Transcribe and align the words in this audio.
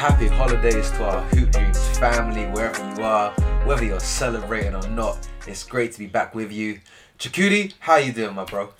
happy 0.00 0.28
holidays 0.28 0.90
to 0.92 1.04
our 1.04 1.20
Hoop 1.24 1.52
Dreams 1.52 1.98
family, 1.98 2.46
wherever 2.46 2.82
you 2.96 3.04
are, 3.04 3.32
whether 3.66 3.84
you're 3.84 4.00
celebrating 4.00 4.74
or 4.74 4.88
not. 4.88 5.28
It's 5.46 5.62
great 5.62 5.92
to 5.92 5.98
be 5.98 6.06
back 6.06 6.34
with 6.34 6.50
you. 6.50 6.80
Chakudi, 7.18 7.74
how 7.80 7.96
you 7.96 8.10
doing, 8.10 8.34
my 8.34 8.46
bro? 8.46 8.70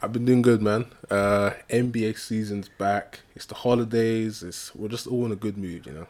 I've 0.00 0.12
been 0.12 0.26
doing 0.26 0.42
good, 0.42 0.60
man. 0.60 0.84
Uh, 1.10 1.52
NBA 1.70 2.18
season's 2.18 2.68
back. 2.68 3.20
It's 3.34 3.46
the 3.46 3.54
holidays. 3.54 4.42
It's 4.42 4.74
we're 4.74 4.88
just 4.88 5.06
all 5.06 5.24
in 5.24 5.32
a 5.32 5.36
good 5.36 5.56
mood, 5.56 5.86
you 5.86 5.92
know. 5.92 6.06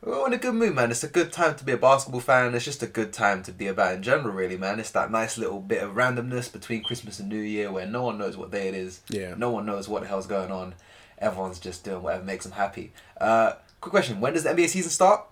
We're 0.00 0.18
all 0.18 0.24
in 0.24 0.32
a 0.32 0.38
good 0.38 0.54
mood, 0.54 0.74
man. 0.74 0.90
It's 0.90 1.04
a 1.04 1.08
good 1.08 1.30
time 1.30 1.56
to 1.56 1.64
be 1.64 1.72
a 1.72 1.76
basketball 1.76 2.22
fan. 2.22 2.54
It's 2.54 2.64
just 2.64 2.82
a 2.82 2.86
good 2.86 3.12
time 3.12 3.42
to 3.42 3.52
be 3.52 3.66
about 3.66 3.96
in 3.96 4.02
general, 4.02 4.32
really, 4.32 4.56
man. 4.56 4.80
It's 4.80 4.92
that 4.92 5.10
nice 5.10 5.36
little 5.36 5.60
bit 5.60 5.82
of 5.82 5.90
randomness 5.90 6.50
between 6.50 6.82
Christmas 6.82 7.20
and 7.20 7.28
New 7.28 7.42
Year 7.42 7.70
where 7.70 7.86
no 7.86 8.04
one 8.04 8.16
knows 8.16 8.38
what 8.38 8.52
day 8.52 8.68
it 8.68 8.74
is. 8.74 9.02
Yeah. 9.10 9.34
No 9.36 9.50
one 9.50 9.66
knows 9.66 9.86
what 9.86 10.00
the 10.00 10.08
hell's 10.08 10.26
going 10.26 10.50
on. 10.50 10.76
Everyone's 11.18 11.60
just 11.60 11.84
doing 11.84 12.02
whatever 12.02 12.24
makes 12.24 12.44
them 12.46 12.52
happy. 12.52 12.92
Uh, 13.20 13.52
quick 13.80 13.90
question: 13.90 14.20
When 14.20 14.32
does 14.32 14.44
the 14.44 14.50
NBA 14.50 14.68
season 14.68 14.90
start? 14.90 15.24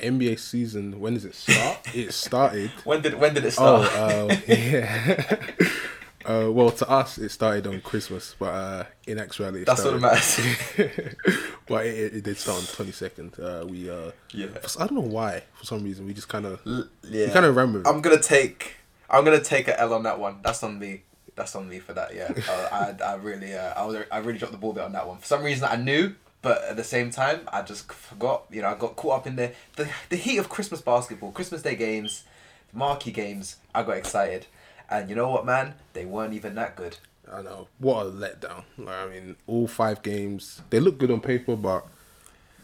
NBA 0.00 0.38
season. 0.38 1.00
When 1.00 1.14
does 1.14 1.24
it 1.24 1.34
start? 1.34 1.78
it 1.94 2.12
started. 2.12 2.70
When 2.84 3.00
did 3.02 3.14
when 3.14 3.34
did 3.34 3.44
it 3.44 3.54
Oh, 3.58 3.84
start? 3.84 3.92
uh, 4.32 4.36
yeah. 4.48 5.36
uh, 6.26 6.50
well, 6.50 6.70
to 6.70 6.88
us, 6.88 7.18
it 7.18 7.30
started 7.30 7.66
on 7.66 7.80
Christmas, 7.80 8.34
but 8.38 8.46
uh, 8.46 8.84
in 9.06 9.18
actuality, 9.18 9.62
it 9.62 9.66
That's 9.66 9.84
what 9.84 9.98
started, 9.98 10.02
matters. 10.02 11.14
but 11.66 11.86
it, 11.86 12.14
it, 12.14 12.24
did 12.24 12.36
start 12.36 12.58
on 12.58 12.64
twenty 12.74 12.92
second. 12.92 13.38
Uh, 13.38 13.64
we 13.68 13.88
uh, 13.88 14.10
yeah. 14.32 14.46
I 14.78 14.86
don't 14.86 14.94
know 14.94 15.00
why. 15.00 15.42
For 15.54 15.66
some 15.66 15.84
reason, 15.84 16.06
we 16.06 16.14
just 16.14 16.28
kind 16.28 16.46
of 16.46 16.60
yeah. 16.64 17.26
we 17.26 17.32
kind 17.32 17.46
of 17.46 17.54
ran. 17.54 17.82
I'm 17.86 18.00
gonna 18.00 18.20
take. 18.20 18.76
I'm 19.08 19.24
gonna 19.24 19.42
take 19.42 19.68
a 19.68 19.78
L 19.80 19.94
on 19.94 20.02
that 20.04 20.18
one. 20.18 20.38
That's 20.42 20.62
on 20.62 20.78
me. 20.78 21.02
That's 21.36 21.54
on 21.56 21.68
me 21.68 21.78
for 21.78 21.92
that. 21.94 22.14
Yeah. 22.14 22.32
uh, 22.48 22.94
I 23.00 23.04
I 23.04 23.14
really 23.14 23.54
uh, 23.54 23.74
I 23.74 23.84
was 23.84 24.04
I 24.10 24.18
really 24.18 24.38
dropped 24.38 24.52
the 24.52 24.58
ball 24.58 24.72
bit 24.72 24.82
on 24.82 24.92
that 24.92 25.06
one. 25.06 25.18
For 25.18 25.26
some 25.26 25.42
reason 25.42 25.68
I 25.70 25.76
knew, 25.76 26.14
but 26.44 26.62
at 26.62 26.76
the 26.76 26.84
same 26.84 27.10
time 27.10 27.40
I 27.52 27.62
just 27.62 27.90
forgot. 27.90 28.44
You 28.50 28.62
know 28.62 28.68
I 28.68 28.74
got 28.76 28.94
caught 28.94 29.20
up 29.20 29.26
in 29.26 29.34
the 29.34 29.52
the, 29.74 29.88
the 30.10 30.16
heat 30.16 30.38
of 30.38 30.48
Christmas 30.48 30.80
basketball, 30.80 31.32
Christmas 31.32 31.62
Day 31.62 31.74
games, 31.74 32.22
marquee 32.72 33.10
games. 33.10 33.56
I 33.74 33.82
got 33.82 33.96
excited, 33.96 34.46
and 34.88 35.08
you 35.10 35.16
know 35.16 35.30
what, 35.30 35.44
man? 35.44 35.74
They 35.94 36.04
weren't 36.04 36.34
even 36.34 36.54
that 36.54 36.76
good. 36.76 36.98
I 37.32 37.42
know 37.42 37.66
what 37.78 38.06
a 38.06 38.10
letdown. 38.10 38.64
Like, 38.76 38.94
I 38.94 39.06
mean, 39.08 39.36
all 39.48 39.66
five 39.66 40.02
games 40.02 40.60
they 40.70 40.78
look 40.78 40.98
good 40.98 41.10
on 41.10 41.20
paper, 41.20 41.56
but 41.56 41.86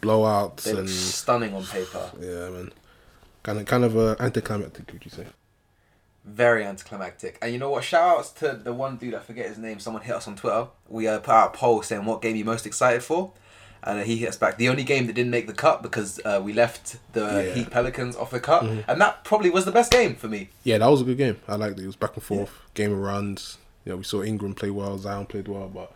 blowouts 0.02 0.62
They 0.64 0.72
look 0.72 0.80
and 0.80 0.90
stunning 0.90 1.54
on 1.54 1.64
paper. 1.64 2.10
yeah, 2.20 2.50
man, 2.50 2.72
kind 3.42 3.58
of 3.58 3.66
kind 3.66 3.84
of 3.84 3.96
uh, 3.96 4.16
anticlimactic. 4.20 4.92
Would 4.92 5.04
you 5.04 5.10
say? 5.10 5.26
Very 6.22 6.66
anticlimactic. 6.66 7.38
And 7.40 7.50
you 7.50 7.58
know 7.58 7.70
what? 7.70 7.82
Shout 7.82 8.18
outs 8.18 8.30
to 8.32 8.52
the 8.52 8.74
one 8.74 8.98
dude, 8.98 9.14
I 9.14 9.20
forget 9.20 9.48
his 9.48 9.56
name, 9.56 9.80
someone 9.80 10.02
hit 10.02 10.14
us 10.14 10.28
on 10.28 10.36
Twitter. 10.36 10.66
We 10.86 11.08
uh, 11.08 11.18
put 11.20 11.32
out 11.32 11.54
a 11.54 11.58
poll 11.58 11.80
saying 11.82 12.04
what 12.04 12.20
game 12.20 12.36
you 12.36 12.44
most 12.44 12.66
excited 12.66 13.02
for. 13.02 13.32
And 13.82 14.02
he 14.04 14.18
hit 14.18 14.28
us 14.28 14.36
back. 14.36 14.58
The 14.58 14.68
only 14.68 14.84
game 14.84 15.06
that 15.06 15.14
didn't 15.14 15.30
make 15.30 15.46
the 15.46 15.54
cut 15.54 15.82
because 15.82 16.20
uh, 16.24 16.40
we 16.44 16.52
left 16.52 16.98
the 17.14 17.44
Yeah. 17.46 17.54
Heat 17.54 17.70
Pelicans 17.70 18.14
off 18.14 18.30
the 18.30 18.40
cut. 18.40 18.62
And 18.86 19.00
that 19.00 19.24
probably 19.24 19.48
was 19.48 19.64
the 19.64 19.72
best 19.72 19.90
game 19.90 20.14
for 20.16 20.28
me. 20.28 20.50
Yeah, 20.64 20.78
that 20.78 20.86
was 20.86 21.00
a 21.00 21.04
good 21.04 21.16
game. 21.16 21.38
I 21.48 21.54
liked 21.56 21.78
it. 21.78 21.84
It 21.84 21.86
was 21.86 21.96
back 21.96 22.14
and 22.14 22.22
forth, 22.22 22.50
game 22.74 22.92
of 22.92 22.98
runs. 22.98 23.56
You 23.84 23.92
know, 23.92 23.96
we 23.96 24.04
saw 24.04 24.22
Ingram 24.22 24.54
play 24.54 24.70
well, 24.70 24.98
Zion 24.98 25.24
played 25.26 25.48
well, 25.48 25.68
but 25.68 25.92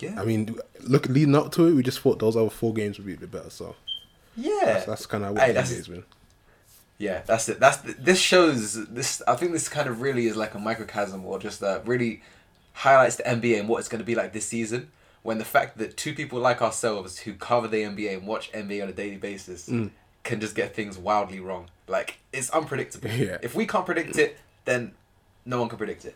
Yeah. 0.00 0.20
I 0.20 0.24
mean, 0.24 0.58
look 0.80 1.06
leading 1.08 1.36
up 1.36 1.52
to 1.52 1.66
it, 1.68 1.74
we 1.74 1.82
just 1.84 2.00
thought 2.00 2.18
those 2.18 2.36
other 2.36 2.50
four 2.50 2.74
games 2.74 2.98
would 2.98 3.06
be 3.06 3.14
a 3.14 3.16
bit 3.16 3.30
better. 3.30 3.50
So 3.50 3.76
yeah. 4.36 4.58
that's, 4.64 4.86
that's 4.86 5.06
kind 5.06 5.24
of 5.24 5.34
what 5.34 5.42
Hey, 5.42 5.52
the 5.52 5.60
NBA 5.60 5.76
has 5.76 5.88
been. 5.88 6.04
Yeah, 6.98 7.20
that's 7.26 7.48
it. 7.48 7.60
That's 7.60 7.76
this 7.76 8.18
shows 8.18 8.86
this. 8.88 9.22
I 9.28 9.36
think 9.36 9.52
this 9.52 9.68
kind 9.68 9.86
of 9.86 10.00
really 10.00 10.26
is 10.26 10.36
like 10.36 10.54
a 10.54 10.58
microcosm, 10.58 11.24
or 11.26 11.38
just 11.38 11.62
uh, 11.62 11.80
really 11.84 12.22
highlights 12.72 13.16
the 13.16 13.22
NBA 13.24 13.60
and 13.60 13.68
what 13.68 13.78
it's 13.78 13.88
going 13.88 13.98
to 13.98 14.04
be 14.04 14.14
like 14.14 14.32
this 14.32 14.46
season. 14.46 14.90
When 15.26 15.38
the 15.38 15.44
fact 15.44 15.78
that 15.78 15.96
two 15.96 16.14
people 16.14 16.38
like 16.38 16.62
ourselves 16.62 17.18
who 17.20 17.34
cover 17.34 17.66
the 17.66 17.82
NBA 17.82 18.16
and 18.18 18.26
watch 18.28 18.52
NBA 18.52 18.80
on 18.84 18.88
a 18.88 18.92
daily 18.92 19.16
basis 19.16 19.68
can 20.22 20.40
just 20.40 20.54
get 20.54 20.74
things 20.74 20.96
wildly 20.96 21.40
wrong. 21.40 21.66
Like 21.88 22.18
it's 22.32 22.50
unpredictable. 22.50 23.10
Yeah. 23.26 23.38
If 23.42 23.54
we 23.54 23.66
can't 23.66 23.86
predict 23.86 24.16
it, 24.18 24.38
then 24.66 24.92
no 25.44 25.58
one 25.60 25.68
can 25.68 25.78
predict 25.78 26.04
it. 26.04 26.14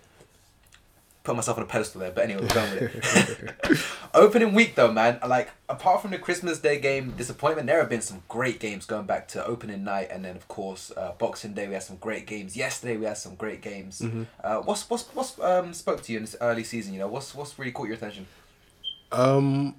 Put 1.23 1.37
myself 1.37 1.59
on 1.59 1.65
a 1.65 1.67
pedestal 1.67 2.01
there, 2.01 2.11
but 2.13 2.25
anyway, 2.25 2.43
we're 2.43 2.55
going 2.55 2.71
with 2.73 3.71
it. 3.71 3.79
Opening 4.15 4.55
week 4.55 4.75
though, 4.75 4.93
man. 4.93 5.19
Like 5.27 5.51
apart 5.69 6.03
from 6.03 6.13
the 6.13 6.19
Christmas 6.19 6.59
Day 6.61 6.79
game 6.81 7.13
disappointment, 7.17 7.67
there 7.67 7.79
have 7.79 7.91
been 7.91 8.01
some 8.01 8.23
great 8.29 8.59
games 8.61 8.87
going 8.87 9.07
back 9.07 9.29
to 9.29 9.45
opening 9.45 9.85
night, 9.85 10.09
and 10.11 10.25
then 10.25 10.35
of 10.37 10.47
course 10.49 10.93
uh, 10.97 11.13
Boxing 11.19 11.53
Day. 11.53 11.67
We 11.69 11.75
had 11.75 11.83
some 11.83 11.97
great 11.97 12.27
games. 12.27 12.57
Yesterday 12.57 12.97
we 12.97 13.05
had 13.07 13.19
some 13.19 13.35
great 13.35 13.61
games. 13.61 14.03
Uh, 14.43 14.59
what's 14.59 14.89
what's 14.89 15.05
what's 15.15 15.39
um 15.41 15.75
spoke 15.75 16.03
to 16.05 16.13
you 16.13 16.19
in 16.19 16.25
this 16.25 16.37
early 16.41 16.65
season? 16.65 16.95
You 16.95 17.01
know, 17.01 17.09
what's 17.09 17.35
what's 17.35 17.59
really 17.59 17.73
caught 17.73 17.89
your 17.89 17.97
attention? 17.97 18.27
Um, 19.13 19.75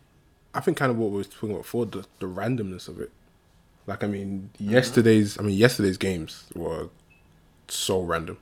I 0.54 0.60
think 0.60 0.78
kind 0.78 0.92
of 0.92 0.98
what 0.98 1.12
we 1.12 1.18
were 1.18 1.24
talking 1.24 1.52
about 1.52 1.64
before 1.64 1.86
the 1.86 2.06
the 2.20 2.26
randomness 2.28 2.88
of 2.88 3.00
it. 3.00 3.12
Like 3.88 4.04
I 4.04 4.08
mean, 4.08 4.50
yesterday's 4.60 5.40
I 5.40 5.44
mean 5.44 5.58
yesterday's 5.58 5.98
games 5.98 6.46
were 6.56 6.90
so 7.68 8.02
random. 8.02 8.38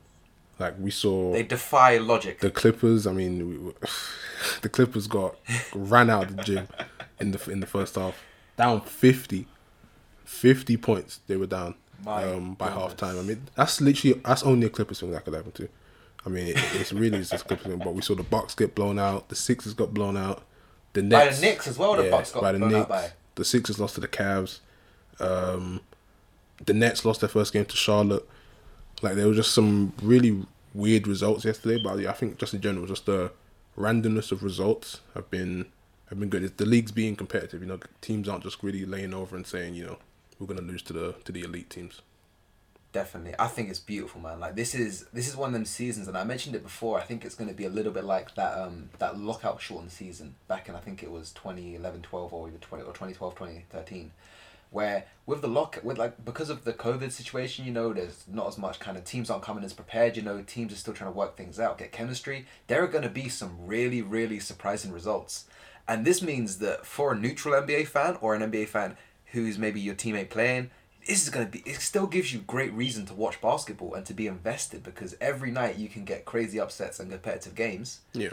Like 0.58 0.76
we 0.80 0.92
saw 0.92 1.32
They 1.32 1.44
defy 1.44 1.98
logic. 1.98 2.40
the 2.42 2.52
Clippers. 2.52 3.08
I 3.08 3.14
mean, 3.14 3.48
we, 3.50 3.58
were- 3.58 3.76
the 4.62 4.70
Clippers 4.70 5.08
got 5.08 5.36
ran 5.74 6.10
out 6.10 6.30
of 6.32 6.38
the 6.38 6.44
gym 6.44 6.68
in 7.20 7.32
the 7.32 7.52
in 7.52 7.60
the 7.62 7.66
first 7.68 7.96
half, 7.96 8.22
down 8.58 8.82
50, 8.82 9.48
50 10.26 10.78
points. 10.78 11.20
They 11.28 11.38
were 11.38 11.48
down 11.48 11.76
um, 12.06 12.56
by 12.56 12.72
half 12.72 12.98
time. 12.98 13.18
I 13.18 13.22
mean, 13.22 13.44
that's 13.56 13.80
literally 13.80 14.20
that's 14.26 14.44
only 14.44 14.68
a 14.68 14.70
Clippers 14.70 15.00
thing 15.00 15.12
that 15.12 15.24
could 15.24 15.34
happen 15.34 15.52
to. 15.54 15.70
I 16.26 16.30
mean, 16.30 16.48
it, 16.48 16.58
it's 16.74 16.92
really 16.92 17.20
just 17.20 17.34
a 17.34 17.38
Clippers 17.40 17.68
thing. 17.68 17.78
But 17.80 17.94
we 17.94 18.02
saw 18.02 18.16
the 18.16 18.24
Bucks 18.24 18.54
get 18.56 18.76
blown 18.76 19.00
out. 19.00 19.30
The 19.30 19.36
Sixers 19.36 19.74
got 19.74 19.94
blown 19.94 20.18
out. 20.18 20.44
The 21.02 21.16
By 21.16 21.30
the 21.30 21.42
Knicks 21.42 21.68
as 21.68 21.78
well, 21.78 21.96
the 21.96 22.10
Bucks 22.10 22.32
got 22.32 22.42
by 22.42 22.52
the 22.52 22.60
blown 22.60 22.74
out 22.74 22.90
Knicks. 22.90 22.90
by. 22.90 23.12
The 23.36 23.46
Sixers 23.46 23.80
lost 23.80 23.96
to 23.96 24.02
the 24.02 24.08
Cavs. 24.08 24.60
Um, 25.20 25.82
the 26.66 26.74
Nets 26.74 27.06
lost 27.06 27.22
their 27.22 27.30
first 27.30 27.54
game 27.54 27.66
to 27.66 27.76
Charlotte. 27.78 28.28
Like 29.02 29.16
there 29.16 29.28
was 29.28 29.38
just 29.38 29.54
some 29.54 29.94
really 30.02 30.46
weird 30.74 31.08
results 31.08 31.46
yesterday, 31.46 31.82
but 31.82 32.00
yeah, 32.00 32.10
I 32.10 32.14
think 32.14 32.38
just 32.38 32.54
in 32.54 32.62
general, 32.62 32.86
just 32.86 33.06
the 33.06 33.32
randomness 33.78 34.32
of 34.32 34.44
results 34.44 35.00
have 35.14 35.30
been 35.32 35.68
have 36.10 36.20
been 36.20 36.30
good. 36.30 36.44
It's, 36.44 36.56
the 36.56 36.66
league's 36.66 36.92
being 36.92 37.16
competitive. 37.16 37.62
You 37.62 37.68
know, 37.68 37.80
teams 38.02 38.28
aren't 38.28 38.44
just 38.44 38.62
really 38.64 38.86
laying 38.86 39.14
over 39.14 39.36
and 39.36 39.48
saying, 39.48 39.76
you 39.76 39.86
know, 39.86 39.98
we're 40.40 40.48
gonna 40.48 40.62
lose 40.62 40.82
to 40.84 40.94
the 40.94 41.16
to 41.24 41.32
the 41.32 41.42
elite 41.42 41.70
teams. 41.70 42.02
Definitely. 42.92 43.36
I 43.38 43.48
think 43.48 43.70
it's 43.70 43.80
beautiful, 43.80 44.20
man. 44.20 44.40
Like 44.40 44.56
this 44.56 44.74
is 44.74 45.06
this 45.14 45.28
is 45.28 45.36
one 45.36 45.50
of 45.50 45.54
them 45.54 45.66
seasons 45.66 46.08
and 46.08 46.18
I 46.18 46.24
mentioned 46.24 46.56
it 46.56 46.64
before, 46.64 47.00
I 47.00 47.04
think 47.04 47.24
it's 47.24 47.36
gonna 47.36 47.54
be 47.54 47.66
a 47.66 47.70
little 47.70 47.92
bit 47.92 48.04
like 48.04 48.34
that 48.36 48.58
um 48.58 48.90
that 48.98 49.20
lockout 49.20 49.62
shortened 49.62 49.92
season 49.92 50.36
back 50.48 50.68
in 50.68 50.76
I 50.76 50.80
think 50.80 51.04
it 51.04 51.12
was 51.12 51.32
2011 51.32 52.02
12 52.02 52.34
or 52.34 52.48
even 52.48 52.60
20 52.60 52.84
or 52.84 52.88
2012 52.88 53.36
2013 53.36 54.12
where 54.72 55.06
with 55.26 55.42
the 55.42 55.48
lock 55.48 55.80
with 55.84 55.98
like 55.98 56.24
because 56.26 56.50
of 56.50 56.64
the 56.64 56.74
COVID 56.74 57.12
situation, 57.12 57.66
you 57.66 57.72
know, 57.72 57.94
there's 57.94 58.24
not 58.28 58.48
as 58.48 58.58
much 58.58 58.80
kind 58.80 58.98
of 58.98 59.04
teams 59.04 59.30
aren't 59.30 59.44
coming 59.44 59.64
as 59.64 59.74
prepared, 59.74 60.18
you 60.18 60.24
know, 60.24 60.42
teams 60.42 60.74
are 60.74 60.78
still 60.78 60.94
trying 60.94 61.12
to 61.12 61.18
work 61.18 61.38
things 61.38 61.60
out, 61.60 61.78
get 61.78 61.92
chemistry. 61.92 62.46
There 62.68 62.84
are 62.84 62.88
gonna 62.88 63.10
be 63.10 63.30
some 63.30 63.68
really, 63.68 64.02
really 64.02 64.40
surprising 64.40 64.92
results. 64.92 65.46
And 65.88 66.06
this 66.06 66.22
means 66.22 66.58
that 66.60 66.86
for 66.86 67.14
a 67.14 67.16
neutral 67.16 67.60
NBA 67.60 67.88
fan 67.88 68.18
or 68.22 68.36
an 68.36 68.52
NBA 68.52 68.68
fan 68.68 68.96
who's 69.32 69.58
maybe 69.58 69.80
your 69.80 69.96
teammate 69.96 70.30
playing, 70.30 70.70
this 71.10 71.24
is 71.24 71.30
going 71.30 71.46
to 71.46 71.52
be 71.52 71.60
it 71.70 71.82
still 71.82 72.08
gives 72.08 72.32
you 72.34 72.40
great 72.56 72.72
reason 72.74 73.06
to 73.08 73.14
watch 73.14 73.42
basketball 73.42 73.94
and 73.96 74.06
to 74.06 74.14
be 74.14 74.28
invested 74.28 74.84
because 74.84 75.16
every 75.20 75.52
night 75.52 75.76
you 75.78 75.90
can 75.90 76.06
get 76.06 76.24
crazy 76.24 76.60
upsets 76.60 77.00
and 77.00 77.10
competitive 77.12 77.56
games. 77.56 78.00
Yeah, 78.14 78.30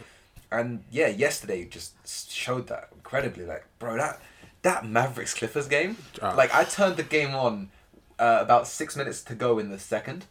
and 0.52 0.84
yeah 0.92 1.08
yesterday 1.08 1.64
just 1.64 2.30
showed 2.32 2.68
that 2.68 2.88
incredibly 2.94 3.44
like 3.44 3.64
bro 3.80 3.96
that 3.96 4.20
that 4.62 4.86
mavericks 4.86 5.34
clippers 5.34 5.66
game 5.66 5.96
Ah. 6.22 6.34
like 6.36 6.54
i 6.54 6.62
turned 6.64 6.96
the 6.96 7.02
game 7.02 7.34
on 7.34 7.70
uh, 8.18 8.38
about 8.40 8.66
six 8.68 8.96
minutes 8.96 9.22
to 9.24 9.34
go 9.34 9.58
in 9.58 9.70
the 9.70 9.78
second. 9.78 10.26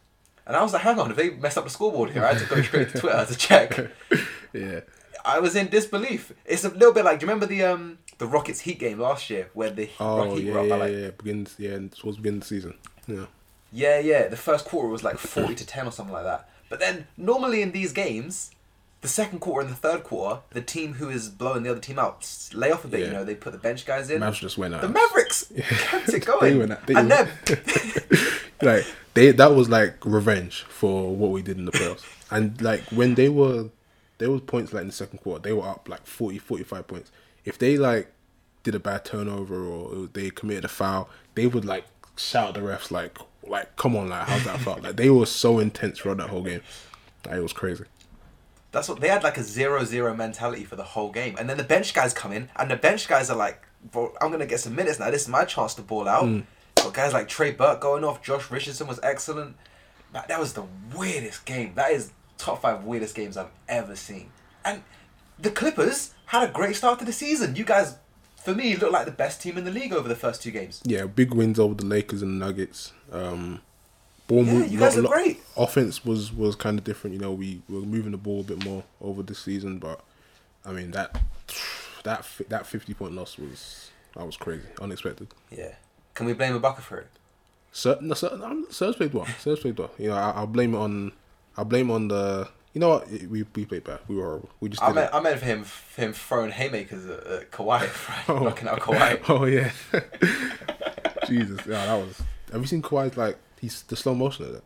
And 0.46 0.56
i 0.56 0.62
was 0.62 0.72
like 0.72 0.82
hang 0.82 0.98
on 0.98 1.08
have 1.08 1.16
they 1.16 1.30
messed 1.30 1.58
up 1.58 1.64
the 1.64 1.70
scoreboard 1.70 2.10
here? 2.10 2.24
I 2.24 2.32
had 2.34 2.38
to 2.48 2.54
go 2.54 2.62
straight 2.62 2.88
to 2.92 2.98
twitter 3.00 3.26
to 3.26 3.36
check. 3.36 3.70
Yeah, 4.52 4.80
i 5.24 5.38
was 5.38 5.54
in 5.54 5.66
disbelief. 5.68 6.32
It's 6.46 6.64
a 6.64 6.70
little 6.70 6.92
bit 6.92 7.04
like 7.04 7.18
do 7.18 7.26
you 7.26 7.28
remember 7.30 7.46
the 7.54 7.62
um 7.64 7.98
the 8.18 8.26
rockets 8.26 8.60
heat 8.60 8.78
game 8.78 8.98
last 8.98 9.28
year 9.30 9.50
where 9.54 9.70
the 9.70 9.88
oh 10.00 10.18
Rock- 10.18 10.36
Heat 10.38 10.44
yeah, 10.46 10.52
were 10.52 10.58
up 10.60 10.66
yeah, 10.66 10.70
by 10.70 10.78
like 10.86 10.92
yeah, 10.92 11.10
begins 11.10 11.54
yeah, 11.58 11.70
towards 11.76 12.16
the 12.16 12.22
beginning 12.22 12.38
of 12.38 12.40
the 12.40 12.46
season. 12.46 12.74
Yeah, 13.06 13.26
Yeah, 13.72 13.98
yeah. 13.98 14.28
The 14.28 14.36
first 14.36 14.64
quarter 14.64 14.88
was 14.88 15.04
like 15.04 15.18
forty 15.18 15.54
to 15.54 15.66
ten 15.66 15.86
or 15.86 15.90
something 15.92 16.14
like 16.14 16.24
that. 16.24 16.48
But 16.68 16.80
then 16.80 17.06
normally 17.16 17.62
in 17.62 17.72
these 17.72 17.92
games, 17.92 18.50
the 19.02 19.08
second 19.08 19.38
quarter 19.40 19.66
and 19.66 19.70
the 19.74 19.78
third 19.78 20.02
quarter, 20.02 20.40
the 20.50 20.62
team 20.62 20.94
who 20.94 21.08
is 21.10 21.28
blowing 21.28 21.62
the 21.62 21.70
other 21.70 21.80
team 21.80 21.98
out 21.98 22.26
lay 22.54 22.72
off 22.72 22.84
a 22.84 22.88
bit. 22.88 23.00
You 23.00 23.12
know, 23.12 23.22
they 23.24 23.34
put 23.34 23.52
the 23.52 23.58
bench 23.58 23.84
guys 23.86 24.10
in. 24.10 24.20
Just 24.32 24.58
went 24.58 24.74
out. 24.74 24.80
the 24.80 24.88
Mavericks 24.88 25.52
kept 25.68 26.08
it 26.08 26.12
They 26.12 26.18
going, 26.20 26.58
went 26.58 26.72
out- 26.72 26.86
they 26.86 26.94
and 26.94 27.08
went- 27.10 27.30
then 27.44 27.58
like 28.62 28.86
they 29.14 29.30
that 29.32 29.54
was 29.54 29.68
like 29.68 29.94
revenge 30.04 30.62
for 30.68 31.14
what 31.14 31.30
we 31.30 31.42
did 31.42 31.58
in 31.58 31.66
the 31.66 31.72
playoffs. 31.72 32.04
And 32.30 32.60
like 32.62 32.80
when 32.90 33.14
they 33.14 33.28
were 33.28 33.68
there 34.18 34.30
was 34.30 34.40
points 34.40 34.72
like 34.72 34.80
in 34.82 34.86
the 34.88 34.92
second 34.94 35.18
quarter, 35.18 35.42
they 35.42 35.52
were 35.52 35.66
up 35.68 35.88
like 35.88 36.06
40, 36.06 36.38
45 36.38 36.86
points. 36.86 37.12
If 37.46 37.58
they 37.58 37.78
like 37.78 38.12
did 38.62 38.74
a 38.74 38.80
bad 38.80 39.04
turnover 39.06 39.64
or 39.64 40.08
they 40.12 40.28
committed 40.28 40.66
a 40.66 40.68
foul, 40.68 41.08
they 41.34 41.46
would 41.46 41.64
like 41.64 41.86
shout 42.16 42.54
the 42.54 42.60
refs 42.60 42.90
like 42.90 43.16
like 43.46 43.76
come 43.76 43.94
on 43.94 44.08
like 44.08 44.26
how's 44.26 44.44
that 44.44 44.58
foul? 44.60 44.80
like 44.82 44.96
they 44.96 45.08
were 45.08 45.26
so 45.26 45.58
intense 45.58 45.98
throughout 45.98 46.18
that 46.18 46.28
whole 46.28 46.42
game. 46.42 46.60
Like, 47.24 47.36
it 47.36 47.42
was 47.42 47.52
crazy. 47.52 47.84
That's 48.72 48.88
what 48.88 49.00
they 49.00 49.08
had 49.08 49.22
like 49.22 49.38
a 49.38 49.42
zero 49.42 49.84
zero 49.84 50.14
mentality 50.14 50.64
for 50.64 50.76
the 50.76 50.84
whole 50.84 51.10
game, 51.10 51.36
and 51.38 51.48
then 51.48 51.56
the 51.56 51.64
bench 51.64 51.94
guys 51.94 52.12
come 52.12 52.32
in, 52.32 52.50
and 52.56 52.70
the 52.70 52.76
bench 52.76 53.08
guys 53.08 53.30
are 53.30 53.36
like 53.36 53.62
bro, 53.92 54.12
I'm 54.20 54.30
gonna 54.30 54.46
get 54.46 54.60
some 54.60 54.74
minutes 54.74 54.98
now. 54.98 55.10
This 55.10 55.22
is 55.22 55.28
my 55.28 55.44
chance 55.44 55.74
to 55.74 55.82
ball 55.82 56.08
out. 56.08 56.24
Mm. 56.24 56.44
Got 56.76 56.94
guys 56.94 57.12
like 57.12 57.28
Trey 57.28 57.52
Burke 57.52 57.80
going 57.80 58.04
off. 58.04 58.22
Josh 58.22 58.50
Richardson 58.50 58.86
was 58.86 59.00
excellent. 59.02 59.56
Man, 60.12 60.24
that 60.28 60.38
was 60.38 60.52
the 60.52 60.64
weirdest 60.94 61.44
game. 61.44 61.72
That 61.74 61.92
is 61.92 62.12
top 62.38 62.62
five 62.62 62.84
weirdest 62.84 63.14
games 63.14 63.36
I've 63.36 63.50
ever 63.68 63.96
seen. 63.96 64.30
And 64.64 64.82
the 65.38 65.50
Clippers 65.50 66.14
had 66.26 66.48
a 66.48 66.52
great 66.52 66.76
start 66.76 66.98
to 67.00 67.04
the 67.04 67.12
season. 67.12 67.56
You 67.56 67.64
guys, 67.64 67.96
for 68.42 68.54
me, 68.54 68.76
look 68.76 68.92
like 68.92 69.06
the 69.06 69.12
best 69.12 69.40
team 69.42 69.56
in 69.58 69.64
the 69.64 69.70
league 69.70 69.92
over 69.92 70.08
the 70.08 70.16
first 70.16 70.42
two 70.42 70.50
games. 70.50 70.82
Yeah, 70.84 71.04
big 71.06 71.32
wins 71.34 71.58
over 71.58 71.74
the 71.74 71.84
Lakers 71.86 72.22
and 72.22 72.40
the 72.40 72.44
Nuggets. 72.46 72.92
Um, 73.12 73.60
ball 74.26 74.44
Yeah, 74.44 74.52
move- 74.52 74.72
you 74.72 74.78
guys 74.78 74.96
lo- 74.96 75.02
look 75.02 75.10
lo- 75.12 75.16
great. 75.16 75.40
Offense 75.56 76.04
was 76.04 76.32
was 76.32 76.56
kind 76.56 76.78
of 76.78 76.84
different. 76.84 77.14
You 77.14 77.20
know, 77.20 77.32
we 77.32 77.62
were 77.68 77.80
moving 77.80 78.12
the 78.12 78.18
ball 78.18 78.40
a 78.40 78.44
bit 78.44 78.64
more 78.64 78.84
over 79.00 79.22
this 79.22 79.38
season, 79.38 79.78
but 79.78 80.00
I 80.64 80.72
mean 80.72 80.90
that 80.92 81.16
that 82.04 82.24
that 82.48 82.66
fifty 82.66 82.94
point 82.94 83.14
loss 83.14 83.38
was 83.38 83.90
that 84.16 84.24
was 84.26 84.36
crazy, 84.36 84.64
unexpected. 84.80 85.28
Yeah. 85.50 85.72
Can 86.14 86.26
we 86.26 86.32
blame 86.32 86.58
Ibaka 86.58 86.80
for 86.80 86.98
it? 86.98 87.08
Certain, 87.72 88.14
certain, 88.14 88.42
um, 88.42 88.66
Spurs 88.70 88.96
played 88.96 89.12
well. 89.12 89.26
Spurs 89.38 89.60
played 89.60 89.78
well. 89.78 89.90
You 89.98 90.08
know, 90.08 90.14
I, 90.14 90.30
I'll 90.30 90.46
blame 90.46 90.74
it 90.74 90.78
on, 90.78 91.12
I'll 91.58 91.66
blame 91.66 91.90
it 91.90 91.92
on 91.92 92.08
the. 92.08 92.48
You 92.76 92.80
know 92.80 92.90
what? 92.90 93.08
We 93.10 93.42
we 93.54 93.64
played 93.64 93.84
bad. 93.84 94.00
We 94.06 94.16
were 94.16 94.24
horrible. 94.24 94.50
We 94.60 94.68
just 94.68 94.82
I 94.82 94.92
meant, 94.92 95.08
it. 95.08 95.14
I 95.14 95.20
meant 95.20 95.38
for 95.38 95.46
him, 95.46 95.64
him 95.96 96.12
throwing 96.12 96.50
haymakers 96.50 97.06
at, 97.06 97.26
at 97.26 97.50
Kawhi, 97.50 97.80
right? 98.08 98.28
Oh. 98.28 98.40
knocking 98.40 98.68
out 98.68 98.80
Kawhi. 98.80 99.18
Oh 99.30 99.46
yeah. 99.46 99.70
Jesus, 101.26 101.64
yeah, 101.64 101.86
that 101.86 102.06
was. 102.06 102.22
Have 102.52 102.60
you 102.60 102.66
seen 102.66 102.82
Kawhi's 102.82 103.16
like 103.16 103.38
he's 103.58 103.80
the 103.84 103.96
slow 103.96 104.14
motion 104.14 104.44
of 104.44 104.52
that? 104.52 104.64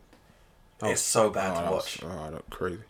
That 0.79 0.91
It's 0.91 0.99
so 0.99 1.29
bad 1.29 1.55
oh, 1.55 1.65
to 1.65 1.71
watch. 1.71 2.03
Was, 2.03 2.11
oh, 2.11 2.31
that 2.31 2.49
crazy. 2.49 2.83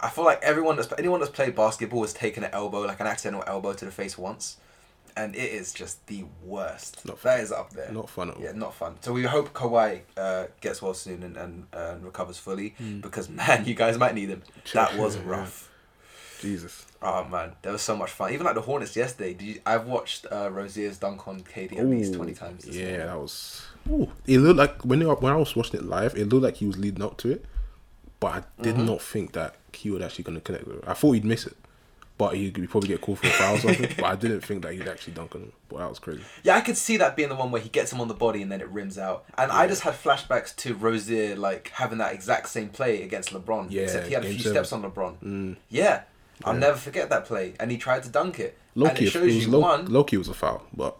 I 0.00 0.08
feel 0.08 0.24
like 0.24 0.42
everyone 0.42 0.76
that's 0.76 0.90
anyone 0.96 1.20
that's 1.20 1.30
played 1.30 1.54
basketball 1.54 2.00
has 2.00 2.14
taken 2.14 2.44
an 2.44 2.50
elbow, 2.54 2.80
like 2.80 3.00
an 3.00 3.06
accidental 3.06 3.44
elbow 3.46 3.74
to 3.74 3.84
the 3.84 3.90
face 3.90 4.16
once, 4.16 4.56
and 5.16 5.34
it 5.36 5.52
is 5.52 5.72
just 5.72 6.06
the 6.08 6.24
worst. 6.44 7.04
Not 7.06 7.22
that 7.22 7.40
is 7.40 7.52
up 7.52 7.70
there. 7.72 7.90
Not 7.92 8.10
fun 8.10 8.30
at 8.30 8.36
all. 8.36 8.42
Yeah, 8.42 8.52
not 8.52 8.74
fun. 8.74 8.96
So 9.00 9.12
we 9.12 9.22
hope 9.22 9.52
Kawhi 9.52 10.00
uh, 10.16 10.46
gets 10.60 10.82
well 10.82 10.94
soon 10.94 11.22
and 11.22 11.36
and, 11.36 11.66
uh, 11.72 11.92
and 11.94 12.04
recovers 12.04 12.38
fully 12.38 12.70
Hmm. 12.78 13.00
because 13.00 13.28
man, 13.40 13.64
you 13.64 13.74
guys 13.74 13.96
might 13.98 14.14
need 14.14 14.28
him. 14.28 14.42
That 14.72 14.96
was 14.96 15.16
rough. 15.18 15.70
Jesus. 16.40 16.84
Oh 17.00 17.24
man, 17.24 17.52
there 17.62 17.72
was 17.72 17.82
so 17.82 17.96
much 17.96 18.10
fun. 18.10 18.32
Even 18.32 18.44
like 18.44 18.54
the 18.54 18.60
Hornets 18.60 18.96
yesterday. 18.96 19.34
Did 19.34 19.44
you, 19.46 19.60
I've 19.64 19.86
watched 19.86 20.26
uh, 20.30 20.50
Rozier's 20.50 20.98
dunk 20.98 21.26
on 21.28 21.40
KD 21.40 21.78
at 21.78 21.86
least 21.86 22.14
twenty 22.14 22.34
times. 22.34 22.64
this 22.64 22.74
Yeah, 22.76 22.84
morning. 22.88 23.06
that 23.06 23.18
was. 23.18 23.66
Ooh, 23.90 24.10
it 24.26 24.38
looked 24.38 24.58
like 24.58 24.82
when 24.84 25.02
I- 25.02 25.12
when 25.12 25.32
I 25.32 25.36
was 25.36 25.54
watching 25.54 25.80
it 25.80 25.86
live, 25.86 26.16
it 26.16 26.28
looked 26.28 26.42
like 26.44 26.56
he 26.56 26.66
was 26.66 26.78
leading 26.78 27.02
up 27.02 27.16
to 27.18 27.30
it, 27.32 27.44
but 28.20 28.26
I 28.28 28.62
did 28.62 28.76
Mm-hmm. 28.76 28.86
not 28.86 29.00
think 29.02 29.32
that 29.32 29.54
he 29.72 29.90
would 29.90 30.02
actually 30.02 30.24
going 30.24 30.36
to 30.36 30.40
connect 30.40 30.66
with 30.66 30.78
it. 30.78 30.84
I 30.86 30.94
thought 30.94 31.12
he'd 31.12 31.24
miss 31.24 31.46
it, 31.46 31.56
but 32.16 32.34
he'd, 32.36 32.68
probably 32.70 32.88
get 32.88 33.00
called 33.00 33.18
for 33.18 33.26
a 33.26 33.30
foul 33.30 33.56
or 33.56 33.58
something. 33.58 33.90
but 33.96 34.04
I 34.04 34.14
didn't 34.16 34.42
think 34.42 34.62
that 34.62 34.72
he'd 34.74 34.86
actually 34.86 35.14
dunk 35.14 35.34
on 35.34 35.42
him. 35.42 35.52
But 35.68 35.78
that 35.78 35.88
was 35.88 35.98
crazy. 35.98 36.22
Yeah, 36.44 36.54
I 36.56 36.60
could 36.60 36.76
see 36.76 36.96
that 36.98 37.16
being 37.16 37.28
the 37.28 37.34
one 37.34 37.50
where 37.50 37.60
he 37.60 37.68
gets 37.68 37.92
him 37.92 38.00
on 38.00 38.08
the 38.08 38.14
body 38.14 38.40
and 38.42 38.52
then 38.52 38.60
it 38.60 38.68
rims 38.68 38.98
out. 38.98 39.24
And 39.36 39.50
I 39.50 39.66
just 39.66 39.82
had 39.82 39.94
flashbacks 39.94 40.54
to 40.56 40.74
Rozier 40.74 41.34
like 41.36 41.70
having 41.74 41.98
that 41.98 42.14
exact 42.14 42.48
same 42.50 42.68
play 42.68 43.02
against 43.02 43.30
LeBron. 43.32 43.66
Yeah, 43.70 43.82
except 43.82 44.06
he 44.06 44.14
had 44.14 44.24
a 44.24 44.28
few 44.28 44.38
seven. 44.38 44.52
steps 44.64 44.72
on 44.72 44.82
LeBron. 44.88 45.16
Mm. 45.22 45.56
Yeah, 45.70 46.02
I'll 46.44 46.54
Yeah. 46.54 46.60
never 46.60 46.76
forget 46.76 47.10
that 47.10 47.24
play. 47.24 47.54
And 47.58 47.70
he 47.70 47.78
tried 47.78 48.02
to 48.04 48.08
dunk 48.08 48.38
it. 48.38 48.56
Loki, 48.76 49.04
it 49.04 49.08
it, 49.08 49.10
shows 49.10 49.24
was 49.24 49.46
you 49.46 49.50
low, 49.52 49.60
one. 49.60 49.86
Loki 49.86 50.16
was 50.16 50.28
a 50.28 50.34
foul, 50.34 50.62
but 50.72 50.96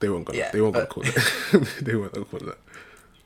they 0.00 0.08
weren't 0.08 0.24
gonna. 0.26 0.38
Yeah, 0.38 0.50
they 0.52 0.60
weren't 0.60 0.74
but- 0.74 0.88
gonna 0.88 1.12
call 1.12 1.60
it. 1.62 1.68
they 1.84 1.94
weren't 1.96 2.12
gonna 2.12 2.26
call 2.26 2.40
that. 2.40 2.58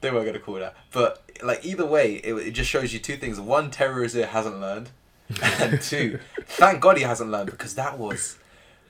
They 0.03 0.11
weren't 0.11 0.27
gonna 0.27 0.39
call 0.41 0.55
that, 0.57 0.75
but 0.93 1.23
like 1.43 1.65
either 1.65 1.87
way, 1.87 2.15
it, 2.17 2.35
it 2.35 2.51
just 2.53 2.69
shows 2.71 2.93
you 2.93 2.99
two 3.01 3.17
things: 3.17 3.41
one, 3.41 3.71
Terry 3.71 3.95
Rozier 4.03 4.27
hasn't 4.27 4.61
learned, 4.61 4.91
and 5.61 5.81
two, 5.81 6.19
thank 6.47 6.81
God 6.81 6.97
he 6.97 7.03
hasn't 7.03 7.31
learned 7.31 7.51
because 7.51 7.75
that 7.75 7.99
was, 7.99 8.39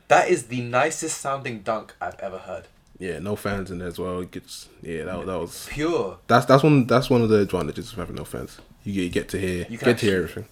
that 0.08 0.28
is 0.28 0.46
the 0.48 0.60
nicest 0.60 1.18
sounding 1.20 1.60
dunk 1.60 1.94
I've 2.00 2.18
ever 2.20 2.38
heard. 2.38 2.64
Yeah, 2.98 3.18
no 3.18 3.36
fans 3.36 3.70
in 3.70 3.78
there 3.78 3.88
as 3.88 3.98
well. 3.98 4.20
It 4.20 4.30
gets 4.30 4.68
yeah, 4.82 5.04
that, 5.04 5.26
that 5.26 5.38
was 5.38 5.66
Pure. 5.70 6.18
that's 6.26 6.46
that's 6.46 6.62
one 6.62 6.86
that's 6.86 7.10
one 7.10 7.20
of 7.22 7.28
the 7.28 7.40
advantages 7.40 7.92
of 7.92 7.98
having 7.98 8.16
no 8.16 8.24
fans. 8.24 8.58
You 8.84 8.94
get, 8.94 9.02
you 9.02 9.10
get 9.10 9.28
to 9.30 9.38
hear 9.38 9.66
You 9.68 9.76
get 9.78 9.98
to 9.98 10.06
hear 10.06 10.16
everything. 10.22 10.46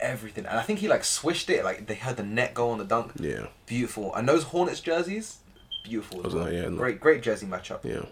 everything. 0.00 0.46
And 0.46 0.58
I 0.58 0.62
think 0.62 0.78
he 0.78 0.88
like 0.88 1.04
swished 1.04 1.50
it, 1.50 1.64
like 1.64 1.86
they 1.86 1.94
had 1.94 2.16
the 2.16 2.22
net 2.22 2.54
go 2.54 2.70
on 2.70 2.78
the 2.78 2.84
dunk. 2.84 3.12
Yeah, 3.20 3.46
Beautiful. 3.66 4.14
And 4.14 4.26
those 4.28 4.44
Hornets 4.44 4.80
jerseys, 4.80 5.38
beautiful. 5.84 6.26
as 6.26 6.34
well. 6.34 6.46
are- 6.46 6.52
yeah, 6.52 6.62
no. 6.68 6.76
Great, 6.76 6.98
great 7.00 7.22
jersey 7.22 7.46
matchup. 7.46 7.84
yeah. 7.84 8.02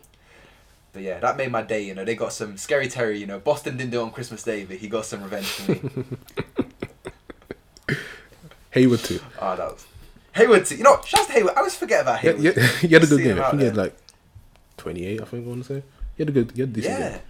But 0.92 1.02
yeah, 1.02 1.20
that 1.20 1.36
made 1.36 1.52
my 1.52 1.62
day. 1.62 1.82
You 1.84 1.94
know, 1.94 2.04
they 2.04 2.16
got 2.16 2.32
some 2.32 2.56
scary 2.56 2.88
Terry. 2.88 3.18
You 3.18 3.26
know, 3.26 3.38
Boston 3.38 3.76
didn't 3.76 3.90
do 3.92 4.00
it 4.00 4.04
on 4.04 4.10
Christmas 4.10 4.42
Day, 4.42 4.64
but 4.64 4.76
he 4.78 4.88
got 4.88 5.04
some 5.06 5.22
revenge 5.22 5.46
for 5.46 5.72
me. 5.72 5.80
Hayward 8.70 9.00
too. 9.00 9.20
oh, 9.40 9.56
that 9.56 9.66
was 9.72 9.86
Hayward. 10.32 10.66
Too. 10.66 10.76
You 10.76 10.84
know, 10.84 10.96
to 10.96 11.32
Hayward. 11.32 11.54
I 11.54 11.58
always 11.58 11.76
forget 11.76 12.02
about 12.02 12.22
Yeah, 12.22 12.32
Hayward. 12.32 12.56
yeah, 12.56 12.66
he 12.80 12.88
had 12.88 13.02
a 13.04 13.06
good 13.06 13.22
game. 13.22 13.40
I 13.40 13.50
think 13.50 13.60
he 13.60 13.66
had 13.66 13.76
like 13.76 13.96
twenty 14.76 15.04
eight. 15.06 15.20
I 15.20 15.24
think 15.24 15.44
I 15.46 15.48
want 15.48 15.64
to 15.64 15.74
say 15.74 15.82
he 16.16 16.22
had 16.22 16.28
a 16.28 16.32
good, 16.32 16.52
he 16.52 16.60
had 16.60 16.70
a 16.70 16.72
decent 16.72 16.98
Yeah. 16.98 17.10
game. 17.10 17.20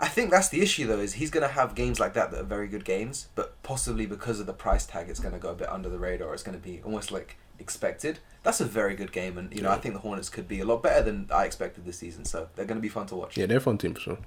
I 0.00 0.06
think 0.06 0.30
that's 0.30 0.48
the 0.48 0.60
issue 0.60 0.86
though, 0.86 1.00
is 1.00 1.14
he's 1.14 1.30
gonna 1.30 1.48
have 1.48 1.74
games 1.74 1.98
like 1.98 2.14
that 2.14 2.30
that 2.30 2.40
are 2.40 2.44
very 2.44 2.68
good 2.68 2.84
games, 2.84 3.26
but 3.34 3.60
possibly 3.62 4.06
because 4.06 4.38
of 4.38 4.46
the 4.46 4.52
price 4.52 4.86
tag, 4.86 5.08
it's 5.08 5.18
gonna 5.20 5.38
go 5.38 5.50
a 5.50 5.54
bit 5.54 5.68
under 5.68 5.88
the 5.88 5.98
radar. 5.98 6.32
It's 6.34 6.42
gonna 6.44 6.58
be 6.58 6.80
almost 6.84 7.10
like 7.10 7.36
expected. 7.58 8.20
That's 8.44 8.60
a 8.60 8.64
very 8.64 8.94
good 8.94 9.10
game, 9.10 9.36
and 9.36 9.52
you 9.52 9.60
know 9.62 9.70
I 9.70 9.78
think 9.78 9.94
the 9.94 10.00
Hornets 10.00 10.28
could 10.28 10.46
be 10.46 10.60
a 10.60 10.64
lot 10.64 10.82
better 10.84 11.02
than 11.02 11.28
I 11.34 11.44
expected 11.46 11.84
this 11.84 11.98
season. 11.98 12.24
So 12.24 12.48
they're 12.54 12.64
gonna 12.64 12.78
be 12.80 12.88
fun 12.88 13.06
to 13.08 13.16
watch. 13.16 13.36
Yeah, 13.36 13.46
they're 13.46 13.58
a 13.58 13.60
fun 13.60 13.76
team 13.78 13.94
for 13.94 14.00
sure. 14.00 14.18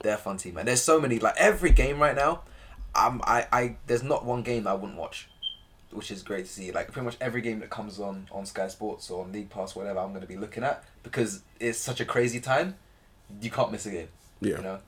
They're 0.00 0.14
a 0.14 0.18
fun 0.18 0.36
team, 0.36 0.56
and 0.56 0.68
there's 0.68 0.82
so 0.82 1.00
many 1.00 1.18
like 1.18 1.34
every 1.38 1.70
game 1.70 1.98
right 1.98 2.14
now. 2.14 2.42
Um, 2.94 3.20
I, 3.24 3.46
I 3.52 3.76
there's 3.86 4.02
not 4.02 4.24
one 4.24 4.42
game 4.42 4.66
I 4.66 4.74
wouldn't 4.74 4.98
watch, 4.98 5.28
which 5.90 6.10
is 6.10 6.22
great 6.22 6.46
to 6.46 6.50
see. 6.50 6.72
Like 6.72 6.90
pretty 6.92 7.04
much 7.04 7.16
every 7.20 7.40
game 7.40 7.60
that 7.60 7.70
comes 7.70 8.00
on 8.00 8.28
on 8.32 8.46
Sky 8.46 8.68
Sports 8.68 9.10
or 9.10 9.24
on 9.24 9.32
League 9.32 9.50
Pass, 9.50 9.76
whatever, 9.76 10.00
I'm 10.00 10.12
gonna 10.12 10.26
be 10.26 10.36
looking 10.36 10.64
at 10.64 10.84
because 11.02 11.42
it's 11.60 11.78
such 11.78 12.00
a 12.00 12.04
crazy 12.04 12.40
time. 12.40 12.76
You 13.40 13.50
can't 13.50 13.70
miss 13.70 13.86
a 13.86 13.90
game. 13.90 14.08
Yeah, 14.40 14.56
You 14.56 14.62
know, 14.62 14.78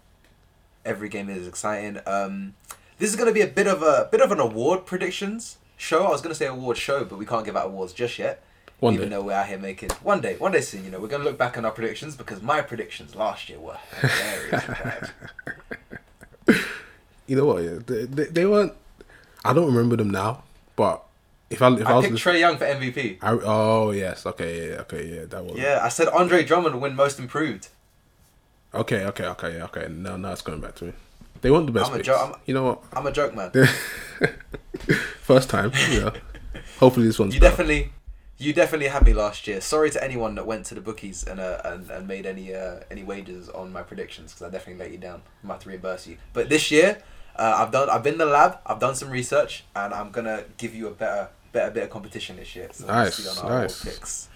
every 0.84 1.08
game 1.08 1.28
is 1.28 1.46
exciting. 1.46 1.98
Um, 2.06 2.54
this 2.98 3.10
is 3.10 3.16
going 3.16 3.28
to 3.28 3.34
be 3.34 3.40
a 3.40 3.46
bit 3.46 3.66
of 3.66 3.82
a 3.82 4.08
bit 4.10 4.20
of 4.20 4.30
an 4.30 4.40
award 4.40 4.86
predictions 4.86 5.58
show. 5.76 6.04
I 6.06 6.10
was 6.10 6.20
going 6.20 6.30
to 6.30 6.34
say 6.34 6.46
award 6.46 6.76
show, 6.76 7.04
but 7.04 7.18
we 7.18 7.26
can't 7.26 7.44
give 7.44 7.56
out 7.56 7.66
awards 7.66 7.92
just 7.92 8.18
yet. 8.18 8.42
One 8.78 8.94
even 8.94 9.08
day. 9.10 9.16
though 9.16 9.22
we're 9.22 9.32
out 9.34 9.46
here 9.46 9.58
making 9.58 9.90
one 10.02 10.20
day, 10.20 10.36
one 10.36 10.52
day 10.52 10.60
soon. 10.62 10.84
You 10.84 10.90
know, 10.90 11.00
we're 11.00 11.08
going 11.08 11.22
to 11.22 11.28
look 11.28 11.36
back 11.36 11.58
on 11.58 11.64
our 11.66 11.70
predictions 11.70 12.16
because 12.16 12.40
my 12.40 12.60
predictions 12.62 13.14
last 13.14 13.48
year 13.48 13.58
were 13.58 13.76
very 16.46 16.56
you 17.30 17.36
know 17.36 17.44
what? 17.46 17.62
Yeah, 17.62 17.78
they, 17.86 18.04
they, 18.06 18.24
they 18.24 18.44
weren't. 18.46 18.72
I 19.44 19.52
don't 19.52 19.66
remember 19.72 19.94
them 19.96 20.10
now, 20.10 20.42
but 20.74 21.02
if 21.48 21.62
I 21.62 21.68
if 21.74 21.86
I, 21.86 21.90
I 21.92 21.94
was 21.94 22.04
picked 22.04 22.12
lis- 22.14 22.22
Trae 22.24 22.40
Young 22.40 22.56
for 22.58 22.64
MVP. 22.66 23.18
I, 23.22 23.30
oh 23.44 23.92
yes, 23.92 24.26
okay, 24.26 24.70
yeah, 24.70 24.74
okay, 24.84 25.06
yeah, 25.14 25.24
that 25.26 25.44
was 25.44 25.56
Yeah, 25.56 25.80
I 25.82 25.88
said 25.90 26.08
Andre 26.08 26.42
Drummond 26.44 26.80
win 26.80 26.94
Most 26.96 27.18
Improved. 27.20 27.68
Okay, 28.74 29.04
okay, 29.06 29.26
okay, 29.26 29.56
yeah, 29.56 29.64
okay. 29.64 29.86
Now, 29.88 30.16
now 30.16 30.32
it's 30.32 30.42
coming 30.42 30.60
back 30.60 30.74
to 30.76 30.84
me. 30.86 30.92
They 31.40 31.50
weren't 31.50 31.66
the 31.66 31.72
best 31.72 31.86
I'm 31.88 31.94
a 31.94 31.96
picks. 31.98 32.06
jo- 32.08 32.16
I'm- 32.16 32.34
you 32.46 32.54
know 32.54 32.64
what? 32.64 32.82
I'm 32.92 33.06
a 33.06 33.12
joke 33.12 33.34
man. 33.34 33.50
First 35.22 35.50
time, 35.50 35.72
yeah. 35.90 36.10
Hopefully 36.78 37.06
this 37.06 37.18
one's 37.18 37.34
You 37.34 37.40
better. 37.40 37.52
definitely, 37.52 37.92
you 38.38 38.52
definitely 38.52 38.88
had 38.88 39.04
me 39.04 39.12
last 39.12 39.46
year. 39.46 39.60
Sorry 39.60 39.90
to 39.90 40.02
anyone 40.02 40.34
that 40.34 40.46
went 40.46 40.66
to 40.66 40.74
the 40.74 40.80
bookies 40.80 41.24
and 41.24 41.40
uh, 41.40 41.60
and, 41.64 41.90
and 41.90 42.06
made 42.08 42.26
any 42.26 42.54
uh, 42.54 42.80
any 42.90 43.02
wagers 43.04 43.48
on 43.48 43.72
my 43.72 43.82
predictions 43.82 44.32
because 44.32 44.46
I 44.46 44.50
definitely 44.50 44.82
let 44.84 44.92
you 44.92 44.98
down. 44.98 45.22
I'm 45.42 45.50
about 45.50 45.60
to 45.62 45.68
reimburse 45.68 46.06
you. 46.06 46.16
But 46.32 46.48
this 46.48 46.70
year, 46.70 47.02
uh, 47.36 47.54
I've 47.58 47.72
done. 47.72 47.88
I've 47.90 48.02
been 48.02 48.14
in 48.14 48.18
the 48.18 48.26
lab. 48.26 48.58
I've 48.66 48.78
done 48.80 48.94
some 48.94 49.10
research, 49.10 49.64
and 49.74 49.92
I'm 49.94 50.10
gonna 50.10 50.44
give 50.58 50.74
you 50.74 50.88
a 50.88 50.90
better 50.92 51.28
better 51.52 51.70
bit 51.70 51.82
of 51.84 51.90
competition 51.90 52.36
this 52.36 52.54
year. 52.54 52.68
So 52.72 52.86
Nice, 52.86 53.42
nice. 53.42 53.84
picks. 53.84 54.28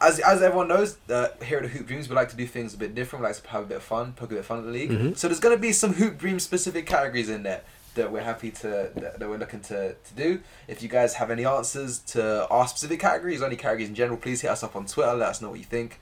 As, 0.00 0.18
as 0.18 0.42
everyone 0.42 0.68
knows, 0.68 0.98
uh, 1.08 1.28
here 1.42 1.58
at 1.58 1.62
the 1.62 1.68
Hoop 1.70 1.86
Dreams, 1.86 2.08
we 2.08 2.14
like 2.16 2.28
to 2.30 2.36
do 2.36 2.46
things 2.46 2.74
a 2.74 2.76
bit 2.76 2.94
different. 2.94 3.22
We 3.22 3.28
like 3.28 3.40
to 3.42 3.48
have 3.48 3.62
a 3.62 3.66
bit 3.66 3.76
of 3.78 3.82
fun, 3.82 4.12
poke 4.12 4.30
a 4.30 4.34
bit 4.34 4.40
of 4.40 4.46
fun 4.46 4.58
at 4.58 4.64
the 4.66 4.70
league. 4.70 4.90
Mhm. 4.90 5.16
So 5.16 5.28
there's 5.28 5.40
going 5.40 5.56
to 5.56 5.60
be 5.60 5.72
some 5.72 5.94
Hoop 5.94 6.18
Dreams 6.18 6.42
specific 6.42 6.84
categories 6.84 7.30
in 7.30 7.44
there 7.44 7.62
that 7.94 8.10
we're 8.12 8.24
happy 8.24 8.50
to 8.50 8.90
that, 8.96 9.18
that 9.20 9.28
we're 9.28 9.38
looking 9.38 9.60
to, 9.60 9.94
to 9.94 10.14
do. 10.16 10.40
If 10.68 10.82
you 10.82 10.88
guys 10.88 11.14
have 11.14 11.30
any 11.30 11.46
answers 11.46 12.00
to 12.08 12.46
our 12.48 12.66
specific 12.68 12.98
categories 13.00 13.40
or 13.40 13.46
any 13.46 13.56
categories 13.56 13.88
in 13.88 13.94
general, 13.94 14.18
please 14.18 14.40
hit 14.42 14.50
us 14.50 14.62
up 14.64 14.74
on 14.76 14.84
Twitter. 14.84 15.14
Let 15.14 15.28
us 15.30 15.40
know 15.40 15.48
what 15.50 15.60
you 15.60 15.64
think. 15.64 16.00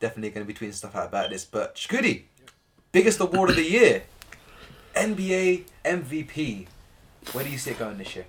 Definitely 0.00 0.30
going 0.30 0.46
to 0.46 0.52
be 0.52 0.58
tweeting 0.58 0.74
stuff 0.74 0.94
out 0.96 1.06
about 1.06 1.30
this. 1.30 1.44
But 1.44 1.76
Shkudi, 1.76 2.24
biggest 2.92 3.20
award 3.20 3.50
of 3.50 3.56
the 3.56 3.62
year, 3.70 4.02
NBA 4.98 5.64
MVP. 5.84 6.66
Where 7.32 7.44
do 7.44 7.50
you 7.50 7.58
see 7.58 7.70
it 7.72 7.78
going 7.78 7.98
this 7.98 8.14
year? 8.16 8.26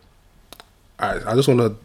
Alright, 1.02 1.26
I 1.26 1.36
just 1.36 1.48
want 1.48 1.60
to 1.62 1.76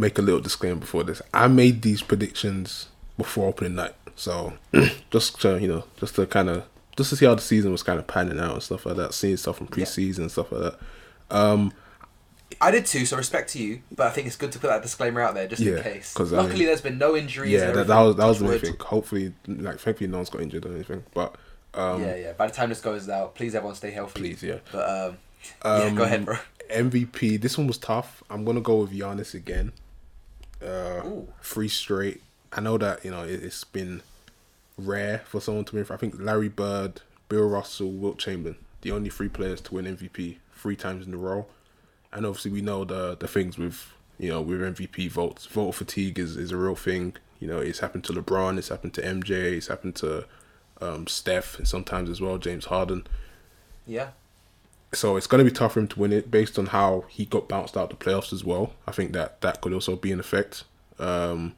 make 0.00 0.18
a 0.18 0.22
little 0.22 0.40
disclaimer 0.40 0.76
before 0.80 1.02
this. 1.04 1.20
I 1.34 1.48
made 1.48 1.82
these 1.82 2.02
predictions 2.02 2.88
before 3.18 3.48
opening 3.48 3.74
night, 3.74 3.94
so 4.16 4.54
just 5.10 5.40
to 5.42 5.58
you 5.60 5.68
know, 5.68 5.84
just 5.98 6.14
to 6.16 6.26
kind 6.26 6.48
of 6.48 6.64
just 6.96 7.10
to 7.10 7.16
see 7.16 7.26
how 7.26 7.34
the 7.34 7.40
season 7.40 7.72
was 7.72 7.82
kind 7.82 7.98
of 7.98 8.06
panning 8.06 8.38
out 8.38 8.52
and 8.54 8.62
stuff 8.62 8.86
like 8.86 8.96
that, 8.96 9.14
seeing 9.14 9.36
stuff 9.36 9.58
from 9.58 9.66
preseason 9.68 10.18
and 10.18 10.30
stuff 10.30 10.52
like 10.52 10.62
that. 10.62 10.78
Um, 11.30 11.72
I 12.60 12.70
did 12.70 12.84
too, 12.86 13.06
so 13.06 13.16
respect 13.16 13.50
to 13.52 13.62
you. 13.62 13.80
But 13.94 14.06
I 14.08 14.10
think 14.10 14.26
it's 14.26 14.36
good 14.36 14.52
to 14.52 14.58
put 14.58 14.68
that 14.68 14.82
disclaimer 14.82 15.20
out 15.20 15.34
there 15.34 15.48
just 15.48 15.62
Yeah, 15.62 15.76
in 15.76 15.82
case. 15.82 16.12
'cause, 16.14 16.32
I 16.32 16.38
Luckily, 16.38 16.58
mean- 16.60 16.66
there's 16.66 16.80
been 16.80 16.98
no 16.98 17.16
injuries. 17.16 17.52
yeah, 17.52 17.70
that, 17.72 17.86
that 17.86 18.00
was 18.00 18.16
that 18.16 18.26
was 18.26 18.38
the 18.40 18.44
main 18.46 18.58
thing. 18.58 18.76
Hopefully, 18.80 19.32
like 19.46 19.78
thankfully, 19.80 20.08
no 20.08 20.18
one's 20.18 20.30
got 20.30 20.42
injured 20.42 20.66
or 20.66 20.72
anything. 20.72 21.04
But 21.14 21.36
um, 21.74 22.02
yeah, 22.02 22.16
yeah. 22.16 22.32
By 22.32 22.46
the 22.48 22.52
time 22.54 22.68
this 22.68 22.80
goes 22.80 23.08
out, 23.08 23.34
please 23.34 23.54
everyone 23.54 23.76
stay 23.76 23.90
healthy. 23.90 24.20
please, 24.20 24.42
yeah. 24.42 24.58
But 24.72 24.88
um, 24.88 25.18
yeah, 25.64 25.70
Um, 25.88 25.94
go 25.94 26.02
ahead, 26.04 26.24
bro. 26.24 26.36
MVP. 26.70 27.40
This 27.40 27.56
one 27.58 27.66
was 27.66 27.78
tough. 27.78 28.22
I'm 28.30 28.44
gonna 28.44 28.60
go 28.60 28.76
with 28.82 28.92
Giannis 28.92 29.34
again. 29.34 29.72
Uh, 30.62 31.00
Ooh. 31.04 31.28
three 31.42 31.68
straight. 31.68 32.22
I 32.52 32.60
know 32.60 32.76
that 32.78 33.04
you 33.04 33.10
know 33.10 33.22
it, 33.24 33.42
it's 33.42 33.64
been 33.64 34.02
rare 34.76 35.22
for 35.26 35.40
someone 35.40 35.64
to 35.66 35.76
win. 35.76 35.86
I 35.90 35.96
think 35.96 36.14
Larry 36.18 36.48
Bird, 36.48 37.00
Bill 37.28 37.48
Russell, 37.48 37.90
Wilt 37.90 38.18
Chamberlain, 38.18 38.58
the 38.82 38.92
only 38.92 39.10
three 39.10 39.28
players 39.28 39.60
to 39.62 39.74
win 39.74 39.84
MVP 39.84 40.36
three 40.54 40.76
times 40.76 41.06
in 41.06 41.14
a 41.14 41.16
row. 41.16 41.46
And 42.12 42.26
obviously, 42.26 42.50
we 42.50 42.60
know 42.60 42.84
the 42.84 43.16
the 43.16 43.28
things 43.28 43.56
with 43.58 43.92
you 44.18 44.28
know 44.30 44.40
with 44.42 44.60
MVP 44.60 45.10
votes. 45.10 45.46
Vote 45.46 45.72
fatigue 45.72 46.18
is, 46.18 46.36
is 46.36 46.50
a 46.50 46.56
real 46.56 46.74
thing. 46.74 47.14
You 47.38 47.48
know, 47.48 47.58
it's 47.58 47.78
happened 47.78 48.04
to 48.04 48.12
LeBron, 48.12 48.58
it's 48.58 48.68
happened 48.68 48.92
to 48.94 49.02
MJ, 49.02 49.30
it's 49.56 49.68
happened 49.68 49.96
to 49.96 50.26
um, 50.80 51.06
Steph, 51.06 51.58
and 51.58 51.66
sometimes 51.68 52.08
as 52.10 52.20
well 52.20 52.38
James 52.38 52.66
Harden. 52.66 53.06
Yeah. 53.86 54.10
So 54.92 55.16
it's 55.16 55.26
going 55.28 55.44
to 55.44 55.48
be 55.50 55.54
tough 55.56 55.74
for 55.74 55.80
him 55.80 55.88
to 55.88 56.00
win 56.00 56.12
it 56.12 56.30
based 56.30 56.58
on 56.58 56.66
how 56.66 57.04
he 57.08 57.24
got 57.24 57.48
bounced 57.48 57.76
out 57.76 57.90
the 57.90 57.96
playoffs 57.96 58.32
as 58.32 58.44
well. 58.44 58.72
I 58.86 58.92
think 58.92 59.12
that 59.12 59.40
that 59.40 59.60
could 59.60 59.72
also 59.72 59.94
be 59.94 60.10
an 60.10 60.18
effect. 60.18 60.64
Um, 60.98 61.54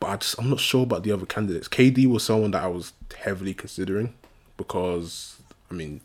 but 0.00 0.06
I 0.08 0.16
just 0.16 0.38
I'm 0.38 0.50
not 0.50 0.60
sure 0.60 0.82
about 0.82 1.04
the 1.04 1.12
other 1.12 1.26
candidates. 1.26 1.68
KD 1.68 2.06
was 2.06 2.24
someone 2.24 2.50
that 2.50 2.62
I 2.64 2.66
was 2.66 2.92
heavily 3.18 3.54
considering 3.54 4.14
because 4.56 5.36
I 5.70 5.74
mean 5.74 6.00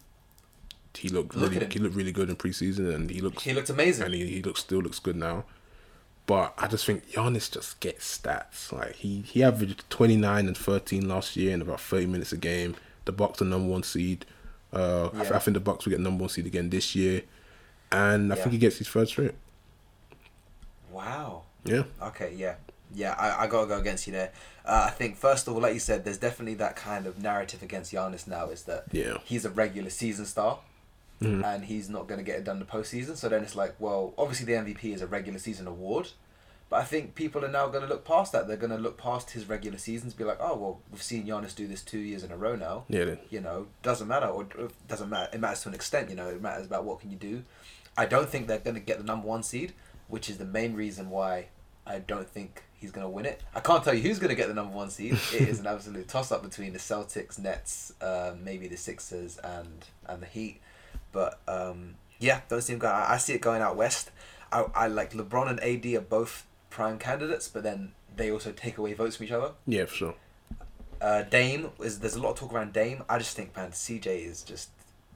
he 0.94 1.10
looked 1.10 1.36
Look 1.36 1.52
really 1.54 1.68
he 1.68 1.80
looked 1.80 1.96
really 1.96 2.12
good 2.12 2.30
in 2.30 2.36
preseason 2.36 2.94
and 2.94 3.10
he 3.10 3.20
looked 3.22 3.42
He 3.42 3.54
looked 3.54 3.70
amazing. 3.70 4.06
and 4.06 4.14
he, 4.14 4.28
he 4.28 4.42
looks 4.42 4.60
still 4.62 4.80
looks 4.80 5.00
good 5.00 5.16
now. 5.16 5.46
But 6.28 6.54
I 6.58 6.68
just 6.68 6.86
think 6.86 7.10
Giannis 7.12 7.52
just 7.52 7.80
gets 7.80 8.18
stats. 8.20 8.72
Like 8.72 8.96
he 8.96 9.22
he 9.22 9.44
averaged 9.44 9.90
twenty 9.90 10.16
nine 10.16 10.48
and 10.48 10.56
thirteen 10.58 11.08
last 11.08 11.36
year 11.36 11.54
in 11.54 11.62
about 11.62 11.82
thirty 11.82 12.06
minutes 12.06 12.32
a 12.32 12.38
game. 12.38 12.76
The 13.06 13.12
Bucks 13.12 13.42
are 13.42 13.46
number 13.46 13.68
one 13.70 13.84
seed. 13.84 14.26
Uh, 14.72 15.08
I, 15.14 15.20
th- 15.22 15.32
I 15.32 15.40
think 15.40 15.56
the 15.56 15.60
Bucks 15.60 15.86
will 15.86 15.90
get 15.92 16.00
number 16.00 16.22
one 16.22 16.30
seed 16.30 16.46
again 16.46 16.70
this 16.70 16.96
year, 16.96 17.24
and 17.92 18.32
I 18.32 18.36
Yeah. 18.38 18.42
think 18.44 18.54
he 18.54 18.60
gets 18.60 18.78
his 18.78 18.88
third 18.88 19.08
straight. 19.10 19.34
Wow. 20.92 21.44
Yeah, 21.64 21.84
Okay, 22.02 22.34
yeah. 22.36 22.56
Yeah, 22.94 23.16
I, 23.18 23.44
I 23.44 23.48
gotta 23.48 23.68
go 23.68 23.80
against 23.80 24.06
you 24.08 24.14
there. 24.14 24.32
Uh, 24.66 24.86
I 24.88 24.90
think, 24.90 25.16
first 25.16 25.48
of 25.48 25.54
all, 25.54 25.62
like 25.62 25.74
you 25.74 25.80
said, 25.80 26.04
there's 26.04 26.18
definitely 26.18 26.56
that 26.56 26.76
kind 26.76 27.06
of 27.08 27.20
narrative 27.22 27.64
against 27.64 27.94
Giannis 27.94 28.28
now 28.28 28.48
is 28.50 28.64
that 28.64 28.86
Yeah. 28.92 29.18
he's 29.24 29.46
a 29.46 29.50
regular 29.50 29.90
season 29.90 30.26
star 30.26 30.60
Mhm. 31.22 31.44
and 31.46 31.66
he's 31.66 31.88
not 31.90 32.08
going 32.08 32.18
to 32.18 32.24
get 32.24 32.38
it 32.40 32.44
done 32.44 32.60
the 32.60 32.66
postseason. 32.66 33.16
So 33.16 33.30
then 33.30 33.44
it's 33.44 33.56
like, 33.56 33.76
well, 33.80 34.14
obviously 34.18 34.46
the 34.46 34.54
MVP 34.60 34.94
is 34.94 35.02
a 35.02 35.08
regular 35.08 35.40
season 35.40 35.68
award. 35.68 36.10
But 36.70 36.78
I 36.78 36.84
think 36.86 37.16
people 37.16 37.44
are 37.44 37.50
now 37.52 37.68
going 37.68 37.84
to 37.84 37.90
look 37.90 38.06
past 38.06 38.32
that. 38.32 38.48
They're 38.48 38.56
going 38.56 38.72
to 38.72 38.78
look 38.78 38.98
past 38.98 39.32
his 39.32 39.48
regular 39.50 39.78
seasons, 39.78 40.14
be 40.14 40.24
like, 40.24 40.38
oh, 40.40 40.56
well, 40.56 40.80
we've 40.90 41.04
seen 41.04 41.28
Giannis 41.28 41.54
do 41.54 41.68
this 41.68 41.82
two 41.82 42.00
years 42.00 42.24
in 42.24 42.32
a 42.32 42.38
row 42.38 42.56
now. 42.56 42.86
yeah. 42.88 43.04
Then. 43.04 43.20
You 43.30 43.42
know, 43.42 43.68
doesn't 43.84 44.08
matter, 44.08 44.28
or 44.28 44.48
or 44.58 44.70
doesn't 44.88 45.10
matter. 45.10 45.30
It 45.34 45.42
matters 45.42 45.64
to 45.64 45.70
an 45.70 45.76
extent. 45.76 46.10
You 46.10 46.16
know, 46.16 46.28
it 46.30 46.42
matters 46.42 46.66
about 46.66 46.86
what 46.86 47.02
can 47.02 47.12
you 47.12 47.18
do. 47.18 47.44
I 47.98 48.06
don't 48.06 48.30
think 48.30 48.48
they're 48.48 48.58
going 48.60 48.76
to 48.76 48.80
get 48.82 48.98
the 49.00 49.04
number 49.04 49.28
one 49.28 49.44
seed, 49.44 49.74
which 50.08 50.30
is 50.30 50.38
the 50.38 50.46
main 50.46 50.74
reason 50.74 51.10
why 51.10 51.48
I 51.86 52.00
don't 52.00 52.30
think 52.30 52.64
he's 52.74 52.92
going 52.92 53.04
to 53.06 53.10
win 53.10 53.26
it. 53.26 53.42
I 53.54 53.60
can't 53.60 53.84
tell 53.84 53.94
you 53.94 54.02
who's 54.02 54.18
going 54.20 54.30
to 54.30 54.36
get 54.36 54.48
the 54.48 54.54
number 54.54 54.74
one 54.74 54.90
seed. 54.90 55.14
it 55.34 55.50
is 55.50 55.60
an 55.60 55.68
absolute 55.68 56.08
toss 56.08 56.32
up 56.32 56.42
between 56.42 56.72
the 56.72 56.80
Celtics, 56.80 57.38
Nets, 57.38 57.92
uh, 58.00 58.34
maybe 58.42 58.70
the 58.70 58.78
Sixers, 58.78 59.38
and 59.40 59.84
and 60.08 60.22
the 60.22 60.28
Heat. 60.28 60.62
But 61.12 61.40
um, 61.48 61.96
yeah, 62.20 62.42
don't 62.48 62.62
see 62.62 62.76
going. 62.76 62.94
I, 62.94 63.14
I 63.14 63.18
see 63.18 63.34
it 63.34 63.42
going 63.42 63.62
out 63.62 63.76
west. 63.76 64.12
I, 64.52 64.66
I 64.76 64.88
like 64.88 65.14
LeBron 65.14 65.50
and 65.50 65.60
AD 65.62 65.94
are 65.96 66.02
both 66.02 66.46
prime 66.70 67.00
candidates, 67.00 67.48
but 67.48 67.64
then 67.64 67.94
they 68.16 68.32
also 68.32 68.52
take 68.52 68.78
away 68.78 68.94
votes 68.94 69.18
from 69.18 69.26
each 69.26 69.32
other. 69.32 69.52
Yeah, 69.66 69.86
for 69.86 69.96
sure. 69.96 70.16
Uh, 71.00 71.24
Dame 71.24 71.70
is 71.80 72.00
there's 72.00 72.16
a 72.16 72.22
lot 72.22 72.32
of 72.32 72.40
talk 72.40 72.54
around 72.54 72.74
Dame. 72.74 73.04
I 73.10 73.18
just 73.18 73.36
think 73.36 73.56
man, 73.56 73.72
CJ 73.72 74.06
is 74.06 74.44
just 74.44 74.70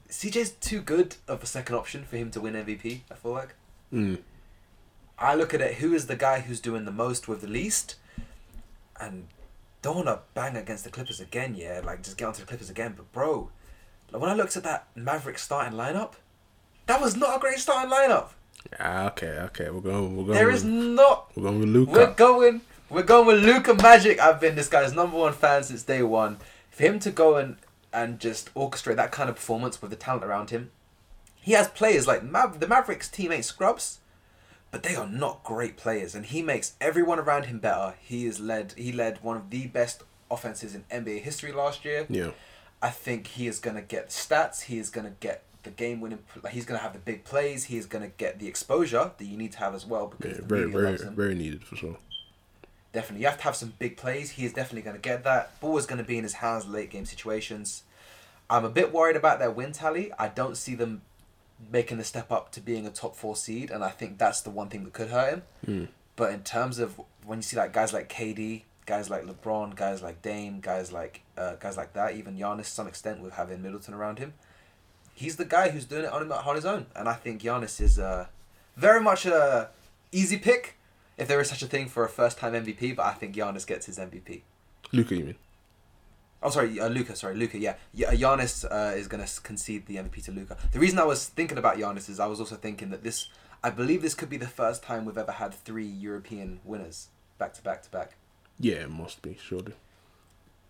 CJ's 0.08 0.50
too 0.50 0.80
good 0.80 1.16
of 1.28 1.42
a 1.42 1.46
second 1.46 1.74
option 1.74 2.04
for 2.04 2.16
him 2.16 2.30
to 2.32 2.40
win 2.40 2.54
MVP. 2.54 3.00
I 3.10 3.14
feel 3.14 3.32
like. 3.32 3.54
Mm. 3.92 4.18
I 5.18 5.34
look 5.34 5.54
at 5.54 5.60
it. 5.60 5.76
Who 5.76 5.94
is 5.94 6.06
the 6.06 6.16
guy 6.16 6.40
who's 6.40 6.60
doing 6.60 6.84
the 6.84 6.90
most 6.90 7.28
with 7.28 7.40
the 7.40 7.46
least? 7.46 7.96
And 9.00 9.28
don't 9.82 9.96
want 9.96 10.08
to 10.08 10.20
bang 10.34 10.56
against 10.56 10.84
the 10.84 10.90
Clippers 10.90 11.20
again. 11.20 11.54
Yeah, 11.54 11.80
like 11.84 12.02
just 12.02 12.16
get 12.16 12.26
onto 12.26 12.40
the 12.40 12.46
Clippers 12.46 12.70
again. 12.70 12.94
But 12.96 13.10
bro, 13.12 13.50
like, 14.12 14.22
when 14.22 14.30
I 14.30 14.34
looked 14.34 14.56
at 14.56 14.64
that 14.64 14.86
Maverick 14.94 15.38
starting 15.38 15.78
lineup, 15.78 16.14
that 16.86 17.00
was 17.00 17.16
not 17.16 17.36
a 17.36 17.40
great 17.40 17.58
starting 17.58 17.90
lineup. 17.90 18.28
Ah, 18.78 19.06
okay, 19.08 19.38
okay. 19.40 19.70
We're 19.70 19.80
going. 19.80 20.16
We're 20.16 20.24
going. 20.24 20.34
There 20.34 20.46
with, 20.46 20.56
is 20.56 20.64
not 20.64 21.30
We're 21.36 21.44
going 21.44 21.60
with 21.60 21.68
Luka. 21.68 21.92
We're 21.92 22.14
going. 22.14 22.60
We're 22.88 23.02
going 23.02 23.26
with 23.26 23.44
Luka 23.44 23.74
Magic. 23.74 24.20
I've 24.20 24.40
been 24.40 24.54
this 24.54 24.68
guy's 24.68 24.92
number 24.94 25.16
one 25.16 25.32
fan 25.32 25.64
since 25.64 25.82
day 25.82 26.02
one. 26.02 26.38
For 26.70 26.84
him 26.84 26.98
to 27.00 27.10
go 27.10 27.36
and 27.36 27.56
and 27.92 28.20
just 28.20 28.52
orchestrate 28.54 28.96
that 28.96 29.10
kind 29.10 29.30
of 29.30 29.36
performance 29.36 29.80
with 29.80 29.90
the 29.90 29.96
talent 29.96 30.24
around 30.24 30.50
him, 30.50 30.70
he 31.40 31.52
has 31.52 31.68
players 31.68 32.06
like 32.06 32.20
the 32.20 32.66
Mavericks 32.68 33.08
teammate 33.08 33.44
scrubs, 33.44 34.00
but 34.70 34.82
they 34.82 34.94
are 34.94 35.06
not 35.06 35.42
great 35.42 35.76
players, 35.76 36.14
and 36.14 36.26
he 36.26 36.42
makes 36.42 36.74
everyone 36.80 37.18
around 37.18 37.44
him 37.44 37.58
better. 37.58 37.94
He 38.00 38.26
is 38.26 38.40
led. 38.40 38.74
He 38.76 38.92
led 38.92 39.22
one 39.22 39.36
of 39.36 39.50
the 39.50 39.66
best 39.66 40.02
offenses 40.30 40.74
in 40.74 40.84
NBA 40.90 41.22
history 41.22 41.52
last 41.52 41.84
year. 41.84 42.06
Yeah. 42.08 42.30
I 42.86 42.90
think 42.90 43.26
he 43.26 43.48
is 43.48 43.58
gonna 43.58 43.82
get 43.82 44.10
stats. 44.10 44.62
He 44.62 44.78
is 44.78 44.90
gonna 44.90 45.14
get 45.18 45.42
the 45.64 45.70
game 45.70 46.00
winning. 46.00 46.20
He's 46.52 46.64
gonna 46.64 46.78
have 46.78 46.92
the 46.92 47.00
big 47.00 47.24
plays. 47.24 47.64
He 47.64 47.78
is 47.78 47.86
gonna 47.86 48.12
get 48.16 48.38
the 48.38 48.46
exposure 48.46 49.10
that 49.18 49.24
you 49.24 49.36
need 49.36 49.50
to 49.52 49.58
have 49.58 49.74
as 49.74 49.84
well 49.84 50.06
because 50.06 50.38
Yeah. 50.38 50.44
Very, 50.46 50.70
very, 50.70 50.96
very 50.96 51.34
needed 51.34 51.64
for 51.64 51.74
sure. 51.74 51.96
Definitely, 52.92 53.22
you 53.22 53.26
have 53.26 53.38
to 53.38 53.42
have 53.42 53.56
some 53.56 53.74
big 53.80 53.96
plays. 53.96 54.30
He 54.30 54.44
is 54.44 54.52
definitely 54.52 54.82
going 54.82 54.96
to 54.96 55.02
get 55.02 55.24
that. 55.24 55.60
Ball 55.60 55.76
is 55.76 55.84
going 55.84 55.98
to 55.98 56.04
be 56.04 56.16
in 56.16 56.22
his 56.22 56.34
hands 56.34 56.66
late 56.66 56.90
game 56.90 57.04
situations. 57.04 57.82
I'm 58.48 58.64
a 58.64 58.70
bit 58.70 58.90
worried 58.90 59.16
about 59.16 59.38
their 59.38 59.50
win 59.50 59.72
tally. 59.72 60.12
I 60.18 60.28
don't 60.28 60.56
see 60.56 60.74
them 60.74 61.02
making 61.70 61.98
the 61.98 62.04
step 62.04 62.32
up 62.32 62.52
to 62.52 62.60
being 62.60 62.86
a 62.86 62.90
top 62.90 63.14
four 63.14 63.36
seed, 63.36 63.70
and 63.70 63.84
I 63.84 63.90
think 63.90 64.16
that's 64.16 64.40
the 64.40 64.48
one 64.48 64.70
thing 64.70 64.84
that 64.84 64.94
could 64.94 65.10
hurt 65.10 65.30
him. 65.34 65.42
Mm. 65.66 65.88
But 66.14 66.32
in 66.32 66.42
terms 66.42 66.78
of 66.78 66.98
when 67.22 67.40
you 67.40 67.42
see 67.42 67.56
like 67.58 67.74
guys 67.74 67.92
like 67.92 68.08
KD, 68.08 68.62
guys 68.86 69.10
like 69.10 69.24
LeBron, 69.24 69.74
guys 69.74 70.02
like 70.02 70.22
Dame, 70.22 70.60
guys 70.60 70.92
like 70.92 71.22
uh, 71.36 71.56
guys 71.56 71.76
like 71.76 71.92
that, 71.92 72.14
even 72.14 72.38
Giannis 72.38 72.64
to 72.64 72.70
some 72.70 72.88
extent 72.88 73.20
with 73.20 73.34
having 73.34 73.60
Middleton 73.60 73.92
around 73.92 74.18
him, 74.18 74.32
he's 75.14 75.36
the 75.36 75.44
guy 75.44 75.70
who's 75.70 75.84
doing 75.84 76.04
it 76.04 76.12
on 76.12 76.22
him 76.22 76.32
on 76.32 76.54
his 76.54 76.64
own, 76.64 76.86
and 76.94 77.08
I 77.08 77.14
think 77.14 77.42
Giannis 77.42 77.80
is 77.80 77.98
uh, 77.98 78.26
very 78.76 79.00
much 79.00 79.26
a 79.26 79.70
easy 80.12 80.38
pick 80.38 80.76
if 81.16 81.26
there 81.28 81.40
is 81.40 81.48
such 81.48 81.62
a 81.62 81.66
thing 81.66 81.88
for 81.88 82.04
a 82.04 82.08
first 82.08 82.38
time 82.38 82.52
MVP. 82.52 82.94
But 82.96 83.06
I 83.06 83.12
think 83.12 83.34
Giannis 83.34 83.66
gets 83.66 83.86
his 83.86 83.98
MVP. 83.98 84.42
Luka, 84.92 85.16
you 85.16 85.24
mean? 85.24 85.36
Oh, 86.42 86.50
sorry, 86.50 86.78
uh, 86.78 86.88
Luka. 86.88 87.16
Sorry, 87.16 87.34
Luka. 87.34 87.58
Yeah, 87.58 87.74
yeah. 87.92 88.12
Giannis 88.12 88.64
uh, 88.70 88.94
is 88.94 89.08
gonna 89.08 89.26
concede 89.42 89.86
the 89.86 89.96
MVP 89.96 90.24
to 90.24 90.32
Luka. 90.32 90.56
The 90.72 90.78
reason 90.78 90.98
I 90.98 91.04
was 91.04 91.26
thinking 91.26 91.58
about 91.58 91.76
Giannis 91.76 92.08
is 92.08 92.20
I 92.20 92.26
was 92.26 92.38
also 92.38 92.56
thinking 92.56 92.90
that 92.90 93.02
this, 93.02 93.28
I 93.64 93.70
believe 93.70 94.02
this 94.02 94.14
could 94.14 94.30
be 94.30 94.36
the 94.36 94.46
first 94.46 94.82
time 94.82 95.04
we've 95.04 95.18
ever 95.18 95.32
had 95.32 95.54
three 95.54 95.86
European 95.86 96.60
winners 96.64 97.08
back 97.38 97.54
to 97.54 97.62
back 97.62 97.82
to 97.82 97.90
back. 97.90 98.16
Yeah, 98.58 98.76
it 98.76 98.90
must 98.90 99.22
be 99.22 99.36
surely. 99.42 99.72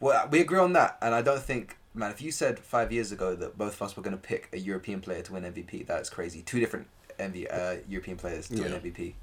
Well, 0.00 0.28
we 0.30 0.40
agree 0.40 0.58
on 0.58 0.72
that, 0.74 0.98
and 1.00 1.14
I 1.14 1.22
don't 1.22 1.40
think, 1.42 1.76
man, 1.94 2.10
if 2.10 2.20
you 2.20 2.30
said 2.30 2.58
five 2.58 2.92
years 2.92 3.12
ago 3.12 3.34
that 3.36 3.56
both 3.56 3.74
of 3.74 3.82
us 3.82 3.96
were 3.96 4.02
going 4.02 4.16
to 4.16 4.22
pick 4.22 4.48
a 4.52 4.58
European 4.58 5.00
player 5.00 5.22
to 5.22 5.32
win 5.32 5.42
MVP, 5.44 5.86
that's 5.86 6.10
crazy. 6.10 6.42
Two 6.42 6.60
different 6.60 6.86
MV, 7.18 7.46
uh, 7.50 7.76
European 7.88 8.16
players 8.16 8.48
to 8.48 8.60
win 8.62 8.72
MVP. 8.72 9.14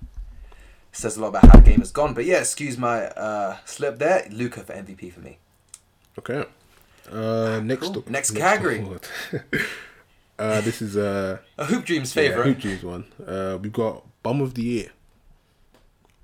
Says 0.92 1.18
a 1.18 1.22
lot 1.22 1.30
about 1.30 1.46
how 1.46 1.58
the 1.60 1.62
game 1.70 1.80
has 1.80 1.92
gone, 1.92 2.14
but 2.14 2.26
yeah, 2.26 2.38
excuse 2.40 2.78
my 2.78 3.06
uh, 3.08 3.58
slip 3.66 3.98
there. 4.00 4.28
Luka 4.32 4.62
for 4.62 4.74
MVP 4.74 5.12
for 5.12 5.22
me. 5.22 5.38
Okay. 6.20 6.46
Uh, 7.12 7.60
next. 7.64 7.88
cool. 7.88 7.98
up- 8.00 8.10
Next 8.10 8.32
category. 8.32 8.86
uh, 10.40 10.62
this 10.62 10.82
is 10.82 10.96
uh, 10.96 11.38
A 11.58 11.66
Hoop 11.66 11.86
Dreams 11.86 12.16
yeah, 12.16 12.22
favorite. 12.24 12.46
Hoop 12.46 12.60
Dreams 12.60 12.84
one. 12.84 13.06
Uh, 13.26 13.58
we've 13.62 13.74
got 13.74 14.04
Bum 14.24 14.40
of 14.42 14.54
the 14.54 14.62
Year. 14.64 14.90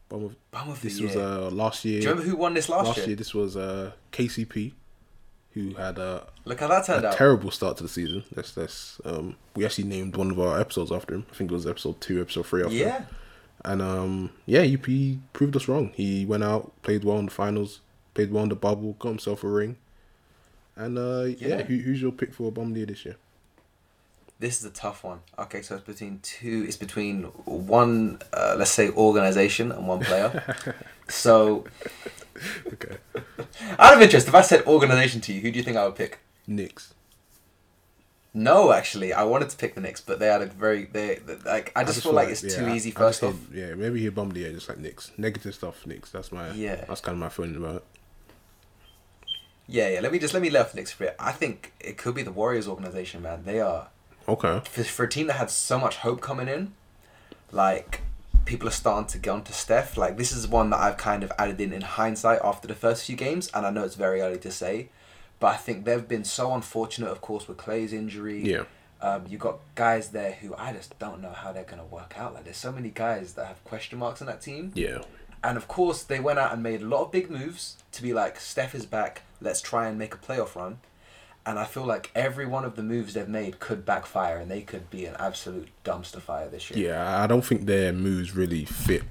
Bum 0.09 0.23
of 0.25 0.35
Bum 0.51 0.69
of 0.69 0.81
the 0.81 0.89
this 0.89 0.99
was 0.99 1.15
uh 1.15 1.49
last 1.51 1.85
year. 1.85 1.99
Do 1.99 2.03
you 2.05 2.09
remember 2.11 2.29
who 2.29 2.35
won 2.35 2.53
this 2.55 2.67
last, 2.69 2.87
last 2.87 2.97
year? 2.97 3.07
year 3.07 3.15
this 3.15 3.33
was 3.33 3.55
uh 3.55 3.91
KCP, 4.11 4.73
who 5.51 5.73
had 5.75 5.97
a, 5.99 6.27
Look 6.45 6.59
how 6.59 6.67
that 6.67 6.85
turned 6.85 7.05
out. 7.05 7.13
terrible 7.15 7.51
start 7.51 7.77
to 7.77 7.83
the 7.83 7.89
season. 7.89 8.23
That's 8.33 8.51
that's 8.53 8.99
um 9.05 9.35
we 9.55 9.65
actually 9.65 9.83
named 9.85 10.15
one 10.15 10.31
of 10.31 10.39
our 10.39 10.59
episodes 10.59 10.91
after 10.91 11.13
him. 11.15 11.25
I 11.31 11.35
think 11.35 11.51
it 11.51 11.53
was 11.53 11.67
episode 11.67 12.01
two, 12.01 12.21
episode 12.21 12.45
three 12.47 12.63
after 12.63 12.73
him. 12.75 12.79
yeah. 12.87 13.03
And 13.65 13.81
um, 13.81 14.29
yeah, 14.45 14.61
he, 14.61 15.19
proved 15.33 15.53
us 15.57 15.67
wrong. 15.67 15.91
He 15.93 16.25
went 16.25 16.45
out, 16.45 16.71
played 16.81 17.03
well 17.03 17.19
in 17.19 17.25
the 17.25 17.31
finals, 17.31 17.81
played 18.13 18.31
well 18.31 18.43
in 18.43 18.49
the 18.49 18.55
bubble, 18.55 18.93
got 18.99 19.09
himself 19.09 19.43
a 19.43 19.49
ring. 19.49 19.75
And 20.77 20.97
uh, 20.97 21.23
yeah, 21.37 21.47
Yeah. 21.57 21.61
who, 21.63 21.75
who's 21.79 22.01
your 22.01 22.13
pick 22.13 22.33
for 22.33 22.53
Bum 22.53 22.67
of 22.67 22.73
the 22.73 22.79
Year 22.79 22.85
this 22.85 23.03
year? 23.03 23.17
This 24.39 24.59
is 24.59 24.65
a 24.65 24.69
tough 24.69 25.03
one. 25.03 25.19
Okay, 25.37 25.61
so 25.61 25.75
it's 25.75 25.83
between 25.83 26.19
two. 26.21 26.63
It's 26.65 26.77
between 26.77 27.23
one, 27.45 28.19
uh, 28.31 28.55
let's 28.57 28.71
say, 28.71 28.89
organization 28.89 29.71
and 29.71 29.85
one 29.87 29.99
player. 29.99 30.55
so, 31.09 31.65
Okay, 32.71 32.95
out 33.77 33.93
of 33.95 34.01
interest, 34.01 34.29
if 34.29 34.35
I 34.35 34.39
said 34.41 34.65
organization 34.65 35.19
to 35.21 35.33
you, 35.33 35.41
who 35.41 35.51
do 35.51 35.57
you 35.57 35.63
think 35.63 35.75
I 35.75 35.85
would 35.85 35.95
pick? 35.97 36.19
Knicks. 36.47 36.93
No, 38.33 38.71
actually, 38.71 39.11
I 39.11 39.23
wanted 39.23 39.49
to 39.49 39.57
pick 39.57 39.75
the 39.75 39.81
Knicks, 39.81 39.99
but 39.99 40.19
they 40.19 40.27
had 40.27 40.41
a 40.41 40.45
very 40.45 40.85
they, 40.85 41.15
they 41.15 41.35
like. 41.45 41.73
I 41.75 41.83
just, 41.83 42.01
feel 42.03 42.13
like, 42.13 42.29
it's 42.29 42.41
too 42.41 42.65
yeah, 42.67 42.73
easy. 42.75 42.91
I- 42.91 42.99
I 42.99 42.99
First 42.99 43.21
just 43.21 43.33
off, 43.33 43.49
hate- 43.51 43.59
yeah, 43.59 43.73
maybe 43.75 43.99
he 43.99 44.07
Bum 44.09 44.27
of 44.29 44.33
the 44.35 44.41
Year, 44.41 44.53
just 44.53 44.69
like 44.69 44.77
Knicks. 44.77 45.11
Negative 45.17 45.53
stuff, 45.53 45.85
Knicks. 45.85 46.11
That's 46.11 46.31
my 46.31 46.51
Yeah. 46.51 46.85
That's 46.87 47.01
kind 47.01 47.13
of 47.15 47.19
my 47.19 47.27
feeling 47.29 47.57
about 47.57 47.75
it. 47.77 47.83
yeah, 49.67 49.89
yeah. 49.89 49.99
Let 49.99 50.11
me 50.13 50.19
just 50.19 50.33
let 50.33 50.41
me 50.41 50.49
left 50.49 50.75
Knicks 50.75 50.91
for 50.93 51.05
it. 51.05 51.15
I 51.19 51.31
think 51.33 51.73
it 51.81 51.97
could 51.97 52.15
be 52.15 52.23
the 52.23 52.31
Warriors 52.31 52.67
organization, 52.69 53.21
man. 53.23 53.43
They 53.45 53.59
are 53.59 53.89
Okay. 54.27 54.61
for, 54.69 54.83
for 54.83 55.05
a 55.05 55.09
team 55.09 55.27
that 55.27 55.33
had 55.33 55.49
so 55.49 55.79
much 55.79 55.97
hope 55.97 56.21
coming 56.21 56.47
in, 56.47 56.73
like 57.51 58.01
people 58.45 58.67
are 58.67 58.71
starting 58.71 59.07
to 59.07 59.17
get 59.17 59.31
onto 59.31 59.53
Steph. 59.53 59.97
Like 59.97 60.17
this 60.17 60.31
is 60.31 60.47
one 60.47 60.69
that 60.71 60.79
I've 60.79 60.97
kind 60.97 61.23
of 61.23 61.31
added 61.37 61.61
in 61.61 61.73
in 61.73 61.81
hindsight 61.81 62.39
after 62.43 62.67
the 62.67 62.75
first 62.75 63.05
few 63.05 63.15
games, 63.15 63.49
and 63.53 63.65
I 63.65 63.69
know 63.69 63.83
it's 63.83 63.95
very 63.95 64.21
early 64.21 64.39
to 64.39 64.51
say, 64.51 64.89
but 65.39 65.47
I 65.47 65.57
think 65.57 65.85
they've 65.85 66.07
been 66.07 66.23
so 66.23 66.53
unfortunate, 66.53 67.09
of 67.09 67.21
course, 67.21 67.47
with 67.47 67.57
Clay's 67.57 67.93
injury. 67.93 68.41
Yeah. 68.43 68.63
Um, 69.01 69.23
you 69.29 69.37
got 69.37 69.59
guys 69.75 70.09
there 70.09 70.33
who 70.33 70.53
I 70.55 70.73
just 70.73 70.99
don't 70.99 71.21
know 71.21 71.31
how 71.31 71.53
they're 71.53 71.63
gonna 71.63 71.85
work 71.85 72.15
out. 72.17 72.33
Like 72.33 72.43
there's 72.43 72.57
so 72.57 72.71
many 72.71 72.89
guys 72.89 73.33
that 73.33 73.47
have 73.47 73.63
question 73.63 73.97
marks 73.97 74.21
on 74.21 74.27
that 74.27 74.41
team. 74.41 74.71
Yeah. 74.75 75.03
And 75.41 75.55
of 75.55 75.69
course, 75.69 76.03
they 76.03 76.19
went 76.19 76.37
out 76.37 76.51
and 76.51 76.61
made 76.61 76.81
a 76.81 76.85
lot 76.85 77.05
of 77.05 77.11
big 77.11 77.29
moves 77.29 77.77
to 77.93 78.01
be 78.01 78.13
like, 78.13 78.39
Steph 78.39 78.75
is 78.75 78.85
back, 78.85 79.21
let's 79.39 79.61
try 79.61 79.87
and 79.87 79.97
make 79.97 80.13
a 80.13 80.17
playoff 80.17 80.55
run. 80.55 80.79
And 81.45 81.57
I 81.57 81.65
feel 81.65 81.85
like 81.85 82.11
every 82.13 82.45
one 82.45 82.63
of 82.65 82.75
the 82.75 82.83
moves 82.83 83.13
they've 83.13 83.27
made 83.27 83.59
could 83.59 83.85
backfire 83.85 84.37
and 84.37 84.51
they 84.51 84.61
could 84.61 84.89
be 84.89 85.05
an 85.05 85.15
absolute 85.19 85.69
dumpster 85.83 86.21
fire 86.21 86.47
this 86.49 86.69
year. 86.69 86.89
Yeah, 86.89 87.23
I 87.23 87.27
don't 87.27 87.43
think 87.43 87.65
their 87.65 87.91
moves 87.91 88.35
really 88.35 88.65
fit 88.65 89.03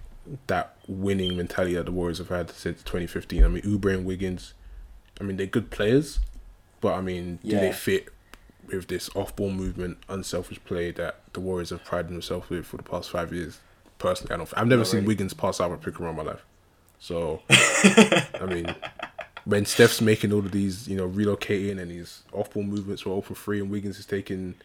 that 0.46 0.76
winning 0.86 1.36
mentality 1.36 1.74
that 1.74 1.86
the 1.86 1.92
Warriors 1.92 2.18
have 2.18 2.28
had 2.28 2.50
since 2.50 2.82
2015. 2.82 3.42
I 3.42 3.48
mean, 3.48 3.62
Oubre 3.62 3.92
and 3.94 4.04
Wiggins, 4.04 4.52
I 5.20 5.24
mean, 5.24 5.36
they're 5.36 5.46
good 5.46 5.70
players, 5.70 6.20
but 6.80 6.94
I 6.94 7.00
mean, 7.00 7.36
do 7.42 7.48
Yeah. 7.48 7.60
they 7.60 7.72
fit 7.72 8.08
with 8.66 8.86
this 8.88 9.08
off-ball 9.16 9.50
movement, 9.50 9.98
unselfish 10.08 10.60
play 10.64 10.90
that 10.92 11.20
the 11.32 11.40
Warriors 11.40 11.70
have 11.70 11.82
prided 11.84 12.12
themselves 12.12 12.50
with 12.50 12.66
for 12.66 12.76
the 12.76 12.82
past 12.82 13.10
five 13.10 13.32
years? 13.32 13.58
Personally, 13.98 14.34
I 14.34 14.36
don't. 14.36 14.52
I've 14.56 14.66
never 14.68 14.80
Not 14.80 14.86
seen 14.86 14.96
really. 14.98 15.08
Wiggins 15.08 15.34
pass 15.34 15.60
out 15.60 15.72
a 15.72 15.76
pick 15.76 15.98
in 15.98 16.14
my 16.14 16.22
life. 16.22 16.44
So, 17.00 17.42
I 17.50 18.44
mean, 18.46 18.74
when 19.48 19.64
Steph's 19.64 20.02
making 20.02 20.30
all 20.30 20.40
of 20.40 20.52
these, 20.52 20.86
you 20.86 20.94
know, 20.94 21.08
relocating 21.08 21.80
and 21.80 21.90
these 21.90 22.22
off-ball 22.32 22.64
movements 22.64 23.00
for 23.00 23.10
open 23.10 23.34
three, 23.34 23.60
and 23.60 23.70
Wiggins 23.70 23.98
is 23.98 24.04
taking 24.04 24.56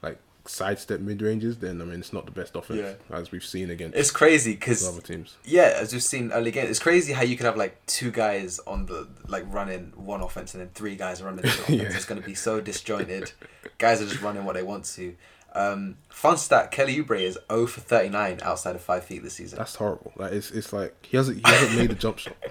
like 0.00 0.16
sidestep 0.44 1.00
mid 1.00 1.20
ranges, 1.20 1.58
then 1.58 1.82
I 1.82 1.84
mean, 1.84 1.98
it's 1.98 2.12
not 2.12 2.24
the 2.24 2.30
best 2.30 2.54
offense 2.54 3.00
as 3.10 3.32
we've 3.32 3.44
seen 3.44 3.68
against 3.68 3.96
It's 3.98 4.12
crazy 4.12 4.52
because 4.52 4.86
other 4.86 5.00
teams. 5.00 5.36
Yeah, 5.44 5.72
as 5.74 5.92
we've 5.92 6.04
seen 6.04 6.30
early 6.30 6.52
games, 6.52 6.70
it's 6.70 6.78
crazy 6.78 7.12
how 7.12 7.22
you 7.22 7.36
could 7.36 7.46
have 7.46 7.56
like 7.56 7.84
two 7.86 8.12
guys 8.12 8.60
on 8.60 8.86
the 8.86 9.08
like 9.26 9.42
running 9.52 9.92
one 9.96 10.20
offense 10.20 10.54
and 10.54 10.60
then 10.60 10.70
three 10.72 10.94
guys 10.94 11.20
running 11.20 11.42
the 11.42 11.48
other 11.48 11.62
offense. 11.62 11.82
Yeah. 11.82 11.96
It's 11.96 12.04
going 12.04 12.20
to 12.20 12.26
be 12.26 12.36
so 12.36 12.60
disjointed. 12.60 13.32
guys 13.78 14.00
are 14.00 14.06
just 14.06 14.22
running 14.22 14.44
what 14.44 14.54
they 14.54 14.62
want 14.62 14.84
to. 14.84 15.16
Um, 15.52 15.96
fun 16.10 16.36
stat: 16.36 16.70
Kelly 16.70 17.02
Oubre 17.02 17.20
is 17.20 17.36
0 17.50 17.66
for 17.66 17.80
39 17.80 18.38
outside 18.42 18.76
of 18.76 18.82
five 18.82 19.02
feet 19.02 19.24
this 19.24 19.34
season. 19.34 19.58
That's 19.58 19.74
horrible. 19.74 20.12
Like 20.14 20.30
it's 20.30 20.52
it's 20.52 20.72
like 20.72 20.94
he 21.04 21.16
hasn't 21.16 21.44
he 21.44 21.52
hasn't 21.52 21.76
made 21.76 21.90
a 21.90 21.96
jump 21.96 22.18
shot. 22.18 22.36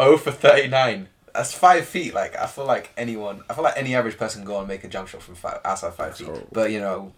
0 0.00 0.16
for 0.18 0.30
39. 0.30 1.08
That's 1.34 1.52
five 1.52 1.86
feet. 1.86 2.14
Like 2.14 2.36
I 2.36 2.46
feel 2.46 2.64
like 2.66 2.90
anyone, 2.96 3.42
I 3.50 3.54
feel 3.54 3.64
like 3.64 3.76
any 3.76 3.94
average 3.94 4.16
person 4.16 4.42
can 4.42 4.46
go 4.50 4.58
and 4.60 4.68
make 4.68 4.84
a 4.84 4.88
jump 4.88 5.08
shot 5.08 5.22
from 5.22 5.34
five, 5.34 5.60
outside 5.64 5.94
five 5.94 6.16
feet. 6.16 6.28
But 6.52 6.70
you 6.70 6.78
know, 6.80 7.12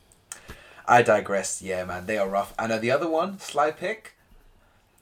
I 0.86 1.02
digress. 1.02 1.60
Yeah, 1.62 1.84
man, 1.84 2.06
they 2.06 2.16
are 2.18 2.28
rough. 2.28 2.54
And 2.58 2.72
uh, 2.72 2.78
the 2.78 2.90
other 2.90 3.08
one, 3.08 3.38
sly 3.38 3.70
pick. 3.72 4.14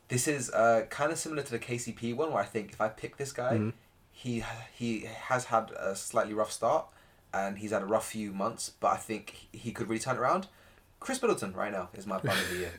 This 0.08 0.26
is 0.28 0.50
uh, 0.50 0.86
kind 0.90 1.12
of 1.12 1.18
similar 1.18 1.42
to 1.42 1.50
the 1.50 1.58
KCP 1.58 2.14
one, 2.16 2.32
where 2.32 2.42
I 2.42 2.46
think 2.46 2.72
if 2.72 2.80
I 2.80 2.88
pick 2.88 3.16
this 3.16 3.32
guy, 3.32 3.54
Mhm. 3.54 3.72
he 4.12 4.44
he 4.74 5.00
has 5.28 5.46
had 5.46 5.70
a 5.78 5.94
slightly 5.96 6.34
rough 6.34 6.52
start, 6.52 6.86
and 7.32 7.58
he's 7.58 7.70
had 7.70 7.82
a 7.82 7.86
rough 7.86 8.06
few 8.08 8.32
months. 8.32 8.70
But 8.80 8.88
I 8.92 8.96
think 8.96 9.46
he 9.52 9.70
could 9.72 9.88
really 9.88 10.00
turn 10.00 10.16
it 10.16 10.20
around. 10.20 10.48
Khris 11.00 11.20
Middleton 11.22 11.52
right 11.54 11.70
now 11.72 11.88
is 11.94 12.06
my 12.06 12.18
bum 12.24 12.36
of 12.36 12.50
the 12.50 12.56
year. 12.56 12.72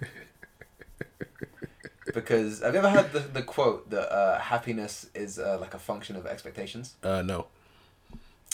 Because 2.16 2.62
have 2.62 2.74
you 2.74 2.80
ever 2.80 2.90
heard 2.90 3.12
the, 3.12 3.20
the 3.20 3.44
quote 3.44 3.90
that 3.90 4.12
uh, 4.12 4.40
happiness 4.40 5.08
is 5.14 5.38
uh, 5.38 5.58
like 5.60 5.74
a 5.74 5.80
function 5.80 6.16
of 6.16 6.26
expectations? 6.26 6.96
Uh, 7.04 7.22
no. 7.22 7.48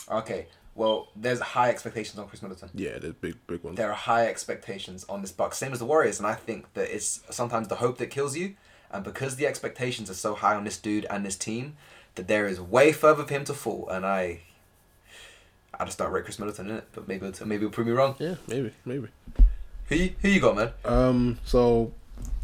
Okay, 0.09 0.47
well, 0.73 1.09
there's 1.15 1.39
high 1.39 1.69
expectations 1.69 2.17
on 2.17 2.27
Khris 2.27 2.41
Middleton. 2.41 2.71
Yeah, 2.73 2.97
there's 2.97 3.13
big 3.13 3.35
big 3.45 3.63
ones. 3.63 3.77
There 3.77 3.89
are 3.89 3.95
high 3.95 4.25
expectations 4.25 5.05
on 5.07 5.21
this 5.21 5.31
Bucks, 5.31 5.57
same 5.57 5.71
as 5.71 5.79
the 5.79 5.85
Warriors, 5.85 6.17
and 6.17 6.27
I 6.27 6.33
think 6.33 6.73
that 6.73 6.93
it's 6.93 7.21
sometimes 7.29 7.67
the 7.67 7.75
hope 7.75 7.99
that 7.99 8.07
kills 8.07 8.35
you. 8.35 8.55
And 8.89 9.03
because 9.03 9.35
the 9.35 9.45
expectations 9.45 10.09
are 10.09 10.15
so 10.15 10.33
high 10.33 10.55
on 10.55 10.65
this 10.65 10.77
dude 10.77 11.05
and 11.05 11.25
this 11.25 11.37
team, 11.37 11.77
that 12.15 12.27
there 12.27 12.47
is 12.47 12.59
way 12.59 12.91
further 12.91 13.23
for 13.23 13.33
him 13.33 13.45
to 13.45 13.53
fall. 13.53 13.87
And 13.89 14.05
I, 14.05 14.41
I 15.79 15.85
just 15.85 15.97
don't 15.97 16.11
rate 16.11 16.25
Khris 16.25 16.39
Middleton 16.39 16.69
in 16.69 16.75
it, 16.77 16.87
but 16.93 17.07
maybe 17.07 17.27
it'll, 17.27 17.47
maybe 17.47 17.65
it'll 17.65 17.73
prove 17.73 17.87
me 17.87 17.93
wrong. 17.93 18.15
Yeah, 18.19 18.35
maybe 18.47 18.73
maybe. 18.85 19.07
Who 19.87 19.95
you, 19.95 20.15
who 20.21 20.29
you 20.29 20.39
got, 20.41 20.55
man? 20.55 20.71
Um, 20.83 21.39
so 21.45 21.93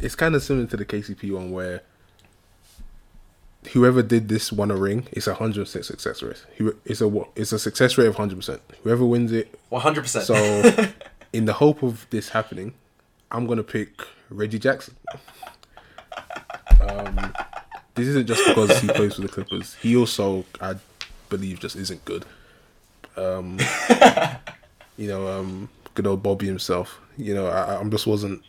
it's 0.00 0.14
kind 0.14 0.34
of 0.34 0.42
similar 0.42 0.66
to 0.66 0.76
the 0.76 0.84
KCP 0.84 1.32
one 1.32 1.50
where 1.50 1.82
whoever 3.72 4.02
did 4.02 4.28
this 4.28 4.52
won 4.52 4.70
a 4.70 4.76
ring. 4.76 5.06
It's 5.12 5.26
a 5.26 5.34
hundred 5.34 5.64
percent 5.64 5.84
success 5.84 6.22
rate. 6.22 6.44
It's 6.84 7.00
a? 7.00 7.24
It's 7.36 7.52
a 7.52 7.58
success 7.58 7.98
rate 7.98 8.06
of 8.06 8.16
hundred 8.16 8.36
percent. 8.36 8.62
Whoever 8.82 9.04
wins 9.04 9.32
it. 9.32 9.58
One 9.68 9.82
hundred 9.82 10.02
percent. 10.02 10.26
So, 10.26 10.88
in 11.32 11.44
the 11.44 11.54
hope 11.54 11.82
of 11.82 12.06
this 12.10 12.30
happening, 12.30 12.74
I'm 13.30 13.46
gonna 13.46 13.62
pick 13.62 14.02
Reggie 14.30 14.58
Jackson. 14.58 14.96
Um, 16.80 17.34
this 17.94 18.06
isn't 18.08 18.26
just 18.26 18.46
because 18.46 18.78
he 18.80 18.88
plays 18.88 19.14
for 19.14 19.22
the 19.22 19.28
Clippers. 19.28 19.74
He 19.74 19.96
also, 19.96 20.44
I 20.60 20.76
believe, 21.28 21.60
just 21.60 21.76
isn't 21.76 22.04
good. 22.04 22.24
Um, 23.16 23.58
you 24.96 25.08
know, 25.08 25.26
um, 25.28 25.68
good 25.94 26.06
old 26.06 26.22
Bobby 26.22 26.46
himself. 26.46 27.00
You 27.16 27.34
know, 27.34 27.46
I, 27.48 27.78
I'm 27.80 27.90
just 27.90 28.06
wasn't. 28.06 28.42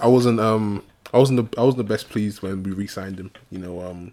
I 0.00 0.06
wasn't. 0.06 0.40
Um, 0.40 0.82
I 1.12 1.18
wasn't. 1.18 1.50
The, 1.50 1.60
I 1.60 1.64
wasn't 1.64 1.78
the 1.78 1.92
best 1.92 2.08
pleased 2.08 2.42
when 2.42 2.62
we 2.62 2.72
re-signed 2.72 3.18
him. 3.18 3.30
You 3.50 3.58
know, 3.58 3.80
um, 3.82 4.12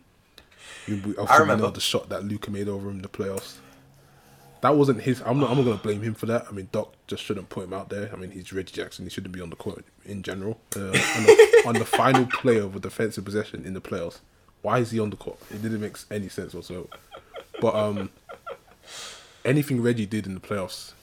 we, 0.87 0.95
we, 0.95 1.13
we 1.13 1.37
remember. 1.39 1.69
the 1.69 1.79
shot 1.79 2.09
that 2.09 2.23
Luka 2.23 2.51
made 2.51 2.67
over 2.67 2.89
him 2.89 2.97
in 2.97 3.01
the 3.01 3.09
playoffs. 3.09 3.57
That 4.61 4.75
wasn't 4.75 5.01
his. 5.01 5.21
I'm 5.25 5.39
not. 5.39 5.51
I'm 5.51 5.57
not 5.57 5.65
gonna 5.65 5.77
blame 5.77 6.01
him 6.01 6.13
for 6.13 6.25
that. 6.25 6.47
I 6.49 6.51
mean, 6.51 6.69
Doc 6.71 6.93
just 7.05 7.23
shouldn't 7.23 7.49
put 7.49 7.65
him 7.65 7.73
out 7.73 7.89
there. 7.89 8.09
I 8.11 8.15
mean, 8.15 8.31
he's 8.31 8.51
Reggie 8.51 8.73
Jackson. 8.73 9.05
He 9.05 9.09
shouldn't 9.09 9.33
be 9.33 9.41
on 9.41 9.49
the 9.49 9.55
court 9.55 9.85
in 10.05 10.23
general. 10.23 10.59
Uh, 10.75 10.87
on, 10.87 10.91
the, 10.91 11.63
on 11.67 11.73
the 11.75 11.85
final 11.85 12.25
play 12.25 12.57
of 12.57 12.75
a 12.75 12.79
defensive 12.79 13.23
possession 13.23 13.63
in 13.65 13.73
the 13.73 13.81
playoffs, 13.81 14.19
why 14.61 14.79
is 14.79 14.91
he 14.91 14.99
on 14.99 15.11
the 15.11 15.15
court? 15.15 15.37
It 15.51 15.61
didn't 15.61 15.81
make 15.81 15.97
any 16.09 16.29
sense 16.29 16.53
whatsoever. 16.53 16.87
But 17.61 17.75
um, 17.75 18.09
anything 19.45 19.81
Reggie 19.81 20.05
did 20.05 20.25
in 20.25 20.33
the 20.33 20.39
playoffs 20.39 20.93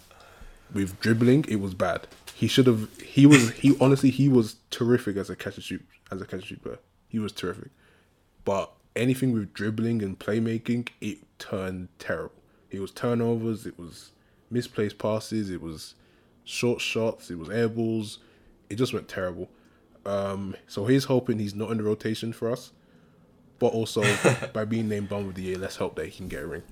with 0.73 1.01
dribbling, 1.01 1.45
it 1.49 1.57
was 1.57 1.75
bad. 1.75 2.07
He 2.35 2.49
should 2.49 2.67
have. 2.67 2.89
He 3.01 3.27
was. 3.27 3.51
He 3.53 3.77
honestly, 3.81 4.11
he 4.11 4.29
was 4.29 4.57
terrific 4.71 5.17
as 5.17 5.31
a 5.31 5.37
catch 5.37 5.57
and 5.57 5.65
shoot 5.65 5.87
as 6.11 6.21
a 6.21 6.25
catch 6.25 6.41
and 6.41 6.45
shoot 6.45 6.63
player. 6.63 6.79
He 7.09 7.19
was 7.19 7.33
terrific. 7.33 7.71
But 8.45 8.73
anything 8.97 9.33
with 9.33 9.55
dribbling 9.55 10.03
and 10.03 10.19
playmaking, 10.19 10.89
it 11.01 11.19
turned 11.39 11.89
terrible. 11.99 12.35
It 12.71 12.81
was 12.81 12.91
turnovers. 12.91 13.67
It 13.67 13.79
was 13.79 14.11
misplaced 14.51 14.99
passes. 14.99 15.51
It 15.51 15.63
was 15.63 15.95
short 16.45 16.81
shots. 16.81 17.31
It 17.31 17.39
was 17.39 17.49
air 17.49 17.69
balls. 17.69 18.19
It 18.69 18.77
just 18.77 18.93
went 18.93 19.09
terrible. 19.09 19.49
Um, 20.05 20.57
so 20.67 20.87
he's 20.87 21.05
hoping 21.05 21.39
he's 21.39 21.55
not 21.55 21.71
in 21.71 21.79
the 21.79 21.85
rotation 21.85 22.33
for 22.33 22.51
us. 22.51 22.73
But 23.59 23.69
also 23.69 24.03
by 24.53 24.65
being 24.65 24.89
named 24.89 25.09
Bum 25.09 25.29
of 25.29 25.35
the 25.35 25.43
Year, 25.43 25.59
let's 25.59 25.77
hope 25.77 25.95
that 25.97 26.07
he 26.07 26.11
can 26.11 26.29
get 26.29 26.43
a 26.43 26.47
ring. 26.47 26.63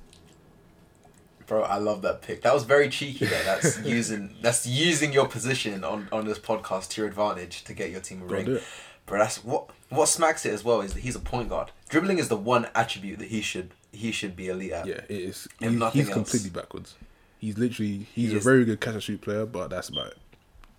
Bro, 1.53 1.65
I 1.65 1.77
love 1.77 2.01
that 2.01 2.23
pick. 2.23 2.41
That 2.41 2.55
was 2.55 2.65
very 2.65 2.89
cheeky 2.89 3.27
there. 3.27 3.45
That's 3.45 3.79
using 3.85 4.35
that's 4.41 4.67
using 4.67 5.13
your 5.13 5.29
position 5.29 5.85
on, 5.85 6.09
on 6.11 6.25
this 6.27 6.39
podcast 6.39 6.89
to 6.93 7.03
your 7.03 7.09
advantage 7.09 7.63
to 7.65 7.75
get 7.75 7.91
your 7.91 8.01
team 8.01 8.23
a 8.23 8.25
ring. 8.25 8.59
But 9.05 9.19
that's 9.19 9.45
what 9.45 9.69
what 9.91 10.09
smacks 10.09 10.47
it 10.47 10.55
as 10.55 10.65
well 10.65 10.81
is 10.81 10.95
that 10.95 11.01
he's 11.01 11.15
a 11.15 11.21
point 11.21 11.51
guard. 11.51 11.71
Dribbling 11.91 12.17
is 12.19 12.29
the 12.31 12.39
one 12.39 12.69
attribute 12.75 13.19
that 13.19 13.29
he 13.29 13.43
should 13.43 13.73
he 13.93 14.13
should 14.13 14.35
be 14.35 14.49
elite 14.49 14.73
at. 14.73 14.87
Yeah, 14.87 14.95
it 14.95 15.11
is. 15.11 15.47
If 15.61 15.71
He, 15.73 15.77
nothing 15.77 16.01
he's 16.01 16.09
else. 16.09 16.15
completely 16.15 16.49
backwards. 16.49 16.95
He's 17.39 17.59
literally 17.59 18.07
he's 18.15 18.31
He 18.31 18.35
a 18.37 18.39
is- 18.39 18.45
very 18.45 18.65
good 18.65 18.81
catch 18.81 18.95
and 18.95 19.03
shoot 19.03 19.21
player, 19.21 19.45
but 19.45 19.69
that's 19.69 19.91
about 19.91 20.07
it. 20.07 20.17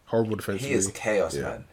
Horrible 0.05 0.37
defense. 0.37 0.63
He 0.63 0.71
is 0.71 0.87
chaos, 0.87 1.35
Yeah. 1.35 1.41
man. 1.43 1.65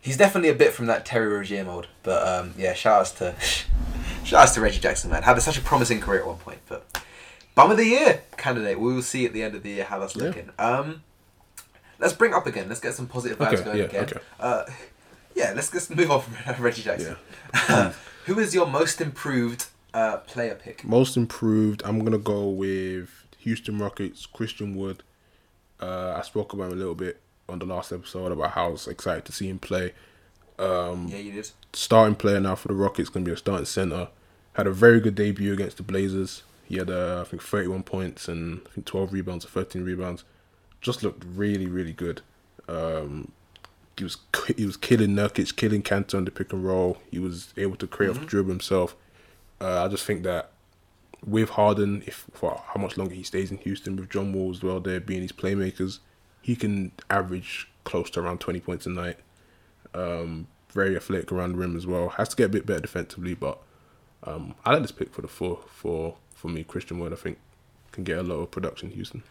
He's 0.00 0.16
definitely 0.16 0.48
a 0.48 0.54
bit 0.56 0.72
from 0.72 0.86
that 0.86 1.06
Terry 1.06 1.28
Rozier 1.28 1.62
mode, 1.64 1.86
but 2.02 2.26
um, 2.26 2.54
yeah, 2.58 2.72
shout 2.74 3.02
outs 3.02 3.12
to 3.12 3.36
shout 4.24 4.42
outs 4.42 4.54
to 4.54 4.60
Reggie 4.60 4.80
Jackson, 4.80 5.12
man. 5.12 5.22
Had 5.22 5.40
such 5.42 5.58
a 5.58 5.60
promising 5.60 6.00
career 6.00 6.22
at 6.22 6.26
one 6.26 6.38
point, 6.38 6.58
but 6.68 6.84
bum 7.62 7.70
of 7.70 7.76
the 7.76 7.84
year 7.86 8.22
candidate. 8.36 8.78
We 8.80 8.92
will 8.94 9.02
see 9.02 9.26
at 9.26 9.32
the 9.32 9.42
end 9.42 9.54
of 9.54 9.62
the 9.62 9.70
year 9.70 9.84
how 9.84 9.98
that's 9.98 10.16
Yeah. 10.16 10.24
looking. 10.24 10.50
Um, 10.58 11.02
let's 11.98 12.12
bring 12.14 12.34
up 12.34 12.46
again. 12.46 12.68
Let's 12.68 12.80
get 12.80 12.94
some 12.94 13.06
positive 13.06 13.38
vibes 13.38 13.54
Okay, 13.54 13.64
going 13.64 13.78
yeah, 13.78 13.84
again. 13.84 14.02
okay. 14.04 14.20
Uh, 14.38 14.64
yeah, 15.34 15.52
let's 15.54 15.70
just 15.70 15.90
move 15.96 16.10
on 16.10 16.20
from 16.22 16.34
Reggie 16.64 16.82
Jackson. 16.82 17.16
Yeah. 17.68 17.92
Who 18.26 18.38
is 18.38 18.54
your 18.54 18.66
most 18.66 19.00
improved 19.00 19.66
uh, 19.94 20.18
player 20.18 20.54
pick? 20.54 20.84
Most 20.84 21.16
improved, 21.16 21.82
I'm 21.84 22.04
gonna 22.04 22.18
go 22.18 22.48
with 22.48 23.08
Houston 23.38 23.78
Rockets, 23.78 24.26
Christian 24.26 24.76
Wood. 24.76 25.02
Uh, 25.80 26.14
I 26.16 26.22
spoke 26.22 26.52
about 26.52 26.66
him 26.66 26.72
a 26.72 26.76
little 26.76 26.94
bit 26.94 27.20
on 27.48 27.58
the 27.58 27.64
last 27.66 27.90
episode 27.90 28.30
about 28.32 28.50
how 28.52 28.66
I 28.66 28.70
was 28.70 28.86
excited 28.86 29.24
to 29.24 29.32
see 29.32 29.48
him 29.48 29.58
play. 29.58 29.94
Um, 30.58 31.08
Yeah, 31.08 31.16
you 31.18 31.32
did. 31.32 31.50
starting 31.72 32.14
player 32.14 32.38
now 32.38 32.54
for 32.54 32.68
the 32.68 32.74
Rockets, 32.74 33.08
gonna 33.08 33.24
be 33.24 33.32
a 33.32 33.36
starting 33.36 33.64
center. 33.66 34.08
Had 34.52 34.66
a 34.66 34.70
very 34.70 35.00
good 35.00 35.14
debut 35.14 35.52
against 35.54 35.78
the 35.78 35.82
Blazers. 35.82 36.42
He 36.70 36.76
had 36.76 36.88
uh, 36.88 37.22
I 37.26 37.28
think 37.28 37.42
31 37.42 37.82
points 37.82 38.28
and 38.28 38.60
I 38.64 38.70
think 38.70 38.86
12 38.86 39.12
rebounds 39.12 39.44
or 39.44 39.48
13 39.48 39.82
rebounds. 39.82 40.22
Just 40.80 41.02
looked 41.02 41.24
really 41.26 41.66
really 41.66 41.92
good. 41.92 42.22
Um, 42.68 43.32
he 43.96 44.04
was 44.04 44.18
he 44.56 44.64
was 44.64 44.76
killing 44.76 45.10
Nurkic, 45.10 45.56
killing 45.56 45.82
Kanter 45.82 46.14
on 46.14 46.24
the 46.24 46.30
pick 46.30 46.52
and 46.52 46.64
roll. 46.64 46.98
He 47.10 47.18
was 47.18 47.52
able 47.56 47.74
to 47.74 47.88
create 47.88 48.10
off 48.10 48.20
the 48.20 48.26
dribble 48.26 48.50
himself. 48.50 48.94
Uh, 49.60 49.84
I 49.84 49.88
just 49.88 50.06
think 50.06 50.22
that 50.22 50.52
with 51.26 51.50
Harden, 51.50 52.04
if 52.06 52.26
for 52.32 52.62
how 52.68 52.80
much 52.80 52.96
longer 52.96 53.16
he 53.16 53.24
stays 53.24 53.50
in 53.50 53.58
Houston 53.58 53.96
with 53.96 54.08
John 54.08 54.32
Wall 54.32 54.52
as 54.52 54.62
well, 54.62 54.78
there 54.78 55.00
being 55.00 55.22
his 55.22 55.32
playmakers, 55.32 55.98
he 56.40 56.54
can 56.54 56.92
average 57.10 57.68
close 57.82 58.10
to 58.10 58.20
around 58.20 58.38
twenty 58.38 58.60
points 58.60 58.86
a 58.86 58.90
night. 58.90 59.18
Um, 59.92 60.46
very 60.72 60.94
athletic 60.94 61.32
around 61.32 61.54
the 61.54 61.58
rim 61.58 61.76
as 61.76 61.84
well. 61.84 62.10
Has 62.10 62.28
to 62.28 62.36
get 62.36 62.44
a 62.44 62.48
bit 62.48 62.64
better 62.64 62.82
defensively, 62.82 63.34
but 63.34 63.60
um, 64.22 64.54
I 64.64 64.72
like 64.72 64.82
this 64.82 64.92
pick 64.92 65.12
for 65.12 65.22
the 65.22 65.28
four 65.28 65.58
for 65.66 66.16
for 66.40 66.48
me. 66.48 66.64
Christian 66.64 66.98
Wood, 66.98 67.12
I 67.12 67.16
think, 67.16 67.38
can 67.92 68.04
get 68.04 68.18
a 68.18 68.22
lot 68.22 68.36
of 68.36 68.50
production 68.50 68.90
Houston. 68.90 69.22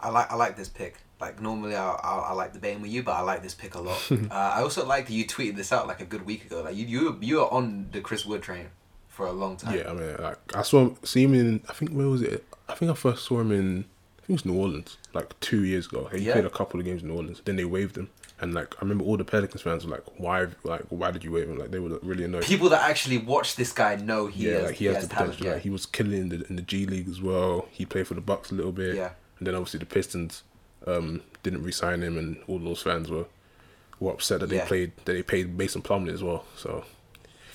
I 0.00 0.10
like 0.10 0.30
I 0.30 0.36
like 0.36 0.56
this 0.56 0.68
pick. 0.68 0.96
Like 1.20 1.40
normally 1.42 1.74
I 1.74 1.90
I, 1.90 2.18
I 2.30 2.32
like 2.32 2.52
debating 2.52 2.80
with 2.82 2.90
you, 2.92 3.02
but 3.02 3.12
I 3.12 3.20
like 3.20 3.42
this 3.42 3.54
pick 3.54 3.74
a 3.74 3.80
lot. 3.80 4.00
uh, 4.12 4.26
I 4.30 4.62
also 4.62 4.86
like 4.86 5.06
that 5.06 5.12
you 5.12 5.26
tweeted 5.26 5.56
this 5.56 5.72
out 5.72 5.86
like 5.88 6.00
a 6.00 6.04
good 6.04 6.24
week 6.24 6.44
ago. 6.44 6.62
Like 6.62 6.76
you 6.76 6.86
you 6.86 7.18
you 7.20 7.40
are 7.42 7.50
on 7.52 7.88
the 7.92 8.00
Chris 8.00 8.24
Wood 8.24 8.42
train 8.42 8.66
for 9.08 9.26
a 9.26 9.32
long 9.32 9.56
time. 9.56 9.76
Yeah, 9.76 9.90
I 9.90 9.94
mean, 9.94 10.16
like 10.20 10.38
I 10.54 10.62
saw 10.62 10.82
him, 10.86 10.96
see 11.02 11.24
him 11.24 11.34
in. 11.34 11.60
I 11.68 11.72
think 11.72 11.90
where 11.90 12.06
was 12.08 12.22
it? 12.22 12.44
I 12.68 12.74
think 12.74 12.90
I 12.90 12.94
first 12.94 13.24
saw 13.24 13.40
him 13.40 13.50
in. 13.50 13.84
I 14.18 14.20
think 14.28 14.28
it 14.28 14.32
was 14.32 14.46
New 14.46 14.54
Orleans, 14.60 14.96
like 15.14 15.38
two 15.40 15.64
years 15.64 15.86
ago. 15.86 16.08
He 16.12 16.18
Yeah. 16.18 16.34
played 16.34 16.44
a 16.44 16.50
couple 16.50 16.78
of 16.78 16.86
games 16.86 17.02
in 17.02 17.08
New 17.08 17.16
Orleans. 17.16 17.40
Then 17.44 17.56
they 17.56 17.64
waived 17.64 17.96
him, 17.96 18.10
and 18.40 18.54
like 18.54 18.74
I 18.76 18.82
remember 18.82 19.04
all 19.04 19.16
the 19.16 19.24
Pelicans 19.24 19.62
fans 19.62 19.84
were 19.84 19.90
like, 19.92 20.04
"Why? 20.18 20.46
Like, 20.62 20.82
why 20.90 21.10
did 21.10 21.24
you 21.24 21.32
waive 21.32 21.48
him?" 21.48 21.58
Like 21.58 21.70
they 21.70 21.78
were 21.78 21.98
really 22.02 22.24
annoyed. 22.24 22.44
People 22.44 22.68
that 22.70 22.88
actually 22.88 23.18
watch 23.18 23.56
this 23.56 23.72
guy 23.72 23.96
know 23.96 24.26
he 24.26 24.46
yeah, 24.46 24.54
has, 24.54 24.62
like 24.64 24.74
he, 24.76 24.84
has, 24.86 25.08
the 25.08 25.14
talent. 25.14 25.32
potential. 25.32 25.46
Yeah. 25.46 25.52
Like, 25.54 25.62
he 25.62 25.70
was 25.70 25.86
killing 25.86 26.12
in 26.12 26.28
the 26.28 26.46
in 26.48 26.56
the 26.56 26.62
G 26.62 26.86
League 26.86 27.08
as 27.08 27.20
well. 27.20 27.66
He 27.70 27.84
played 27.84 28.06
for 28.06 28.14
the 28.14 28.20
Bucks 28.20 28.50
a 28.50 28.54
little 28.54 28.72
bit. 28.72 28.96
Yeah. 28.96 29.10
And 29.38 29.46
then 29.46 29.54
obviously 29.54 29.78
the 29.78 29.86
Pistons 29.86 30.42
um, 30.86 31.22
didn't 31.42 31.62
re-sign 31.62 32.02
him, 32.02 32.16
and 32.18 32.38
all 32.46 32.58
those 32.58 32.82
fans 32.82 33.10
were 33.10 33.26
were 34.00 34.12
upset 34.12 34.40
that 34.40 34.50
Yeah. 34.50 34.60
they 34.62 34.66
played 34.66 34.92
that 35.04 35.12
they 35.12 35.22
paid 35.22 35.56
Mason 35.56 35.82
Plumlee 35.82 36.12
as 36.12 36.22
well. 36.22 36.44
So 36.56 36.84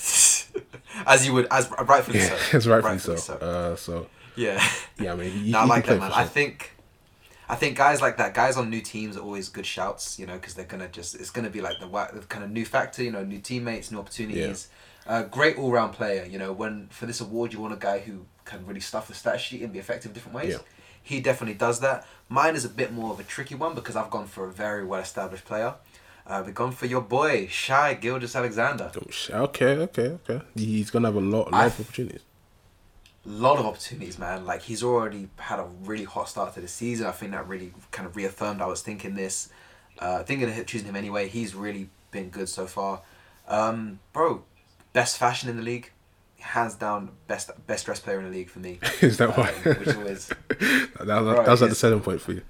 as 1.06 1.26
you 1.26 1.34
would, 1.34 1.48
as 1.50 1.69
rightfully 1.86 2.19
yeah, 2.19 2.28
so. 2.28 2.38
it's 2.58 2.67
rightfully, 2.67 3.17
so. 3.17 3.34
Uh, 3.36 3.76
so 3.76 4.08
yeah. 4.36 4.63
yeah, 5.00 5.13
I 5.13 5.15
mean, 5.15 5.46
you, 5.46 5.52
no, 5.54 5.60
I 5.60 5.65
like 5.65 5.86
that 5.86 6.00
man. 6.00 6.12
I 6.12 6.26
think, 6.26 6.72
I 7.49 7.56
think 7.56 7.77
guys 7.77 8.01
like 8.01 8.17
that, 8.17 8.34
guys 8.34 8.58
on 8.58 8.69
new 8.69 8.82
teams 8.82 9.17
are 9.17 9.21
always 9.21 9.49
good 9.49 9.65
shouts. 9.65 10.17
You 10.19 10.25
know, 10.25 10.36
because 10.36 10.53
they're 10.53 10.65
gonna 10.65 10.88
just 10.88 11.15
it's 11.15 11.29
gonna 11.29 11.49
be 11.49 11.62
like 11.62 11.79
the, 11.79 11.88
the 11.88 12.25
kind 12.27 12.43
of 12.43 12.51
new 12.51 12.65
factor. 12.65 13.03
You 13.03 13.12
know, 13.12 13.23
new 13.23 13.39
teammates, 13.39 13.91
new 13.91 13.99
opportunities. 13.99 14.67
Uh, 15.06 15.23
great 15.23 15.58
all 15.58 15.71
round 15.71 15.93
player. 15.93 16.25
You 16.25 16.39
know, 16.39 16.53
when 16.53 16.88
for 16.89 17.06
this 17.06 17.19
award 17.21 17.53
you 17.53 17.60
want 17.60 17.73
a 17.73 17.77
guy 17.77 17.99
who 17.99 18.25
can 18.45 18.65
really 18.65 18.79
stuff 18.79 19.08
the 19.08 19.13
stat 19.13 19.39
sheet 19.39 19.62
and 19.62 19.71
be 19.73 19.79
effective 19.79 20.10
in 20.10 20.13
different 20.13 20.36
ways. 20.36 20.53
Yeah. 20.53 20.60
He 21.01 21.19
definitely 21.19 21.56
does 21.56 21.82
that. 21.82 22.08
Mine 22.29 22.56
is 22.56 22.63
a 22.63 22.69
bit 22.69 22.93
more 22.93 23.12
of 23.12 23.19
a 23.19 23.23
tricky 23.23 23.56
one 23.56 23.75
because 23.75 23.95
I've 23.97 24.10
gone 24.10 24.25
for 24.27 24.47
a 24.47 24.51
very 24.51 24.86
well 24.86 25.01
established 25.01 25.43
player. 25.45 25.75
Uh, 26.25 26.41
we've 26.45 26.56
gone 26.56 26.71
for 26.71 26.86
your 26.86 27.01
boy 27.01 27.47
Shai 27.47 27.95
Gilgeous-Alexander. 27.95 28.91
Okay, 29.29 29.75
okay, 29.77 30.17
okay. 30.29 30.41
He's 30.56 30.89
gonna 30.89 31.10
have 31.10 31.15
a 31.15 31.19
lot, 31.19 31.51
lot 31.51 31.53
I- 31.53 31.65
of 31.65 31.79
opportunities. 31.82 32.21
Lot 33.25 33.57
of 33.59 33.65
opportunities, 33.65 34.17
man. 34.19 34.45
Like 34.45 34.62
he's 34.63 34.83
already 34.83 35.29
had 35.38 35.59
a 35.59 35.65
really 35.83 36.03
hot 36.03 36.29
start 36.29 36.53
to 36.55 36.62
the 36.62 36.67
season. 36.67 37.05
I 37.07 37.12
think 37.12 37.31
that 37.31 37.47
really 37.47 37.73
kind 37.91 38.07
of 38.07 38.15
reaffirmed 38.15 38.62
I 38.62 38.65
was 38.67 38.81
thinking 38.81 39.15
this, 39.15 39.49
uh, 39.99 40.23
thinking 40.23 40.49
of 40.49 40.65
choosing 40.65 40.88
him 40.88 40.95
anyway. 40.95 41.27
He's 41.27 41.55
really 41.55 41.89
been 42.12 42.29
good 42.29 42.49
so 42.49 42.65
far, 42.67 43.01
um, 43.47 43.99
bro. 44.12 44.43
Best 44.93 45.17
fashion 45.17 45.49
in 45.49 45.57
the 45.57 45.63
league, 45.63 45.91
hands 46.39 46.75
down. 46.75 47.12
Best 47.27 47.49
best 47.65 47.86
dressed 47.86 48.03
player 48.03 48.19
in 48.19 48.25
the 48.29 48.38
league 48.38 48.49
for 48.49 48.59
me. 48.59 48.79
Is 49.01 49.17
that 49.17 49.29
Um, 49.29 49.36
why? 49.36 49.51
which 49.73 49.95
was 49.95 50.27
that, 50.27 50.59
that, 50.59 51.07
Right, 51.07 51.36
that 51.45 51.47
was 51.47 51.62
like 51.62 51.69
the 51.71 51.75
selling 51.75 52.01
point 52.01 52.21
for 52.21 52.33
you. 52.33 52.41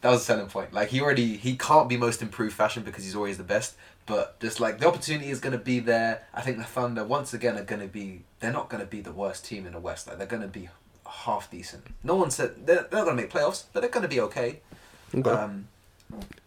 That 0.00 0.10
was 0.10 0.20
a 0.20 0.24
selling 0.24 0.46
point. 0.46 0.72
Like 0.72 0.88
he 0.88 1.00
already 1.00 1.36
he 1.36 1.56
can't 1.56 1.88
be 1.88 1.96
most 1.96 2.22
improved 2.22 2.54
fashion 2.54 2.82
because 2.82 3.04
he's 3.04 3.16
always 3.16 3.38
the 3.38 3.44
best. 3.44 3.76
But 4.06 4.40
just 4.40 4.60
like 4.60 4.78
the 4.78 4.88
opportunity 4.88 5.30
is 5.30 5.40
gonna 5.40 5.58
be 5.58 5.80
there. 5.80 6.26
I 6.32 6.40
think 6.40 6.58
the 6.58 6.64
Thunder 6.64 7.04
once 7.04 7.34
again 7.34 7.58
are 7.58 7.64
gonna 7.64 7.86
be. 7.86 8.22
They're 8.40 8.52
not 8.52 8.68
gonna 8.68 8.86
be 8.86 9.00
the 9.00 9.12
worst 9.12 9.44
team 9.44 9.66
in 9.66 9.72
the 9.72 9.80
West. 9.80 10.06
Like 10.06 10.18
they're 10.18 10.26
gonna 10.26 10.48
be 10.48 10.68
half 11.06 11.50
decent. 11.50 11.86
No 12.02 12.14
one 12.14 12.30
said 12.30 12.66
they're, 12.66 12.86
they're 12.90 13.00
not 13.00 13.04
gonna 13.06 13.20
make 13.20 13.30
playoffs, 13.30 13.64
but 13.72 13.80
they're 13.80 13.90
gonna 13.90 14.08
be 14.08 14.20
okay. 14.20 14.60
Okay. 15.14 15.30
Um, 15.30 15.68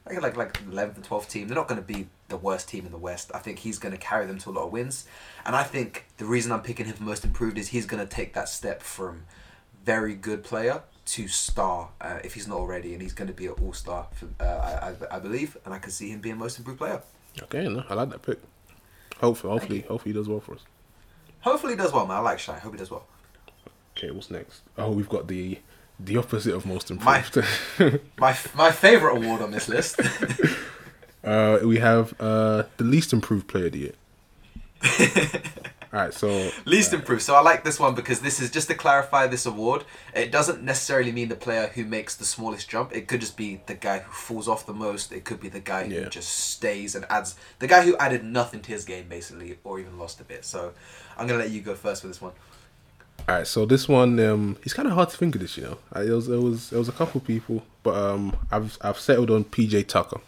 like 0.06 0.22
like 0.22 0.38
like 0.38 0.60
eleventh 0.70 0.98
and 0.98 1.06
twelfth 1.06 1.30
team, 1.30 1.48
they're 1.48 1.56
not 1.56 1.68
going 1.68 1.82
to 1.82 1.86
be 1.86 2.08
the 2.30 2.38
worst 2.38 2.68
team 2.70 2.86
in 2.86 2.92
the 2.92 2.98
West. 2.98 3.32
I 3.34 3.40
think 3.40 3.60
he's 3.60 3.78
going 3.78 3.92
to 3.92 3.98
carry 3.98 4.26
them 4.26 4.40
to 4.40 4.50
a 4.50 4.52
lot 4.52 4.66
of 4.66 4.72
wins, 4.72 5.06
and 5.46 5.56
I 5.56 5.64
think 5.64 6.06
the 6.18 6.26
reason 6.26 6.52
I'm 6.52 6.62
picking 6.62 6.86
him 6.86 6.96
for 6.96 7.04
most 7.04 7.24
improved 7.24 7.58
is 7.58 7.70
he's 7.70 7.86
going 7.86 8.06
to 8.06 8.12
take 8.12 8.34
that 8.34 8.50
step 8.50 8.82
from 8.82 9.26
very 9.86 10.16
good 10.16 10.44
player 10.44 10.82
to 11.06 11.28
star 11.28 11.90
uh, 12.00 12.20
if 12.24 12.34
he's 12.34 12.48
not 12.48 12.58
already, 12.58 12.94
and 12.94 13.02
he's 13.02 13.14
going 13.14 13.28
to 13.28 13.34
be 13.34 13.48
an 13.48 13.54
all 13.62 13.74
star. 13.74 14.08
Uh, 14.40 14.44
I, 14.44 14.90
I 15.12 15.16
I 15.18 15.20
believe, 15.20 15.58
and 15.66 15.74
I 15.74 15.80
can 15.80 15.92
see 15.92 16.10
him 16.12 16.20
being 16.22 16.38
most 16.38 16.58
improved 16.58 16.80
player. 16.80 17.02
okay, 17.44 17.68
no, 17.68 17.84
I 17.90 17.94
like 17.96 18.10
that 18.12 18.22
pick. 18.22 18.40
Hopefully, 19.20 19.52
hopefully, 19.54 19.82
hopefully 19.82 20.14
he 20.14 20.18
does 20.20 20.28
well 20.28 20.40
for 20.40 20.54
us. 20.56 20.62
Hopefully, 21.42 21.74
he 21.74 21.78
does 21.78 21.92
well, 21.94 22.06
man. 22.08 22.18
I 22.18 22.20
like 22.22 22.40
Shai. 22.40 22.60
Hope 22.60 22.74
he 22.74 22.78
does 22.80 22.92
well. 22.92 23.06
Okay, 23.98 24.12
what's 24.12 24.30
next? 24.32 24.62
Oh, 24.78 24.92
we've 24.92 25.10
got 25.10 25.28
the 25.28 25.60
the 26.00 26.18
opposite 26.18 26.54
of 26.56 26.66
most 26.66 26.92
My- 26.92 27.20
improved. 27.20 28.02
My 28.18 28.36
my 28.56 28.72
favorite 28.72 29.18
award 29.18 29.42
on 29.42 29.52
this 29.52 29.68
list. 29.70 30.00
uh, 31.24 31.60
we 31.64 31.78
have 31.80 32.14
uh 32.20 32.64
the 32.78 32.84
least 32.84 33.14
improved 33.14 33.48
player 33.48 33.66
of 33.68 33.72
the 33.74 33.80
year. 33.80 33.94
All 35.94 36.00
right, 36.00 36.14
so 36.14 36.50
Least 36.64 36.94
improved. 36.94 37.22
So 37.22 37.36
I 37.36 37.42
like 37.42 37.66
this 37.66 37.78
one 37.78 37.96
because 37.96 38.22
this 38.22 38.40
is 38.40 38.50
just 38.50 38.70
to 38.70 38.76
clarify 38.76 39.28
this 39.28 39.46
award. 39.46 39.84
It 40.16 40.32
doesn't 40.32 40.64
necessarily 40.64 41.12
mean 41.12 41.28
the 41.28 41.36
player 41.36 41.68
who 41.68 41.84
makes 41.84 42.16
the 42.16 42.24
smallest 42.24 42.70
jump. 42.70 42.96
It 42.96 43.10
could 43.10 43.20
just 43.20 43.36
be 43.36 43.60
the 43.66 43.74
guy 43.74 44.00
who 44.00 44.12
falls 44.14 44.48
off 44.48 44.66
the 44.66 44.74
most. 44.74 45.12
It 45.12 45.26
could 45.26 45.42
be 45.42 45.50
the 45.50 45.60
guy 45.60 45.88
who 45.88 45.96
Yeah. 45.96 46.08
just 46.08 46.30
stays 46.32 46.96
and 46.96 47.06
adds 47.10 47.36
the 47.60 47.68
guy 47.68 47.84
who 47.84 47.98
added 47.98 48.24
nothing 48.24 48.62
to 48.62 48.72
his 48.72 48.86
game 48.86 49.08
basically, 49.10 49.58
or 49.66 49.80
even 49.82 50.00
lost 50.00 50.22
a 50.22 50.24
bit. 50.24 50.46
So 50.46 50.72
I'm 51.18 51.28
gonna 51.28 51.40
let 51.40 51.50
you 51.52 51.60
go 51.62 51.76
first 51.76 52.04
for 52.04 52.08
this 52.08 52.22
one. 52.22 52.32
All 53.28 53.36
right, 53.36 53.46
so 53.46 53.66
this 53.66 53.88
one, 53.90 54.18
um, 54.22 54.58
it's 54.64 54.74
kind 54.74 54.88
of 54.88 54.94
hard 54.96 55.10
to 55.10 55.18
think 55.18 55.36
of 55.36 55.42
this, 55.42 55.56
you 55.58 55.64
know. 55.64 55.78
It 56.02 56.10
was, 56.10 56.28
it 56.30 56.38
was, 56.42 56.72
it 56.74 56.78
was 56.78 56.88
a 56.90 56.94
couple 56.94 57.20
people, 57.22 57.64
but 57.84 57.96
um, 57.96 58.36
I've, 58.50 58.78
I've 58.82 58.98
settled 59.00 59.30
on 59.30 59.44
PJ 59.44 59.88
Tucker. 59.88 60.22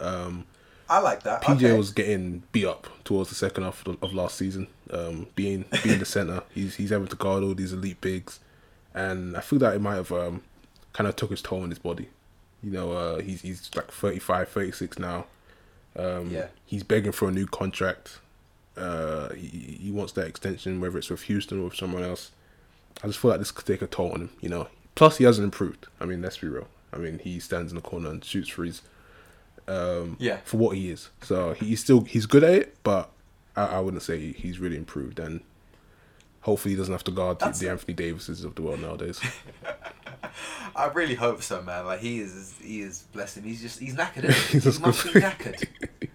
Um, 0.00 0.44
I 0.88 1.00
like 1.00 1.22
that. 1.24 1.42
PJ 1.42 1.56
okay. 1.56 1.76
was 1.76 1.90
getting 1.90 2.42
beat 2.52 2.66
up 2.66 2.86
towards 3.04 3.28
the 3.28 3.34
second 3.34 3.64
half 3.64 3.86
of, 3.86 4.14
last 4.14 4.36
season. 4.36 4.68
Um, 4.90 5.26
being 5.34 5.64
being 5.84 5.98
the 5.98 6.04
center, 6.04 6.42
he's 6.54 6.76
he's 6.76 6.90
having 6.90 7.08
to 7.08 7.16
guard 7.16 7.42
all 7.42 7.54
these 7.54 7.72
elite 7.72 8.00
bigs, 8.00 8.40
and 8.94 9.36
I 9.36 9.40
feel 9.40 9.58
that 9.60 9.74
it 9.74 9.80
might 9.80 9.96
have 9.96 10.12
um, 10.12 10.42
kind 10.92 11.08
of 11.08 11.16
took 11.16 11.30
his 11.30 11.42
toll 11.42 11.62
on 11.62 11.70
his 11.70 11.78
body. 11.78 12.08
You 12.62 12.70
know, 12.70 12.92
uh, 12.92 13.18
he's 13.20 13.42
he's 13.42 13.70
like 13.74 13.90
35, 13.90 14.48
36 14.48 14.98
now. 14.98 15.26
Um, 15.96 16.30
Yeah. 16.30 16.48
He's 16.64 16.82
begging 16.82 17.12
for 17.12 17.28
a 17.28 17.32
new 17.32 17.46
contract. 17.46 18.18
Uh, 18.76 19.32
he, 19.32 19.78
he 19.80 19.90
wants 19.90 20.12
that 20.14 20.26
extension, 20.26 20.80
whether 20.80 20.98
it's 20.98 21.08
with 21.08 21.22
Houston 21.22 21.60
or 21.60 21.64
with 21.64 21.76
someone 21.76 22.02
else. 22.02 22.32
I 23.02 23.06
just 23.06 23.18
feel 23.18 23.30
like 23.30 23.40
this 23.40 23.50
could 23.50 23.66
take 23.66 23.82
a 23.82 23.86
toll 23.86 24.12
on 24.12 24.20
him. 24.22 24.30
You 24.40 24.48
know. 24.48 24.68
Plus, 24.94 25.18
he 25.18 25.24
hasn't 25.24 25.44
improved. 25.44 25.86
I 26.00 26.06
mean, 26.06 26.22
let's 26.22 26.38
be 26.38 26.48
real. 26.48 26.68
I 26.92 26.96
mean, 26.96 27.18
he 27.18 27.38
stands 27.40 27.70
in 27.70 27.76
the 27.76 27.82
corner 27.82 28.08
and 28.10 28.24
shoots 28.24 28.48
threes 28.48 28.82
um, 29.68 30.16
Yeah. 30.18 30.38
for 30.44 30.56
what 30.58 30.76
he 30.76 30.90
is. 30.90 31.10
So 31.22 31.52
he's 31.54 31.80
still 31.80 32.02
he's 32.02 32.26
good 32.26 32.44
at 32.44 32.54
it, 32.54 32.76
but 32.82 33.10
I, 33.56 33.64
I 33.66 33.80
wouldn't 33.80 34.02
say 34.02 34.32
he's 34.32 34.58
really 34.58 34.76
improved. 34.76 35.18
And 35.18 35.40
hopefully 36.40 36.74
he 36.74 36.78
doesn't 36.78 36.92
have 36.92 37.04
to 37.04 37.10
guard 37.10 37.38
the, 37.38 37.46
That's- 37.46 37.58
the 37.60 37.70
Anthony 37.70 37.94
Davises 37.94 38.44
of 38.44 38.54
the 38.54 38.62
world 38.62 38.80
nowadays. 38.80 39.20
I 40.76 40.86
really 40.88 41.14
hope 41.14 41.42
so, 41.42 41.62
man. 41.62 41.86
Like 41.86 42.00
he 42.00 42.20
is, 42.20 42.54
he 42.62 42.80
is 42.80 43.04
blessed 43.12 43.38
him. 43.38 43.44
He's 43.44 43.62
just 43.62 43.78
he's 43.80 43.94
knackered. 43.94 44.24
He's 44.32 44.48
he 44.52 44.60
just 44.60 44.80
must 44.80 45.04
be 45.04 45.20
knackered. 45.20 45.64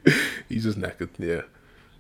he's 0.50 0.64
just 0.64 0.80
knackered. 0.80 1.10
Yeah, 1.18 1.42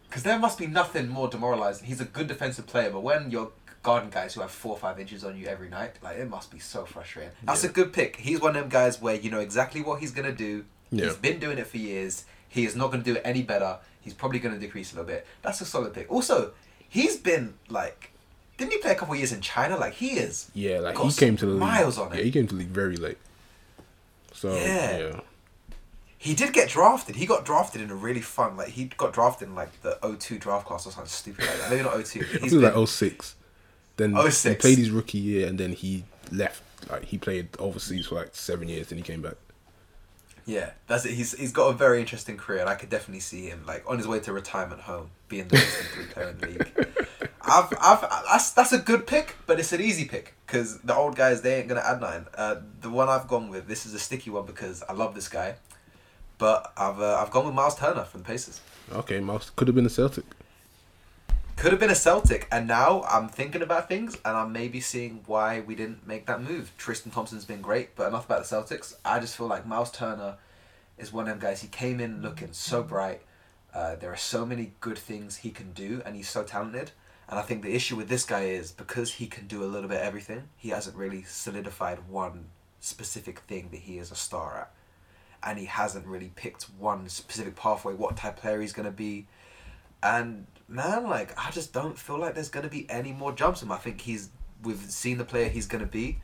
Because 0.08 0.24
there 0.24 0.38
must 0.38 0.60
be 0.60 0.68
nothing 0.68 1.08
more 1.08 1.28
demoralizing. 1.28 1.88
He's 1.88 2.02
a 2.02 2.06
good 2.06 2.28
defensive 2.28 2.68
player, 2.68 2.92
but 2.92 3.02
when 3.02 3.32
you're 3.32 3.52
guarding 3.84 4.12
guys 4.12 4.36
who 4.36 4.42
have 4.42 4.52
four 4.52 4.74
or 4.74 4.78
five 4.78 5.00
inches 5.00 5.24
on 5.24 5.36
you 5.38 5.48
every 5.48 5.68
night, 5.70 5.96
like 6.04 6.18
it 6.18 6.30
must 6.30 6.52
be 6.52 6.60
so 6.60 6.86
frustrating. 6.86 7.32
That's 7.44 7.64
Yeah. 7.64 7.72
a 7.72 7.74
good 7.74 7.94
pick. 7.94 8.18
He's 8.18 8.40
one 8.40 8.56
of 8.56 8.62
them 8.62 8.70
guys 8.70 9.02
where 9.02 9.16
you 9.16 9.32
know 9.32 9.40
exactly 9.40 9.82
what 9.82 10.00
he's 10.00 10.12
gonna 10.12 10.32
do. 10.32 10.66
Yeah. 10.92 11.06
He's 11.06 11.16
been 11.16 11.40
doing 11.40 11.58
it 11.58 11.68
for 11.68 11.78
years. 11.78 12.26
He 12.50 12.66
is 12.66 12.76
not 12.76 12.92
gonna 12.92 13.04
do 13.04 13.16
it 13.16 13.22
any 13.24 13.44
better. 13.44 13.78
He's 14.02 14.14
probably 14.14 14.40
gonna 14.40 14.60
decrease 14.60 14.92
a 14.94 14.96
little 14.96 15.08
bit. 15.08 15.26
That's 15.42 15.62
a 15.62 15.66
solid 15.66 15.94
pick. 15.94 16.12
Also, 16.12 16.52
he's 16.90 17.16
been 17.18 17.54
like, 17.70 18.12
didn't 18.58 18.74
he 18.74 18.78
play 18.80 18.92
a 18.92 18.96
couple 18.96 19.14
of 19.14 19.20
years 19.20 19.32
in 19.32 19.42
China? 19.42 19.78
Like 19.78 19.94
he 19.94 20.12
is. 20.12 20.50
yeah. 20.54 20.80
Like 20.80 20.98
he 20.98 21.12
came 21.12 21.38
to 21.38 21.46
the 21.46 21.52
league. 21.54 21.60
miles 21.62 21.98
on 21.98 22.12
Yeah, 22.12 22.20
it. 22.20 22.26
he 22.26 22.32
came 22.32 22.48
to 22.48 22.54
the 22.56 22.60
league 22.60 22.68
very 22.70 22.98
late. 22.98 23.18
So 24.34 24.54
Yeah. 24.56 24.98
yeah, 24.98 25.20
He 26.18 26.34
did 26.36 26.54
get 26.54 26.70
drafted. 26.70 27.16
He 27.16 27.26
got 27.26 27.46
drafted 27.46 27.82
in 27.82 27.90
a 27.90 27.96
really 27.96 28.22
fun 28.22 28.58
like 28.58 28.70
he 28.70 28.86
got 28.86 29.14
drafted 29.14 29.48
in 29.50 29.56
like 29.56 29.82
the 29.82 29.98
02 30.04 30.38
draft 30.40 30.66
class 30.68 30.86
or 30.86 30.92
something 30.92 31.10
stupid 31.10 31.46
like 31.46 31.58
that. 31.60 31.70
Maybe 31.70 31.84
not 31.84 32.06
02. 32.06 32.20
I 32.20 32.38
He's 32.40 32.54
been, 32.54 32.62
like 32.64 32.88
06. 32.88 33.36
Then 33.98 34.16
he 34.16 34.56
played 34.56 34.78
his 34.78 34.90
rookie 34.90 35.18
year, 35.20 35.48
and 35.48 35.60
then 35.60 35.74
he 35.74 36.06
left. 36.32 36.64
Like 36.90 37.06
he 37.06 37.18
played 37.18 37.50
overseas 37.60 38.08
for 38.08 38.16
like 38.16 38.30
seven 38.36 38.68
years, 38.68 38.88
then 38.88 38.98
he 38.98 39.04
came 39.04 39.22
back. 39.22 39.36
Yeah, 40.46 40.72
that's 40.88 41.06
it. 41.06 41.14
He's 41.14 41.38
he's 41.38 41.52
got 41.52 41.68
a 41.68 41.74
very 41.74 42.00
interesting 42.00 42.38
career, 42.38 42.62
and 42.62 42.70
I 42.70 42.76
could 42.76 42.90
definitely 42.90 43.20
see 43.20 43.48
him 43.48 43.64
like 43.66 43.84
on 43.88 43.98
his 43.98 44.08
way 44.08 44.20
to 44.22 44.34
retirement 44.34 44.82
home, 44.82 45.12
being 45.28 45.48
the 45.48 45.56
best 45.56 45.78
three 45.94 46.06
player 46.06 46.30
in 46.30 46.38
the 46.40 46.48
league. 46.48 46.88
I've 47.44 47.74
I've 47.80 48.02
that's 48.02 48.52
that's 48.52 48.72
a 48.72 48.78
good 48.78 49.08
pick, 49.08 49.36
but 49.46 49.60
it's 49.60 49.72
an 49.74 49.82
easy 49.82 50.06
pick 50.06 50.34
because 50.46 50.80
the 50.80 50.96
old 50.96 51.16
guys 51.16 51.42
they 51.42 51.60
ain't 51.60 51.68
gonna 51.68 51.82
add 51.82 52.02
nine. 52.02 52.26
Uh, 52.36 52.56
the 52.82 52.90
one 52.90 53.10
I've 53.10 53.28
gone 53.28 53.50
with 53.50 53.68
this 53.68 53.86
is 53.86 53.94
a 53.94 54.00
sticky 54.00 54.30
one 54.30 54.46
because 54.46 54.84
I 54.88 54.94
love 54.94 55.16
this 55.16 55.28
guy, 55.28 55.56
but 56.38 56.72
I've 56.78 57.00
uh, 57.00 57.18
I've 57.22 57.32
gone 57.32 57.46
with 57.46 57.56
Miles 57.56 57.76
Turner 57.76 58.04
from 58.04 58.22
the 58.22 58.28
Pacers. 58.28 58.62
Okay, 58.92 59.20
Miles 59.20 59.52
could 59.56 59.68
have 59.68 59.76
been 59.76 59.86
a 59.86 59.90
Celtic. 59.90 60.26
Could 61.62 61.74
have 61.74 61.80
been 61.80 61.92
a 61.92 61.96
Celtic, 61.96 62.48
and 62.52 62.68
now 62.68 63.04
I'm 63.04 63.30
thinking 63.30 63.62
about 63.62 63.88
things, 63.88 64.18
and 64.26 64.36
I'm 64.36 64.52
maybe 64.52 64.80
seeing 64.80 65.22
why 65.28 65.60
we 65.60 65.76
didn't 65.76 66.08
make 66.08 66.26
that 66.26 66.42
move. 66.42 66.72
Tristan 66.76 67.12
Thompson's 67.12 67.46
been 67.46 67.62
great, 67.62 67.96
but 67.96 68.08
enough 68.08 68.26
about 68.26 68.44
the 68.44 68.56
Celtics. 68.56 68.96
I 69.06 69.20
just 69.20 69.38
feel 69.38 69.46
like 69.46 69.68
Miles 69.68 69.92
Turner 69.92 70.38
is 70.98 71.14
one 71.14 71.28
of 71.28 71.30
them 71.30 71.38
guys. 71.38 71.62
He 71.62 71.68
came 71.68 72.00
in 72.00 72.24
looking 72.24 72.52
so 72.52 72.82
bright. 72.82 73.22
Uh, 73.76 73.94
there 73.94 74.12
are 74.12 74.18
so 74.18 74.44
many 74.44 74.72
good 74.80 74.98
things 74.98 75.38
he 75.38 75.52
can 75.52 75.72
do, 75.74 76.02
and 76.04 76.16
he's 76.16 76.28
so 76.28 76.42
talented. 76.42 76.94
And 77.30 77.38
I 77.38 77.44
think 77.44 77.62
the 77.62 77.76
issue 77.76 77.96
with 77.96 78.10
this 78.10 78.26
guy 78.26 78.46
is 78.46 78.72
because 78.72 79.14
he 79.14 79.28
can 79.28 79.46
do 79.46 79.64
a 79.64 79.70
little 79.70 79.88
bit 79.88 79.98
of 79.98 80.04
everything, 80.04 80.50
he 80.58 80.70
hasn't 80.70 80.98
really 80.98 81.22
solidified 81.22 82.00
one 82.10 82.46
specific 82.80 83.38
thing 83.42 83.70
that 83.70 83.82
he 83.82 84.00
is 84.00 84.10
a 84.10 84.16
star 84.16 84.62
at. 84.62 84.72
And 85.44 85.60
he 85.60 85.66
hasn't 85.66 86.08
really 86.08 86.32
picked 86.36 86.64
one 86.80 87.08
specific 87.08 87.56
pathway, 87.56 87.94
what 87.94 88.18
type 88.18 88.38
of 88.38 88.42
player 88.42 88.62
he's 88.62 88.74
going 88.74 88.88
to 88.88 88.92
be. 88.92 89.28
And 90.02 90.48
man, 90.72 91.08
like, 91.10 91.38
I 91.38 91.52
just 91.52 91.74
don't 91.74 91.98
feel 91.98 92.18
like 92.18 92.36
there's 92.36 92.50
going 92.50 92.64
to 92.64 92.70
be 92.70 92.90
any 92.90 93.12
more 93.12 93.32
jumps 93.32 93.62
him. 93.62 93.72
I 93.72 93.78
think 93.78 94.02
he's, 94.02 94.30
we've 94.64 94.80
seen 94.80 95.18
the 95.18 95.26
player 95.26 95.50
he's 95.50 95.68
going 95.68 95.84
to 95.84 95.90
be. 95.92 96.20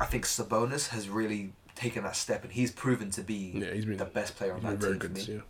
I 0.00 0.06
think 0.06 0.24
Sabonis 0.24 0.88
has 0.88 1.08
really 1.08 1.52
taken 1.74 2.04
that 2.04 2.16
step 2.16 2.42
and 2.42 2.52
he's 2.52 2.70
proven 2.70 3.10
to 3.10 3.22
be 3.22 3.52
Yeah, 3.54 3.72
been 3.72 3.96
the 3.96 4.04
best 4.04 4.36
player 4.36 4.54
on 4.54 4.62
that 4.62 4.80
team 4.80 4.98
good 4.98 5.02
for 5.02 5.08
me 5.08 5.20
year. 5.22 5.42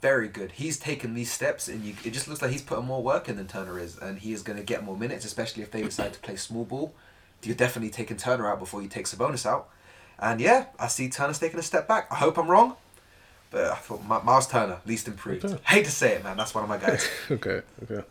very 0.00 0.28
good. 0.28 0.52
He's 0.52 0.78
taken 0.78 1.14
these 1.14 1.32
steps, 1.32 1.68
and 1.68 1.82
you, 1.84 1.94
it 2.04 2.12
just 2.12 2.28
looks 2.28 2.42
like 2.42 2.50
he's 2.50 2.62
putting 2.62 2.84
more 2.84 3.02
work 3.02 3.28
in 3.28 3.36
than 3.36 3.46
Turner 3.46 3.78
is, 3.78 3.98
and 3.98 4.18
he 4.18 4.32
is 4.32 4.42
going 4.42 4.58
to 4.58 4.64
get 4.64 4.84
more 4.84 4.96
minutes, 4.96 5.24
especially 5.24 5.62
if 5.62 5.70
they 5.70 5.82
decide 5.82 6.12
to 6.12 6.20
play 6.20 6.36
small 6.36 6.64
ball. 6.64 6.94
You're 7.42 7.56
definitely 7.56 7.90
taking 7.90 8.16
Turner 8.16 8.48
out 8.48 8.58
before 8.58 8.82
you 8.82 8.88
take 8.88 9.06
Sabonis 9.06 9.46
out, 9.46 9.68
and 10.18 10.40
yeah, 10.40 10.66
I 10.78 10.88
see 10.88 11.08
Turner's 11.08 11.38
taking 11.38 11.58
a 11.58 11.62
step 11.62 11.86
back. 11.88 12.08
I 12.10 12.16
hope 12.16 12.38
I'm 12.38 12.48
wrong, 12.48 12.76
but 13.50 13.64
I 13.66 13.74
thought 13.76 14.02
Mi- 14.02 14.24
Miles 14.24 14.46
Turner 14.48 14.78
least 14.86 15.08
improved. 15.08 15.44
Okay. 15.44 15.58
Hate 15.64 15.84
to 15.84 15.90
say 15.90 16.14
it, 16.14 16.24
man. 16.24 16.36
That's 16.36 16.54
one 16.54 16.64
of 16.64 16.68
my 16.70 16.78
guys. 16.78 17.08
okay, 17.30 17.62
okay. 17.84 18.04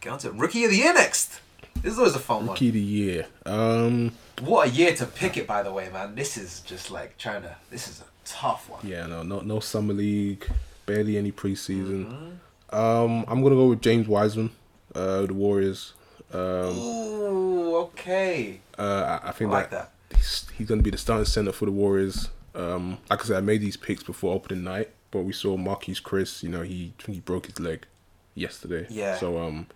Get 0.00 0.12
on 0.12 0.18
to 0.20 0.30
rookie 0.32 0.64
of 0.64 0.70
the 0.70 0.76
year 0.76 0.92
next. 0.94 1.40
This 1.82 1.92
is 1.94 1.98
always 1.98 2.14
a 2.14 2.18
fun 2.18 2.38
one. 2.46 2.48
Rookie 2.48 2.68
of 2.68 2.74
the 2.74 2.80
year. 2.80 3.26
Um. 3.46 4.12
What 4.40 4.68
a 4.68 4.70
year 4.70 4.94
to 4.96 5.06
pick 5.06 5.36
it, 5.36 5.46
by 5.46 5.62
the 5.62 5.72
way, 5.72 5.88
man. 5.92 6.14
This 6.14 6.36
is 6.36 6.60
just 6.60 6.90
like 6.90 7.16
trying 7.18 7.42
to. 7.42 7.56
This 7.70 7.88
is 7.88 8.00
a 8.00 8.04
tough 8.24 8.68
one. 8.68 8.80
yeah, 8.86 9.06
no, 9.06 9.22
no, 9.22 9.40
no 9.40 9.60
summer 9.60 9.94
league, 9.94 10.46
barely 10.86 11.16
any 11.16 11.30
preseason. 11.32 12.06
Mm-hmm. 12.06 12.74
Um, 12.76 13.24
I'm 13.28 13.42
gonna 13.42 13.54
go 13.54 13.68
with 13.68 13.80
James 13.80 14.08
Wiseman, 14.08 14.50
uh, 14.94 15.22
the 15.26 15.34
Warriors. 15.34 15.92
Um, 16.32 16.40
Ooh, 16.76 17.76
okay. 17.76 18.60
uh, 18.76 18.82
I, 19.22 19.26
I 19.26 19.28
I 19.28 19.32
think 19.32 19.52
like 19.52 19.70
that 19.70 19.92
that. 20.10 20.16
he's, 20.18 20.46
he's 20.56 20.66
gonna 20.66 20.82
be 20.82 20.90
the 20.90 20.98
starting 20.98 21.26
center 21.26 21.52
for 21.52 21.66
the 21.66 21.70
Warriors. 21.70 22.28
Um, 22.54 22.98
like 23.10 23.20
I 23.22 23.24
said, 23.24 23.36
I 23.36 23.40
made 23.40 23.60
these 23.60 23.76
picks 23.76 24.02
before 24.02 24.34
opening 24.34 24.64
night, 24.64 24.90
but 25.10 25.20
we 25.20 25.32
saw 25.32 25.56
Marquese 25.56 26.02
Chriss. 26.02 26.42
You 26.42 26.50
know, 26.50 26.62
he 26.62 26.94
he 27.06 27.20
broke 27.20 27.46
his 27.46 27.58
leg 27.58 27.86
yesterday. 28.34 28.86
Yeah. 28.88 29.16
So 29.18 29.38
um, 29.38 29.66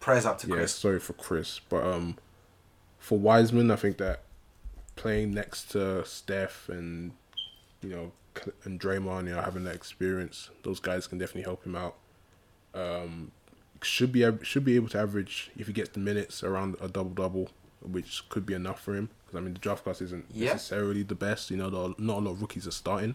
Prayers 0.00 0.26
up 0.26 0.38
to 0.38 0.48
yeah, 0.48 0.56
Chriss. 0.56 0.68
sorry 0.70 1.00
for 1.00 1.12
Chriss, 1.14 1.60
but 1.68 1.84
um, 1.84 2.16
for 2.98 3.18
Wiseman, 3.18 3.70
I 3.70 3.76
think 3.76 3.98
that 3.98 4.22
playing 4.96 5.32
next 5.32 5.70
to 5.70 6.04
Steph 6.04 6.68
and 6.68 7.12
you 7.82 7.90
know 7.90 8.12
and 8.64 8.80
Draymond, 8.80 9.28
you 9.28 9.34
know, 9.34 9.40
having 9.42 9.64
that 9.64 9.74
experience, 9.74 10.50
those 10.62 10.80
guys 10.80 11.06
can 11.06 11.18
definitely 11.18 11.42
help 11.42 11.64
him 11.64 11.76
out. 11.76 11.96
Um, 12.74 13.32
should 13.82 14.12
be 14.12 14.24
should 14.42 14.64
be 14.64 14.76
able 14.76 14.88
to 14.90 14.98
average 14.98 15.50
if 15.56 15.66
he 15.66 15.72
gets 15.72 15.90
the 15.90 16.00
minutes 16.00 16.42
around 16.42 16.76
a 16.80 16.88
double 16.88 17.10
double, 17.10 17.50
which 17.84 18.28
could 18.28 18.46
be 18.46 18.54
enough 18.54 18.80
for 18.80 18.94
him. 18.94 19.08
Because 19.26 19.38
I 19.38 19.40
mean, 19.40 19.54
the 19.54 19.60
draft 19.60 19.84
class 19.84 20.00
isn't 20.00 20.26
Yeah. 20.32 20.52
necessarily 20.52 21.02
the 21.02 21.14
best. 21.14 21.50
You 21.50 21.56
know, 21.56 21.70
the- 21.70 21.94
not 21.98 22.18
a 22.18 22.20
lot 22.20 22.30
of 22.32 22.40
rookies 22.40 22.66
are 22.66 22.70
starting. 22.72 23.14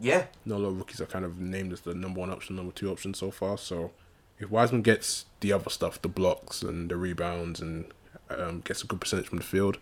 Yeah, 0.00 0.26
Not 0.44 0.56
a 0.56 0.58
lot 0.58 0.68
of 0.68 0.78
rookies 0.78 1.00
are 1.00 1.06
kind 1.06 1.24
of 1.24 1.38
named 1.38 1.72
as 1.72 1.80
the 1.80 1.94
number 1.94 2.20
one 2.20 2.30
option, 2.30 2.56
number 2.56 2.72
two 2.72 2.90
option 2.90 3.14
so 3.14 3.30
far. 3.30 3.56
So 3.56 3.92
if 4.38 4.50
Wiseman 4.50 4.82
gets 4.82 5.24
the 5.40 5.52
other 5.52 5.70
stuff, 5.70 6.00
the 6.02 6.08
blocks 6.08 6.62
and 6.62 6.90
the 6.90 6.96
rebounds, 6.96 7.60
and 7.60 7.86
um, 8.30 8.60
gets 8.60 8.82
a 8.82 8.86
good 8.86 9.00
percentage 9.00 9.28
from 9.28 9.38
the 9.38 9.44
field, 9.44 9.78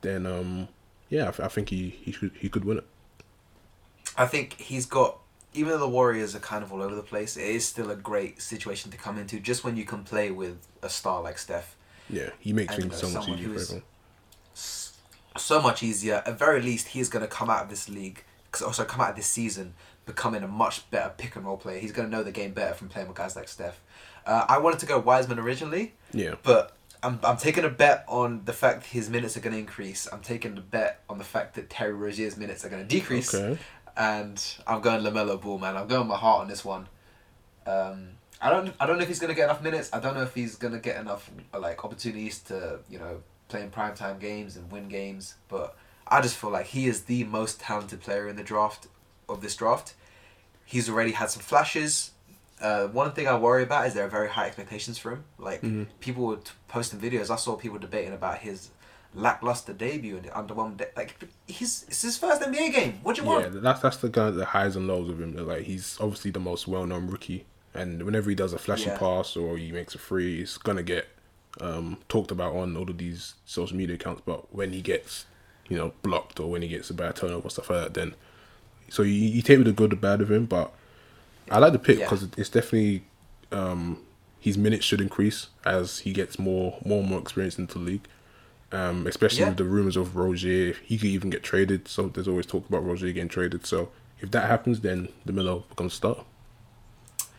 then 0.00 0.26
um, 0.26 0.68
yeah, 1.08 1.28
I, 1.28 1.32
th- 1.32 1.40
I 1.40 1.48
think 1.48 1.68
he 1.70 1.90
he 1.90 2.12
could 2.12 2.32
he 2.38 2.48
could 2.48 2.64
win 2.64 2.78
it. 2.78 2.86
I 4.16 4.26
think 4.26 4.54
he's 4.54 4.86
got. 4.86 5.18
Even 5.54 5.72
though 5.72 5.78
the 5.78 5.88
Warriors 5.88 6.36
are 6.36 6.40
kind 6.40 6.62
of 6.62 6.72
all 6.72 6.82
over 6.82 6.94
the 6.94 7.02
place, 7.02 7.36
it 7.36 7.44
is 7.46 7.66
still 7.66 7.90
a 7.90 7.96
great 7.96 8.40
situation 8.42 8.90
to 8.90 8.98
come 8.98 9.18
into. 9.18 9.40
Just 9.40 9.64
when 9.64 9.76
you 9.76 9.84
can 9.84 10.04
play 10.04 10.30
with 10.30 10.58
a 10.82 10.90
star 10.90 11.22
like 11.22 11.38
Steph, 11.38 11.74
Yeah, 12.10 12.30
he 12.38 12.52
makes 12.52 12.74
And, 12.74 12.84
you 12.84 12.90
things 12.90 13.02
know, 13.02 13.08
so 13.10 13.18
much 13.18 13.28
easier 13.28 13.54
for 13.54 13.60
everyone. 13.60 13.82
so 15.36 15.62
much 15.62 15.82
easier. 15.82 16.22
At 16.26 16.38
very 16.38 16.60
least, 16.62 16.88
he 16.88 17.00
is 17.00 17.08
going 17.08 17.22
to 17.22 17.28
come 17.28 17.50
out 17.50 17.62
of 17.64 17.70
this 17.70 17.88
league, 17.88 18.24
also 18.64 18.84
come 18.84 19.00
out 19.00 19.10
of 19.10 19.16
this 19.16 19.26
season 19.26 19.74
becoming 20.06 20.42
a 20.42 20.48
much 20.48 20.90
better 20.90 21.12
pick 21.16 21.36
and 21.36 21.44
roll 21.44 21.58
player. 21.58 21.78
He's 21.78 21.92
going 21.92 22.10
to 22.10 22.16
know 22.16 22.22
the 22.22 22.32
game 22.32 22.52
better 22.52 22.74
from 22.74 22.88
playing 22.88 23.08
with 23.08 23.16
guys 23.16 23.36
like 23.36 23.46
Steph. 23.46 23.80
Uh, 24.26 24.46
I 24.48 24.58
wanted 24.58 24.80
to 24.80 24.86
go 24.86 24.98
Wiseman 24.98 25.38
originally, 25.38 25.94
Yeah, 26.12 26.36
but 26.42 26.74
I'm, 27.02 27.20
I'm 27.22 27.36
taking 27.36 27.64
a 27.64 27.68
bet 27.68 28.04
on 28.08 28.44
the 28.46 28.52
fact 28.54 28.86
his 28.86 29.08
minutes 29.10 29.36
are 29.36 29.40
going 29.40 29.52
to 29.52 29.58
increase. 29.58 30.08
I'm 30.10 30.20
taking 30.20 30.56
a 30.56 30.60
bet 30.62 31.02
on 31.10 31.18
the 31.18 31.24
fact 31.24 31.54
that 31.56 31.68
Terry 31.70 31.92
Rozier's 31.92 32.36
minutes 32.38 32.64
are 32.64 32.68
going 32.70 32.82
to 32.82 32.88
decrease. 32.88 33.34
okay. 33.34 33.58
And 33.96 34.42
I'm 34.66 34.80
going 34.80 35.02
LaMelo 35.02 35.40
Ball, 35.40 35.58
man. 35.58 35.76
I'm 35.76 35.88
going 35.88 36.08
my 36.08 36.16
heart 36.16 36.40
on 36.42 36.48
this 36.48 36.64
one. 36.64 36.88
Um, 37.66 38.10
I 38.40 38.50
don't 38.50 38.72
I 38.80 38.86
don't 38.86 38.96
know 38.98 39.02
if 39.02 39.08
he's 39.08 39.18
going 39.18 39.30
to 39.30 39.34
get 39.36 39.44
enough 39.44 39.62
minutes. 39.62 39.90
I 39.92 40.00
don't 40.00 40.14
know 40.14 40.22
if 40.22 40.34
he's 40.34 40.56
going 40.56 40.72
to 40.74 40.78
get 40.80 40.96
enough 41.00 41.30
like 41.58 41.84
opportunities 41.84 42.38
to 42.44 42.80
you 42.88 42.98
know 42.98 43.20
play 43.48 43.62
in 43.62 43.70
primetime 43.70 44.20
games 44.20 44.56
and 44.56 44.70
win 44.70 44.88
games. 44.88 45.34
But 45.48 45.76
I 46.06 46.20
just 46.20 46.36
feel 46.36 46.50
like 46.50 46.66
he 46.66 46.86
is 46.86 47.02
the 47.04 47.24
most 47.24 47.60
talented 47.60 48.00
player 48.00 48.28
in 48.28 48.36
the 48.36 48.42
draft 48.44 48.86
of 49.28 49.40
this 49.40 49.56
draft. 49.56 49.94
He's 50.64 50.88
already 50.88 51.12
had 51.12 51.30
some 51.30 51.42
flashes. 51.42 52.12
Uh, 52.60 52.88
one 52.88 53.12
thing 53.12 53.26
I 53.28 53.38
worry 53.38 53.62
about 53.62 53.86
is 53.86 53.94
there 53.94 54.04
are 54.04 54.08
very 54.10 54.28
high 54.28 54.46
expectations 54.46 54.98
for 54.98 55.12
him. 55.12 55.24
Like 55.38 55.62
Mhm. 55.62 55.86
people 56.00 56.26
were 56.26 56.38
posting 56.66 56.98
videos. 57.00 57.30
I 57.30 57.36
saw 57.36 57.56
people 57.56 57.78
debating 57.78 58.12
about 58.12 58.38
his 58.38 58.70
lackluster 59.14 59.72
debut 59.72 60.16
and 60.16 60.24
the 60.26 60.30
underwhelming. 60.30 60.76
De- 60.76 60.88
like 60.96 61.16
he's 61.46 61.84
it's 61.88 62.02
his 62.02 62.18
first 62.18 62.42
NBA 62.42 62.72
game. 62.72 63.00
What 63.02 63.16
do 63.16 63.22
you 63.22 63.28
want? 63.28 63.44
Yeah, 63.54 63.60
that's 63.60 63.80
that's 63.80 63.96
the 63.98 64.10
kind 64.10 64.28
of 64.28 64.34
the 64.36 64.44
highs 64.44 64.76
and 64.76 64.86
lows 64.86 65.08
of 65.08 65.20
him. 65.20 65.34
Like 65.46 65.62
he's 65.62 65.96
obviously 66.00 66.30
the 66.30 66.40
most 66.40 66.68
well 66.68 66.84
known 66.86 67.06
rookie, 67.08 67.46
and 67.80 68.02
whenever 68.02 68.28
he 68.30 68.36
does 68.36 68.52
a 68.52 68.58
flashy 68.58 68.86
Yeah. 68.86 68.98
pass 68.98 69.36
or 69.36 69.56
he 69.56 69.72
makes 69.72 69.94
a 69.94 69.98
free, 69.98 70.40
it's 70.42 70.58
gonna 70.58 70.82
get 70.82 71.08
um, 71.60 71.98
talked 72.08 72.30
about 72.30 72.54
on 72.54 72.76
all 72.76 72.88
of 72.88 72.98
these 72.98 73.34
social 73.44 73.76
media 73.76 73.96
accounts. 73.96 74.22
But 74.24 74.54
when 74.54 74.72
he 74.72 74.80
gets, 74.80 75.24
you 75.68 75.76
know, 75.76 75.92
blocked 76.02 76.38
or 76.40 76.50
when 76.50 76.62
he 76.62 76.68
gets 76.68 76.90
a 76.90 76.94
bad 76.94 77.16
turnover 77.16 77.46
or 77.48 77.50
stuff 77.50 77.70
like 77.70 77.82
that, 77.84 77.94
then 77.94 78.14
so 78.88 79.02
you, 79.02 79.12
you 79.12 79.42
take 79.42 79.58
with 79.58 79.66
the 79.66 79.72
good, 79.72 79.90
the 79.90 79.96
bad 79.96 80.20
of 80.20 80.30
him. 80.30 80.46
But 80.46 80.72
I 81.50 81.58
like 81.58 81.72
the 81.72 81.78
pick 81.78 81.98
Yeah. 81.98 82.04
because 82.04 82.28
it's 82.36 82.48
definitely 82.50 83.04
um, 83.50 84.02
his 84.40 84.56
minutes 84.58 84.84
should 84.84 85.00
increase 85.00 85.48
as 85.64 86.00
he 86.00 86.12
gets 86.12 86.38
more 86.38 86.78
more 86.84 87.00
and 87.00 87.08
more 87.08 87.20
experience 87.20 87.58
into 87.58 87.78
the 87.78 87.84
league. 87.84 88.06
Um, 88.70 89.06
especially 89.06 89.40
Yeah. 89.40 89.48
with 89.48 89.56
the 89.58 89.64
rumors 89.64 89.96
of 89.96 90.14
Rozier, 90.14 90.74
he 90.84 90.98
could 90.98 91.08
even 91.08 91.30
get 91.30 91.42
traded. 91.42 91.88
So 91.88 92.08
there's 92.08 92.28
always 92.28 92.44
talk 92.46 92.68
about 92.68 92.84
Rozier 92.84 93.12
getting 93.12 93.28
traded. 93.30 93.64
So 93.66 93.88
if 94.20 94.30
that 94.32 94.46
happens, 94.48 94.80
then 94.80 95.08
the 95.24 95.32
Miller 95.32 95.62
becomes 95.70 95.94
star. 95.94 96.24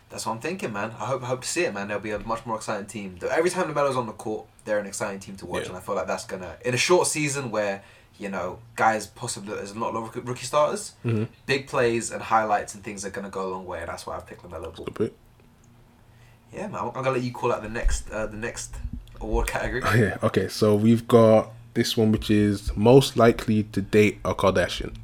That's 0.10 0.26
what 0.26 0.34
I'm 0.34 0.40
thinking, 0.40 0.74
man. 0.74 0.92
I 1.00 1.06
hope 1.06 1.22
I 1.24 1.28
hope 1.28 1.42
to 1.42 1.48
see 1.48 1.66
it, 1.66 1.74
man. 1.74 1.88
They'll 1.88 2.00
be 2.00 2.12
a 2.12 2.20
much 2.20 2.46
more 2.46 2.56
exciting 2.56 2.88
team. 2.88 3.18
Every 3.30 3.50
time 3.50 3.72
LaMelo's 3.74 3.96
on 3.96 4.08
the 4.08 4.14
court, 4.14 4.46
they're 4.66 4.80
an 4.80 4.88
exciting 4.88 5.20
team 5.20 5.36
to 5.38 5.46
watch, 5.46 5.64
Yeah. 5.64 5.70
and 5.70 5.78
I 5.78 5.82
feel 5.82 5.96
like 5.96 6.08
that's 6.08 6.26
gonna 6.26 6.56
in 6.66 6.74
a 6.74 6.78
short 6.78 7.08
season 7.08 7.52
where 7.52 7.84
you 8.18 8.28
know 8.28 8.60
guys 8.76 9.06
possibly 9.08 9.54
there's 9.56 9.76
not 9.76 9.94
a 9.94 10.00
lot 10.00 10.16
of 10.16 10.28
rookie- 10.28 10.46
starters, 10.46 10.94
Mm-hmm. 11.06 11.26
big 11.46 11.68
plays 11.68 12.12
and 12.12 12.22
highlights 12.24 12.74
and 12.74 12.84
things 12.84 13.06
are 13.06 13.12
gonna 13.12 13.30
go 13.30 13.46
a 13.48 13.50
long 13.52 13.66
way. 13.68 13.80
And 13.82 13.88
that's 13.90 14.08
why 14.08 14.16
I've 14.16 14.26
picked 14.26 14.42
LaMelo 14.44 14.76
Ball. 14.76 15.10
Yeah, 16.52 16.68
man. 16.68 16.76
I'm, 16.82 16.88
I'm 16.88 16.94
gonna 16.94 17.12
let 17.12 17.22
you 17.22 17.32
call 17.32 17.54
out 17.54 17.62
the 17.62 17.70
next 17.70 18.10
uh, 18.10 18.26
the 18.26 18.38
next 18.38 18.76
award 19.22 19.48
category. 19.48 19.84
Oh, 19.86 19.94
yeah. 19.94 20.18
Okay. 20.24 20.48
So 20.48 20.76
we've 20.76 21.08
got 21.08 21.52
this 21.76 21.96
one, 21.96 22.12
which 22.12 22.32
is 22.32 22.76
most 22.76 23.16
likely 23.16 23.62
to 23.64 23.82
date 23.82 24.18
a 24.26 24.34
Kardashian. 24.34 24.96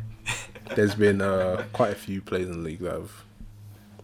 There's 0.74 0.94
been 0.94 1.20
uh, 1.20 1.64
quite 1.74 1.92
a 1.92 1.94
few 1.96 2.22
players 2.22 2.46
in 2.48 2.52
the 2.54 2.58
league 2.70 2.80
that 2.80 2.92
have 2.92 3.24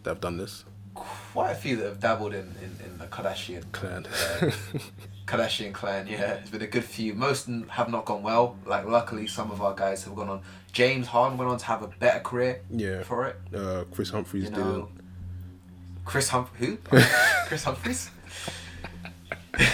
that 0.03 0.11
have 0.11 0.21
done 0.21 0.37
this. 0.37 0.65
Quite 0.95 1.51
a 1.53 1.55
few 1.55 1.77
that 1.77 1.85
have 1.85 2.01
dabbled 2.01 2.35
in 2.35 2.55
in, 2.63 2.77
in 2.85 2.99
the 2.99 3.07
Kardashian 3.07 3.65
Clan. 3.73 4.07
uh, 4.07 4.51
Kardashian 5.27 5.73
clan. 5.75 6.07
Yeah, 6.07 6.33
it's 6.35 6.51
been 6.51 6.63
a 6.63 6.67
good 6.67 6.85
few. 6.85 7.15
Most 7.15 7.49
have 7.69 7.89
not 7.91 8.05
gone 8.07 8.23
well. 8.23 8.57
Like 8.67 8.87
luckily, 8.87 9.27
some 9.27 9.51
of 9.51 9.61
our 9.61 9.75
guys 9.75 10.03
have 10.05 10.15
gone 10.17 10.29
on. 10.29 10.41
James 10.73 11.07
Harden 11.07 11.37
went 11.39 11.51
on 11.51 11.59
to 11.59 11.65
have 11.67 11.83
a 11.83 11.89
better 11.89 12.21
career 12.21 12.61
yeah. 12.71 13.03
for 13.03 13.27
it. 13.27 13.37
Uh, 13.55 13.85
Kris 13.93 14.11
Humphries 14.11 14.45
You 14.45 14.51
didn't. 14.51 14.89
Kris 16.05 16.29
Hump 16.31 16.49
who? 16.57 16.77
Kris 17.47 17.65
Humphries. 17.65 18.11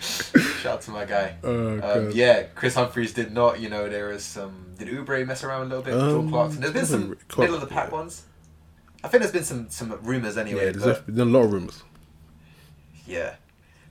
Shout 0.00 0.66
out 0.74 0.80
to 0.82 0.90
my 0.90 1.04
guy. 1.04 1.36
Oh, 1.42 1.80
Um, 2.08 2.10
yeah, 2.14 2.44
Kris 2.54 2.74
Humphries 2.74 3.12
did 3.12 3.32
not. 3.32 3.60
You 3.60 3.68
know, 3.68 3.88
there 3.88 4.08
was 4.08 4.24
some. 4.24 4.66
Did 4.78 4.88
Oubre 4.88 5.26
mess 5.26 5.44
around 5.44 5.62
a 5.62 5.64
little 5.76 5.82
bit? 5.82 5.94
Um, 5.94 6.10
Jordan 6.10 6.30
Clarkson. 6.30 6.60
There's 6.60 6.72
been 6.72 6.86
some 6.86 7.16
Clark- 7.28 7.38
middle 7.50 7.54
of 7.56 7.60
the 7.68 7.74
pack 7.74 7.92
ones. 7.92 8.24
I 9.02 9.08
think 9.08 9.22
there's 9.22 9.32
been 9.32 9.44
some 9.44 9.70
some 9.70 9.98
rumors 10.02 10.36
anyway. 10.36 10.66
yeah, 10.66 10.72
there's 10.72 10.84
but- 10.84 11.08
a, 11.08 11.10
there's 11.10 11.28
a 11.28 11.30
lot 11.30 11.44
of 11.44 11.52
rumors. 11.52 11.82
yeah. 13.06 13.34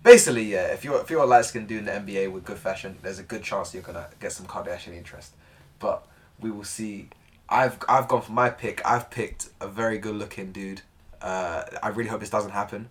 Basically, 0.01 0.43
yeah. 0.43 0.67
If 0.67 0.85
you're 0.85 0.99
if 1.01 1.09
you're 1.09 1.21
a 1.23 1.25
light 1.25 1.43
skin 1.45 1.65
dude 1.67 1.79
in 1.79 1.85
the 1.85 1.91
NBA 1.91 2.31
with 2.31 2.45
good 2.45 2.57
fashion, 2.57 2.97
there's 3.01 3.19
a 3.19 3.23
good 3.23 3.43
chance 3.43 3.73
you're 3.73 3.83
gonna 3.83 4.07
get 4.21 4.31
some 4.31 4.45
Kardashian 4.45 4.93
interest. 4.95 5.33
But 5.79 6.05
we 6.39 6.51
will 6.51 6.63
see. 6.63 7.09
I've 7.49 7.79
I've 7.89 8.07
gone 8.07 8.21
for 8.21 8.31
my 8.31 8.49
pick. 8.49 8.81
I've 8.85 9.09
picked 9.09 9.49
a 9.59 9.67
very 9.67 9.97
good 9.97 10.15
looking 10.15 10.51
dude. 10.53 10.81
Uh, 11.21 11.63
I 11.83 11.89
really 11.89 12.09
hope 12.09 12.21
this 12.21 12.29
doesn't 12.29 12.51
happen. 12.51 12.89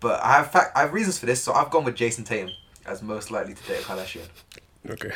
But 0.00 0.22
I 0.22 0.32
have 0.32 0.50
fact 0.50 0.76
I 0.76 0.80
have 0.80 0.92
reasons 0.92 1.18
for 1.18 1.24
this, 1.24 1.42
so 1.42 1.54
I've 1.54 1.70
gone 1.70 1.84
with 1.84 1.94
Jayson 1.94 2.24
Tatum 2.24 2.50
as 2.84 3.00
most 3.00 3.30
likely 3.30 3.54
to 3.54 3.62
date 3.62 3.80
a 3.80 3.84
Kardashian. 3.84 4.26
Okay. 4.90 5.12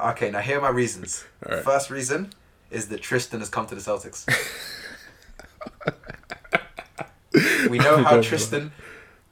Okay, 0.00 0.30
now 0.30 0.40
here 0.40 0.58
are 0.58 0.62
my 0.62 0.68
reasons. 0.70 1.24
Alright. 1.46 1.64
First 1.64 1.88
reason 1.90 2.32
is 2.70 2.88
that 2.88 3.00
Tristan 3.02 3.40
has 3.40 3.48
come 3.48 3.66
to 3.66 3.74
the 3.74 3.80
Celtics. 3.80 4.26
we 7.70 7.78
know 7.78 8.02
how. 8.02 8.20
Tristan. 8.20 8.72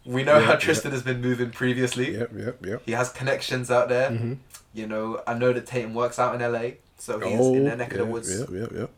We 0.05 0.23
know 0.25 0.39
Yeah, 0.39 0.47
how 0.47 0.53
yeah. 0.53 0.59
Tristan 0.59 0.93
has 0.93 1.03
been 1.03 1.21
moving 1.21 1.51
previously. 1.51 2.17
Yep, 2.17 2.31
yep, 2.35 2.67
yep. 2.67 2.83
He 2.87 2.93
has 2.93 3.11
connections 3.11 3.71
out 3.71 3.89
there. 3.89 4.11
Mhm. 4.11 4.39
You 4.73 4.87
know, 4.87 5.23
I 5.27 5.35
know 5.35 5.53
that 5.53 5.67
Tatum 5.67 5.95
works 5.95 6.19
out 6.19 6.35
in 6.35 6.41
LA, 6.41 6.73
so 6.99 7.19
he's 7.21 7.39
oh, 7.41 7.55
in 7.55 7.65
their 7.65 7.77
neck 7.77 7.89
yeah, 7.93 7.99
of 8.01 8.07
the 8.07 8.13
woods 8.13 8.41
Yep, 8.41 8.49
yep, 8.51 8.73
yep. 8.73 8.91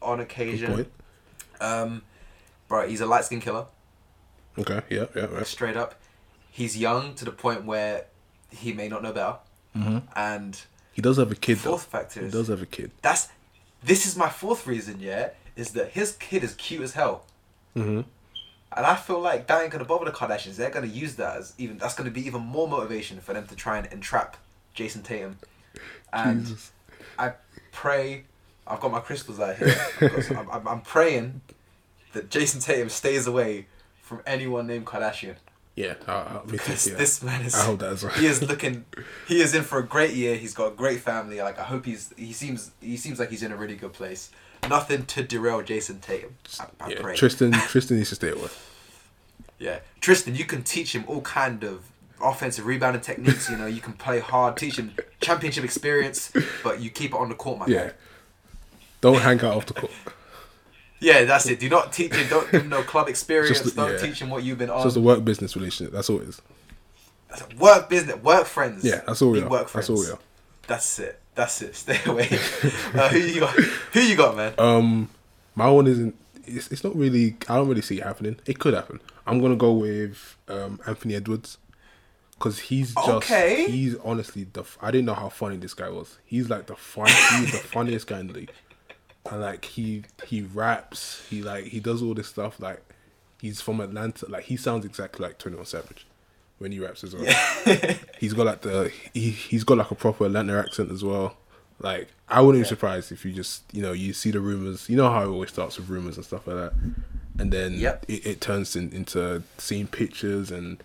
on 0.00 0.20
occasion. 0.20 0.86
Um, 1.60 2.02
bro, 2.68 2.88
he's 2.88 3.00
a 3.00 3.06
light 3.06 3.24
skin 3.24 3.40
killer. 3.40 3.66
Okay, 4.58 4.80
Yeah. 4.88 5.06
yep, 5.14 5.32
yep. 5.32 5.44
Straight 5.44 5.76
up, 5.76 5.96
he's 6.50 6.76
young 6.76 7.14
to 7.16 7.24
the 7.24 7.32
point 7.32 7.64
where 7.64 8.06
he 8.50 8.72
may 8.72 8.88
not 8.88 9.02
know 9.02 9.12
better. 9.12 9.36
Mhm. 9.76 10.02
And 10.16 10.60
He 10.92 11.02
does 11.02 11.16
have 11.18 11.30
a 11.30 11.34
kid, 11.36 11.58
though. 11.58 11.70
fourth 11.72 11.84
factor 11.84 12.22
He 12.24 12.30
does 12.30 12.48
have 12.48 12.62
a 12.62 12.66
kid. 12.66 12.90
that's 13.02 13.28
this 13.82 14.06
is 14.06 14.16
my 14.16 14.28
fourth 14.30 14.66
reason. 14.66 14.98
Yeah, 15.00 15.30
is 15.58 15.72
that 15.72 15.90
his 15.90 16.12
kid 16.12 16.44
is 16.44 16.54
cute 16.54 16.82
as 16.82 16.94
hell. 16.94 17.24
hmm 17.74 18.02
And 18.76 18.86
I 18.86 18.94
feel 18.96 19.20
like 19.20 19.46
that 19.48 19.62
ain't 19.62 19.72
gonna 19.72 19.84
bother 19.84 20.04
the 20.06 20.12
Kardashians. 20.12 20.56
They're 20.56 20.70
gonna 20.70 20.86
use 20.86 21.16
that 21.16 21.36
as 21.36 21.54
even 21.58 21.78
that's 21.78 21.94
gonna 21.94 22.10
be 22.10 22.24
even 22.26 22.42
more 22.42 22.68
motivation 22.68 23.20
for 23.20 23.34
them 23.34 23.46
to 23.48 23.56
try 23.56 23.78
and 23.78 23.86
entrap 23.92 24.36
Jayson 24.74 25.02
Tatum. 25.02 25.38
And 26.12 26.46
Jesus. 26.46 26.70
I 27.18 27.32
pray, 27.72 28.24
I've 28.66 28.80
got 28.80 28.92
my 28.92 29.00
crystals 29.00 29.40
out 29.40 29.56
here. 29.56 29.74
I'm, 30.36 30.48
I'm, 30.50 30.68
I'm 30.68 30.80
praying 30.80 31.40
that 32.12 32.30
Jayson 32.30 32.60
Tatum 32.62 32.88
stays 32.88 33.26
away 33.26 33.66
from 34.00 34.22
anyone 34.26 34.66
named 34.66 34.86
Kardashian. 34.86 35.36
Yeah, 35.78 35.94
I, 36.08 36.12
I, 36.12 36.32
me 36.34 36.40
too, 36.40 36.46
Because 36.52 36.88
yeah. 36.88 36.96
this 36.96 37.22
man 37.22 37.42
is 37.42 37.54
I 37.54 37.64
hope 37.64 37.78
that 37.78 37.92
as 37.92 38.02
well. 38.02 38.12
he 38.14 38.26
is 38.26 38.42
looking 38.42 38.84
he 39.28 39.40
is 39.40 39.54
in 39.54 39.62
for 39.62 39.78
a 39.78 39.86
great 39.86 40.12
year. 40.14 40.34
He's 40.34 40.52
got 40.52 40.72
a 40.72 40.74
great 40.74 41.00
family. 41.00 41.40
Like 41.40 41.58
I 41.58 41.62
hope 41.62 41.84
he's 41.84 42.12
he 42.16 42.32
seems 42.32 42.72
he 42.80 42.96
seems 42.96 43.20
like 43.20 43.30
he's 43.30 43.44
in 43.44 43.52
a 43.52 43.56
really 43.56 43.76
good 43.76 43.92
place. 43.92 44.30
Nothing 44.68 45.06
to 45.06 45.22
derail 45.22 45.62
Jayson 45.62 46.00
Tatum. 46.00 46.34
I, 46.58 46.64
I 46.80 46.88
yeah, 46.88 47.00
pray. 47.00 47.14
Tristan, 47.16 47.52
Tristan 47.68 47.96
needs 47.96 48.08
to 48.08 48.16
stay 48.16 48.30
away. 48.30 48.48
Yeah, 49.60 49.78
Tristan, 50.00 50.34
you 50.34 50.44
can 50.44 50.62
teach 50.64 50.94
him 50.96 51.04
all 51.06 51.20
kind 51.20 51.62
of 51.62 51.84
offensive 52.20 52.66
rebounding 52.66 53.00
techniques. 53.02 53.48
You 53.48 53.56
know, 53.56 53.66
you 53.66 53.80
can 53.80 53.92
play 53.92 54.18
hard, 54.18 54.56
teach 54.56 54.78
him 54.80 54.94
championship 55.20 55.62
experience, 55.64 56.32
but 56.64 56.80
you 56.80 56.90
keep 56.90 57.12
it 57.12 57.16
on 57.16 57.28
the 57.28 57.36
court, 57.36 57.60
my 57.60 57.66
Yeah. 57.68 57.86
guy. 57.88 57.92
Don't 59.00 59.20
hang 59.20 59.38
out 59.42 59.54
off 59.54 59.66
the 59.66 59.74
court. 59.74 59.92
Yeah, 61.00 61.24
that's 61.24 61.46
it. 61.46 61.60
Do 61.60 61.68
not 61.68 61.92
teach 61.92 62.14
him. 62.14 62.28
Don't 62.28 62.50
give 62.50 62.62
him 62.62 62.68
no 62.68 62.82
club 62.82 63.08
experience. 63.14 63.60
The- 63.60 63.70
don't 63.70 63.92
yeah. 63.92 63.98
teach 63.98 64.20
him 64.20 64.30
what 64.30 64.42
you've 64.42 64.58
been 64.58 64.68
It's 64.68 64.76
on. 64.78 64.82
just 64.84 64.96
a 64.96 65.00
work 65.00 65.24
business 65.24 65.56
relationship. 65.56 65.92
That's 65.92 66.10
all 66.10 66.20
it 66.20 66.28
is. 66.28 66.42
work 67.58 67.88
business, 67.88 68.16
work 68.16 68.46
friends. 68.46 68.84
Yeah, 68.84 69.02
that's 69.06 69.22
all 69.22 69.30
we 69.30 69.40
Be 69.40 69.46
are. 69.46 69.48
Work 69.48 69.70
That's 69.72 69.90
all 69.90 69.98
we 70.00 70.10
are. 70.10 70.18
That's 70.66 70.98
it. 70.98 71.20
That's 71.34 71.62
it. 71.62 71.76
Stay 71.76 71.98
away. 72.06 72.28
uh, 72.94 73.08
who 73.10 73.18
you 73.18 73.40
got? 73.40 73.54
Who 73.54 74.00
you 74.00 74.16
got, 74.16 74.36
man? 74.36 74.54
Um, 74.58 75.08
my 75.54 75.70
one 75.70 75.86
isn't. 75.86 76.14
It's, 76.44 76.68
it's 76.72 76.82
not 76.82 76.96
really. 76.96 77.36
I 77.48 77.56
don't 77.56 77.68
really 77.68 77.82
see 77.82 77.98
it 77.98 78.04
happening. 78.04 78.36
It 78.46 78.58
could 78.58 78.74
happen. 78.74 79.00
I'm 79.26 79.40
gonna 79.40 79.56
go 79.56 79.72
with 79.72 80.36
um, 80.48 80.80
Anthony 80.86 81.14
Edwards 81.14 81.58
because 82.32 82.58
he's 82.58 82.94
just. 82.94 83.08
Okay. 83.08 83.70
He's 83.70 83.94
honestly 84.04 84.44
the. 84.52 84.64
I 84.82 84.90
didn't 84.90 85.06
know 85.06 85.14
how 85.14 85.28
funny 85.28 85.58
this 85.58 85.74
guy 85.74 85.90
was. 85.90 86.18
He's 86.24 86.50
like 86.50 86.66
the 86.66 86.74
fun. 86.76 87.06
he's 87.06 87.52
the 87.52 87.58
funniest 87.72 88.06
guy 88.08 88.20
in 88.20 88.26
the 88.28 88.32
league. 88.32 88.52
And 89.30 89.40
like 89.40 89.64
he 89.64 90.04
he 90.26 90.42
raps. 90.42 91.26
He 91.28 91.42
like 91.42 91.64
he 91.66 91.80
does 91.80 92.02
all 92.02 92.14
this 92.14 92.28
stuff. 92.28 92.58
Like 92.60 92.82
he's 93.40 93.60
from 93.60 93.80
Atlanta. 93.80 94.26
Like 94.28 94.44
he 94.44 94.56
sounds 94.56 94.84
exactly 94.86 95.26
like 95.26 95.38
Twenty 95.38 95.56
One 95.56 95.66
Savage 95.66 96.06
when 96.58 96.72
he 96.72 96.78
raps 96.80 97.04
as 97.04 97.14
well. 97.14 97.24
he's 98.18 98.32
got 98.32 98.46
like 98.46 98.62
the 98.62 98.90
he 99.12 99.30
he's 99.30 99.64
got 99.64 99.78
like 99.78 99.90
a 99.90 99.94
proper 99.94 100.26
Atlanta 100.26 100.58
accent 100.58 100.90
as 100.90 101.04
well. 101.04 101.36
Like 101.80 102.08
I 102.28 102.40
wouldn't 102.40 102.64
be 102.64 102.68
surprised 102.68 103.12
if 103.12 103.24
you 103.24 103.32
just 103.32 103.62
you 103.72 103.82
know 103.82 103.92
you 103.92 104.12
see 104.12 104.30
the 104.30 104.40
rumors. 104.40 104.88
You 104.88 104.96
know 104.96 105.10
how 105.10 105.22
it 105.22 105.28
always 105.28 105.50
starts 105.50 105.78
with 105.78 105.88
rumors 105.88 106.16
and 106.16 106.24
stuff 106.24 106.46
like 106.46 106.56
that, 106.56 106.72
and 107.38 107.52
then 107.52 107.74
Yep. 107.74 108.06
it, 108.08 108.26
it 108.26 108.40
turns 108.40 108.74
in, 108.74 108.90
into 108.92 109.42
seeing 109.58 109.86
pictures 109.86 110.50
and 110.50 110.82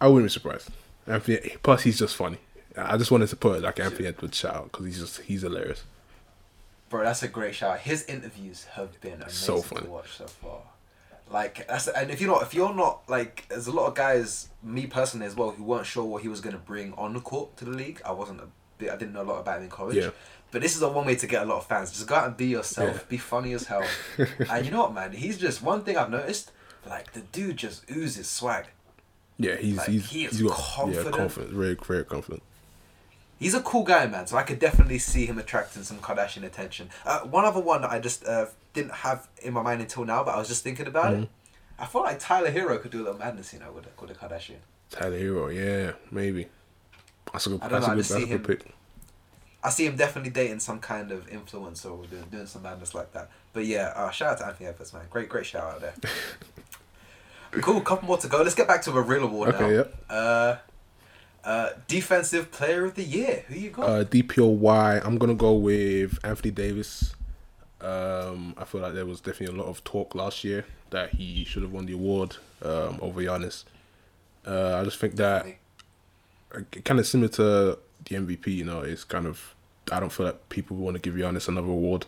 I 0.00 0.08
wouldn't 0.08 0.26
be 0.26 0.32
surprised. 0.32 0.68
Anthony, 1.06 1.56
plus 1.62 1.82
he's 1.82 1.98
just 1.98 2.14
funny. 2.16 2.38
I 2.76 2.96
just 2.96 3.10
wanted 3.10 3.28
to 3.30 3.36
put 3.36 3.62
like 3.62 3.80
Anthony 3.80 4.08
Edwards 4.08 4.36
shout 4.36 4.54
out 4.54 4.64
because 4.72 4.86
he's 4.86 5.00
just 5.00 5.20
he's 5.22 5.42
hilarious. 5.42 5.82
Bro, 6.92 7.04
that's 7.04 7.22
a 7.22 7.28
great 7.28 7.54
shout. 7.54 7.78
His 7.80 8.04
interviews 8.04 8.66
have 8.74 9.00
been 9.00 9.14
amazing 9.14 9.30
So 9.30 9.62
funny. 9.62 9.86
to 9.86 9.90
watch 9.90 10.12
so 10.18 10.26
far. 10.26 10.58
Like 11.30 11.66
that's 11.66 11.88
and 11.88 12.10
if 12.10 12.20
you're 12.20 12.30
not 12.30 12.42
if 12.42 12.52
you're 12.52 12.74
not 12.74 13.08
like 13.08 13.46
there's 13.48 13.66
a 13.66 13.72
lot 13.72 13.86
of 13.86 13.94
guys, 13.94 14.48
me 14.62 14.86
personally 14.86 15.24
as 15.26 15.34
well, 15.34 15.52
who 15.52 15.64
weren't 15.64 15.86
sure 15.86 16.04
what 16.04 16.20
he 16.20 16.28
was 16.28 16.42
gonna 16.42 16.58
bring 16.58 16.92
on 16.98 17.14
the 17.14 17.20
court 17.20 17.56
to 17.56 17.64
the 17.64 17.70
league. 17.70 18.02
I 18.04 18.12
wasn't 18.12 18.40
a 18.42 18.48
bit 18.76 18.90
I 18.90 18.96
didn't 18.96 19.14
know 19.14 19.22
a 19.22 19.30
lot 19.32 19.40
about 19.40 19.56
him 19.56 19.64
in 19.64 19.70
college. 19.70 19.96
Yeah. 19.96 20.10
But 20.50 20.60
this 20.60 20.76
is 20.76 20.82
a 20.82 20.88
one 20.90 21.06
way 21.06 21.14
to 21.16 21.26
get 21.26 21.42
a 21.42 21.46
lot 21.46 21.56
of 21.56 21.66
fans. 21.66 21.90
Just 21.92 22.06
go 22.06 22.14
out 22.14 22.26
and 22.26 22.36
be 22.36 22.48
yourself, 22.48 22.94
Yeah. 22.94 23.02
be 23.08 23.16
funny 23.16 23.54
as 23.54 23.64
hell. 23.64 23.86
and 24.50 24.66
you 24.66 24.70
know 24.70 24.82
what 24.82 24.92
man, 24.92 25.12
he's 25.12 25.38
just 25.38 25.62
one 25.62 25.82
thing 25.84 25.96
I've 25.96 26.10
noticed, 26.10 26.52
like 26.86 27.14
the 27.14 27.20
dude 27.20 27.56
just 27.56 27.90
oozes 27.90 28.28
swag. 28.28 28.66
Yeah, 29.38 29.56
he's 29.56 29.78
Like, 29.78 29.88
he's 29.88 30.10
he 30.10 30.24
is 30.26 30.32
he's 30.38 30.42
got 30.46 30.58
confident. 30.58 31.06
yeah 31.06 31.10
confident, 31.12 31.52
very 31.54 31.74
very 31.76 32.04
confident. 32.04 32.42
He's 33.42 33.54
a 33.54 33.60
cool 33.60 33.82
guy, 33.82 34.06
man. 34.06 34.26
So 34.26 34.36
I 34.36 34.42
could 34.42 34.58
definitely 34.58 34.98
see 34.98 35.26
him 35.26 35.38
attracting 35.38 35.82
some 35.82 35.98
Kardashian 35.98 36.44
attention. 36.44 36.88
Uh, 37.04 37.20
one 37.20 37.44
other 37.44 37.60
one 37.60 37.82
that 37.82 37.90
I 37.90 37.98
just 37.98 38.24
uh, 38.26 38.46
didn't 38.72 38.92
have 38.92 39.28
in 39.42 39.52
my 39.52 39.62
mind 39.62 39.80
until 39.80 40.04
now, 40.04 40.22
but 40.24 40.34
I 40.34 40.38
was 40.38 40.48
just 40.48 40.62
thinking 40.64 40.86
about 40.86 41.12
Mm-hmm. 41.12 41.22
it. 41.24 41.28
I 41.78 41.86
feel 41.86 42.02
like 42.02 42.18
Tyler 42.20 42.50
Herro 42.52 42.80
could 42.80 42.92
do 42.92 42.98
a 43.02 43.04
little 43.04 43.18
madness, 43.18 43.52
you 43.52 43.58
know, 43.58 43.72
with 43.72 43.86
a, 43.86 43.90
with 44.00 44.10
a 44.10 44.14
Kardashian. 44.14 44.58
Tyler 44.90 45.18
Herro, 45.18 45.48
yeah, 45.52 45.92
maybe. 46.12 46.46
That's 47.32 47.46
a 47.46 47.50
good. 47.50 47.62
I 47.62 47.68
don't 47.68 47.80
know, 47.80 47.88
I 47.88 47.94
good. 47.96 48.04
see 48.06 48.26
him- 48.26 48.42
pick. 48.44 48.64
I 49.64 49.70
see 49.70 49.86
him 49.86 49.96
definitely 49.96 50.30
dating 50.30 50.58
some 50.60 50.78
kind 50.80 51.10
of 51.12 51.28
influencer 51.30 51.86
or 51.90 52.04
doing, 52.06 52.24
doing 52.30 52.46
some 52.46 52.62
madness 52.62 52.94
like 52.94 53.12
that. 53.12 53.30
But 53.52 53.64
yeah, 53.64 53.92
uh, 53.94 54.10
shout 54.10 54.32
out 54.32 54.38
to 54.38 54.46
Anthony 54.46 54.68
Edwards, 54.68 54.92
man. 54.92 55.02
Great, 55.10 55.28
great 55.28 55.46
shout 55.46 55.64
out 55.74 55.80
there. 55.80 55.94
cool, 57.60 57.80
couple 57.80 58.06
more 58.08 58.18
to 58.18 58.28
go. 58.28 58.38
Let's 58.42 58.54
get 58.54 58.66
back 58.66 58.82
to 58.82 58.92
a 58.92 59.00
real 59.00 59.24
award 59.24 59.50
Okay, 59.54 59.64
now. 59.64 59.68
yep. 59.70 60.04
Uh, 60.08 60.56
uh, 61.44 61.70
defensive 61.88 62.50
player 62.50 62.84
of 62.84 62.94
the 62.94 63.04
year. 63.04 63.44
Who 63.48 63.54
you 63.54 63.70
got? 63.70 63.88
Uh, 63.88 64.04
DPOY. 64.04 65.04
I'm 65.04 65.18
gonna 65.18 65.34
go 65.34 65.54
with 65.54 66.18
Anthony 66.24 66.50
Davis. 66.50 67.14
Um, 67.80 68.54
I 68.56 68.64
feel 68.64 68.80
like 68.80 68.94
there 68.94 69.06
was 69.06 69.20
definitely 69.20 69.56
a 69.56 69.60
lot 69.60 69.68
of 69.68 69.82
talk 69.82 70.14
last 70.14 70.44
year 70.44 70.64
that 70.90 71.14
he 71.14 71.44
should 71.44 71.62
have 71.62 71.72
won 71.72 71.86
the 71.86 71.94
award 71.94 72.36
um, 72.62 72.98
over 73.00 73.20
Giannis. 73.20 73.64
Uh, 74.46 74.76
I 74.80 74.84
just 74.84 74.98
think 74.98 75.16
that 75.16 75.46
kind 76.84 77.00
of 77.00 77.06
similar 77.06 77.28
to 77.30 77.78
the 78.04 78.14
MVP. 78.16 78.46
You 78.48 78.64
know, 78.64 78.80
it's 78.82 79.04
kind 79.04 79.26
of 79.26 79.54
I 79.90 80.00
don't 80.00 80.12
feel 80.12 80.26
like 80.26 80.48
people 80.48 80.76
want 80.76 80.94
to 80.94 81.00
give 81.00 81.14
Giannis 81.14 81.48
another 81.48 81.68
award. 81.68 82.06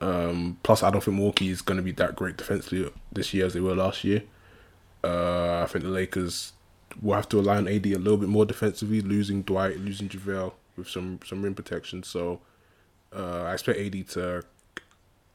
Um, 0.00 0.58
plus, 0.62 0.82
I 0.82 0.90
don't 0.90 1.04
think 1.04 1.16
Milwaukee 1.16 1.50
is 1.50 1.62
going 1.62 1.76
to 1.76 1.82
be 1.82 1.92
that 1.92 2.16
great 2.16 2.36
defensively 2.36 2.90
this 3.12 3.32
year 3.32 3.46
as 3.46 3.54
they 3.54 3.60
were 3.60 3.74
last 3.74 4.02
year. 4.04 4.22
Uh, 5.04 5.62
I 5.62 5.66
think 5.66 5.84
the 5.84 5.90
Lakers 5.90 6.52
will 7.00 7.14
have 7.14 7.28
to 7.30 7.36
rely 7.36 7.56
on 7.56 7.68
AD 7.68 7.86
a 7.86 7.96
little 7.96 8.16
bit 8.16 8.28
more 8.28 8.44
defensively, 8.44 9.00
losing 9.00 9.42
Dwight, 9.42 9.78
losing 9.78 10.08
JaVale 10.08 10.52
with 10.76 10.88
some 10.88 11.20
some 11.24 11.42
rim 11.42 11.54
protection. 11.54 12.02
So 12.02 12.40
uh, 13.14 13.42
I 13.42 13.52
expect 13.54 13.78
AD 13.78 14.08
to 14.10 14.42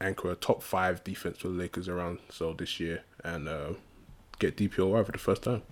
anchor 0.00 0.30
a 0.30 0.36
top 0.36 0.62
five 0.62 1.02
defense 1.04 1.38
for 1.38 1.48
the 1.48 1.54
Lakers 1.54 1.88
around 1.88 2.20
so 2.30 2.52
this 2.52 2.78
year 2.78 3.02
and 3.24 3.48
uh, 3.48 3.72
get 4.38 4.56
DPOY 4.56 5.04
for 5.04 5.12
the 5.12 5.18
first 5.18 5.42
time. 5.42 5.62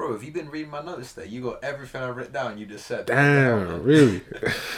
Bro, 0.00 0.14
have 0.14 0.24
you 0.24 0.32
been 0.32 0.48
reading 0.48 0.70
my 0.70 0.80
notes 0.80 1.12
there? 1.12 1.26
You 1.26 1.42
got 1.42 1.62
everything 1.62 2.00
I 2.02 2.08
wrote 2.08 2.32
down. 2.32 2.56
You 2.56 2.64
just 2.64 2.86
said. 2.86 3.04
Damn, 3.04 3.82
really? 3.82 4.22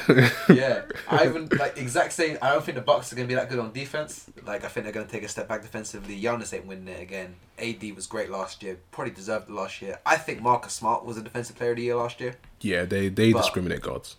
yeah, 0.49 0.83
I 1.09 1.27
even 1.29 1.49
like 1.61 1.79
exact 1.79 2.13
same. 2.13 2.39
I 2.43 2.51
don't 2.51 2.65
think 2.65 2.75
the 2.75 2.83
Bucks 2.83 3.13
are 3.13 3.15
gonna 3.15 3.29
be 3.29 3.37
that 3.37 3.49
good 3.49 3.61
on 3.61 3.73
defense. 3.73 4.29
Like 4.45 4.65
I 4.65 4.67
think 4.67 4.83
they're 4.83 4.93
gonna 4.93 5.07
take 5.07 5.23
a 5.23 5.29
step 5.29 5.47
back 5.47 5.63
defensively. 5.63 6.21
Giannis 6.21 6.53
ain't 6.53 6.67
winning 6.67 6.89
it 6.89 7.01
again. 7.01 7.37
AD 7.57 7.95
was 7.95 8.09
great 8.09 8.31
last 8.31 8.65
year. 8.65 8.81
Probably 8.91 9.13
deserved 9.15 9.49
it 9.49 9.53
last 9.53 9.81
year. 9.81 10.01
I 10.05 10.17
think 10.17 10.43
Marcus 10.43 10.73
Smart 10.73 11.05
was 11.05 11.17
a 11.17 11.23
defensive 11.23 11.55
player 11.55 11.71
of 11.71 11.77
the 11.77 11.85
year 11.85 11.95
last 11.95 12.21
year. 12.21 12.35
yeah, 12.61 12.85
they 12.85 13.09
they 13.09 13.33
But- 13.33 13.43
discriminate 13.43 13.83
guards. 13.83 14.17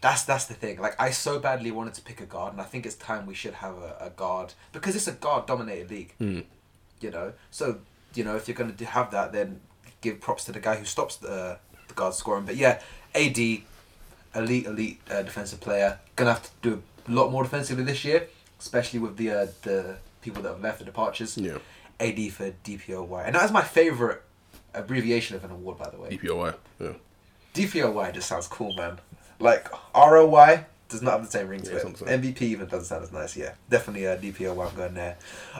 That's 0.00 0.22
that's 0.22 0.44
the 0.44 0.54
thing. 0.54 0.78
Like 0.78 0.94
I 1.02 1.10
so 1.10 1.40
badly 1.40 1.72
wanted 1.72 1.94
to 1.94 2.02
pick 2.02 2.20
a 2.20 2.24
guard, 2.26 2.52
and 2.52 2.60
I 2.62 2.64
think 2.66 2.86
it's 2.86 2.94
time 2.94 3.26
we 3.26 3.34
should 3.34 3.54
have 3.54 3.74
a, 3.74 3.96
a 4.00 4.10
guard 4.10 4.54
because 4.70 4.94
it's 4.94 5.08
a 5.08 5.12
guard 5.12 5.46
dominated 5.46 5.90
league. 5.90 6.14
Hmm. 6.18 6.40
You 7.00 7.10
know, 7.10 7.32
so 7.50 7.80
you 8.14 8.22
know 8.22 8.36
if 8.36 8.46
you're 8.46 8.56
gonna 8.56 8.76
have 8.84 9.10
that, 9.10 9.32
then 9.32 9.60
give 10.00 10.20
props 10.20 10.44
to 10.44 10.52
the 10.52 10.60
guy 10.60 10.76
who 10.76 10.84
stops 10.84 11.16
the 11.16 11.58
the 11.88 11.94
guard 11.94 12.14
scoring. 12.14 12.44
But 12.44 12.56
yeah, 12.56 12.80
AD, 13.14 13.36
elite 13.38 14.66
elite 14.66 15.00
uh, 15.10 15.22
defensive 15.22 15.60
player, 15.60 15.98
gonna 16.16 16.32
have 16.34 16.42
to 16.42 16.50
do 16.62 16.82
a 17.08 17.10
lot 17.12 17.30
more 17.30 17.42
defensively 17.42 17.84
this 17.84 18.04
year, 18.04 18.28
especially 18.60 19.00
with 19.00 19.16
the 19.16 19.30
uh, 19.30 19.46
the 19.62 19.96
people 20.20 20.42
that 20.42 20.50
have 20.50 20.62
left 20.62 20.78
the 20.78 20.84
departures. 20.84 21.36
Yeah, 21.38 21.58
AD 22.00 22.32
for 22.32 22.50
DPOY, 22.64 23.26
and 23.26 23.34
that 23.34 23.44
is 23.44 23.52
my 23.52 23.62
favorite 23.62 24.22
abbreviation 24.74 25.36
of 25.36 25.44
an 25.44 25.50
award, 25.50 25.78
by 25.78 25.90
the 25.90 25.98
way. 25.98 26.10
DPOY. 26.10 26.54
Yeah, 26.80 26.92
DPOY 27.54 28.12
just 28.14 28.28
sounds 28.28 28.46
cool, 28.46 28.74
man. 28.74 28.98
Like 29.40 29.68
ROY 29.94 30.64
does 30.88 31.02
not 31.02 31.12
have 31.12 31.24
the 31.24 31.30
same 31.30 31.48
ring 31.48 31.60
to 31.62 31.70
Yeah, 31.70 31.76
it. 31.78 31.84
MVP 32.22 32.42
even 32.42 32.66
doesn't 32.66 32.86
sound 32.86 33.04
as 33.04 33.12
nice. 33.12 33.36
Yeah, 33.36 33.52
definitely 33.68 34.04
a 34.04 34.16
DPOY. 34.16 34.68
I'm 34.70 34.76
going 34.76 34.94
there. 34.94 35.16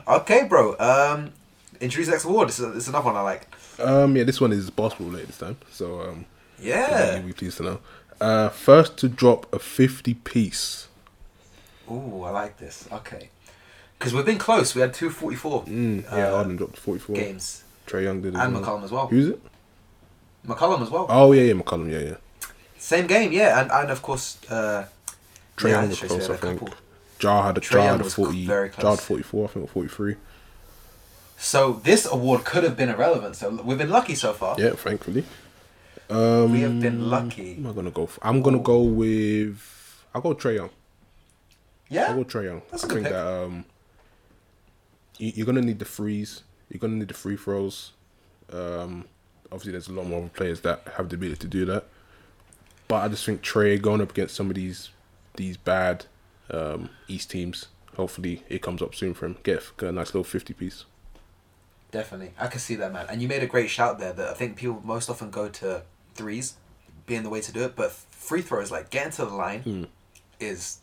Okay, 0.06 0.44
bro. 0.44 0.76
Um, 0.78 1.32
introduce 1.80 2.08
next 2.08 2.24
award. 2.24 2.48
This 2.48 2.58
is, 2.58 2.66
this 2.74 2.82
is 2.84 2.88
another 2.88 3.06
one 3.06 3.16
I 3.16 3.20
like. 3.20 3.46
Um, 3.80 4.16
yeah. 4.16 4.24
This 4.24 4.40
one 4.40 4.52
is 4.52 4.70
basketball 4.70 5.08
related 5.08 5.28
this 5.28 5.38
time, 5.38 5.56
so 5.70 6.02
um, 6.02 6.26
Yeah. 6.60 7.16
you'll 7.16 7.26
be 7.26 7.32
pleased 7.32 7.58
to 7.58 7.62
know. 7.62 7.78
Uh, 8.20 8.48
first 8.48 8.96
to 8.98 9.08
drop 9.08 9.52
a 9.54 9.58
fifty 9.58 10.14
piece. 10.14 10.88
Ooh, 11.90 12.22
I 12.24 12.30
like 12.30 12.58
this. 12.58 12.88
Okay. 12.92 13.30
Because 13.98 14.12
we've 14.14 14.26
been 14.26 14.38
close. 14.38 14.74
We 14.74 14.80
had 14.80 14.92
two 14.94 15.10
forty-four. 15.10 15.62
44 15.64 15.74
Mm, 15.74 16.02
yeah, 16.04 16.26
uh, 16.28 16.34
Harden 16.36 16.56
dropped 16.56 16.76
forty 16.78 17.00
four. 17.00 17.16
games. 17.16 17.62
Trae 17.86 18.02
Young 18.04 18.20
did 18.20 18.34
it, 18.34 18.38
And 18.40 18.52
well. 18.54 18.62
McCollum 18.62 18.84
as 18.84 18.90
well. 18.92 19.06
Who's 19.06 19.28
it? 19.28 19.40
McCollum 20.46 20.82
as 20.82 20.90
well. 20.90 21.06
Oh 21.08 21.32
yeah, 21.32 21.42
yeah, 21.42 21.52
McCollum. 21.54 21.90
Yeah, 21.90 21.98
yeah. 22.10 22.48
Same 22.78 23.06
game, 23.06 23.32
yeah. 23.32 23.60
And, 23.60 23.70
and 23.72 23.90
of 23.90 24.02
course, 24.02 24.38
uh, 24.50 24.84
Trae 25.56 25.70
yeah, 25.70 25.80
Young 25.80 25.88
was 25.88 26.00
close, 26.00 26.30
I 26.30 26.36
think. 26.36 26.62
Ja 27.20 27.42
had 27.42 27.58
a 27.58 27.60
Trae 27.60 27.74
Ja 27.84 27.92
had 27.92 28.00
a 28.00 28.04
forty. 28.04 28.46
very 28.46 28.70
Ja 28.80 28.90
had 28.90 29.00
forty 29.00 29.22
four. 29.22 29.44
I 29.48 29.52
think 29.52 29.64
or 29.64 29.68
forty 29.68 29.88
three. 29.88 30.16
So 31.38 31.74
this 31.84 32.04
award 32.10 32.44
could 32.44 32.64
have 32.64 32.76
been 32.76 32.88
irrelevant. 32.88 33.36
So 33.36 33.62
we've 33.62 33.78
been 33.78 33.90
lucky 33.90 34.14
so 34.16 34.32
far. 34.32 34.56
Yeah, 34.58 34.70
thankfully. 34.72 35.24
Um, 36.10 36.52
We 36.52 36.60
have 36.62 36.80
been 36.80 37.08
lucky. 37.08 37.56
Am 37.56 37.66
I 37.66 37.72
gonna 37.72 37.90
go? 37.92 38.06
For? 38.06 38.26
I'm 38.26 38.42
gonna 38.42 38.58
go 38.58 38.82
with. 38.82 40.04
I'll 40.14 40.20
go 40.20 40.34
Trae 40.34 40.56
Young. 40.56 40.70
Yeah. 41.88 42.06
I'll 42.08 42.16
go 42.16 42.24
Trae 42.24 42.44
Young. 42.44 42.62
That's 42.70 42.84
I 42.84 42.88
think 42.88 43.02
pick. 43.04 43.12
that 43.12 43.26
um, 43.26 43.64
you, 45.18 45.32
you're 45.36 45.46
gonna 45.46 45.62
need 45.62 45.78
the 45.78 45.84
freeze. 45.84 46.42
You're 46.70 46.80
gonna 46.80 46.94
need 46.96 47.08
the 47.08 47.14
free 47.14 47.36
throws. 47.36 47.92
Um, 48.52 49.04
obviously, 49.46 49.72
there's 49.72 49.88
a 49.88 49.92
lot 49.92 50.06
more 50.06 50.28
players 50.34 50.60
that 50.62 50.82
have 50.96 51.08
the 51.08 51.14
ability 51.16 51.40
to 51.40 51.46
do 51.46 51.64
that. 51.66 51.84
But 52.88 52.96
I 53.04 53.08
just 53.08 53.24
think 53.24 53.42
Trae 53.42 53.80
going 53.80 54.00
up 54.00 54.10
against 54.10 54.34
some 54.34 54.48
of 54.48 54.56
these 54.56 54.90
these 55.36 55.56
bad 55.56 56.06
um, 56.50 56.90
East 57.06 57.30
teams. 57.30 57.68
Hopefully, 57.96 58.42
it 58.48 58.60
comes 58.62 58.82
up 58.82 58.94
soon 58.94 59.14
for 59.14 59.26
him. 59.26 59.36
Get, 59.42 59.62
get 59.76 59.90
a 59.90 59.92
nice 59.92 60.08
little 60.08 60.24
fifty 60.24 60.52
piece. 60.54 60.84
Definitely, 61.90 62.32
I 62.38 62.48
can 62.48 62.60
see 62.60 62.74
that, 62.76 62.92
man. 62.92 63.06
And 63.08 63.22
you 63.22 63.28
made 63.28 63.42
a 63.42 63.46
great 63.46 63.70
shout 63.70 63.98
there. 63.98 64.12
That 64.12 64.28
I 64.28 64.34
think 64.34 64.56
people 64.56 64.80
most 64.84 65.08
often 65.08 65.30
go 65.30 65.48
to 65.48 65.82
threes, 66.14 66.54
being 67.06 67.22
the 67.22 67.30
way 67.30 67.40
to 67.40 67.52
do 67.52 67.64
it. 67.64 67.76
But 67.76 67.92
free 67.92 68.42
throws, 68.42 68.70
like 68.70 68.90
getting 68.90 69.12
to 69.12 69.24
the 69.24 69.34
line, 69.34 69.60
Hmm. 69.62 69.84
is 70.40 70.78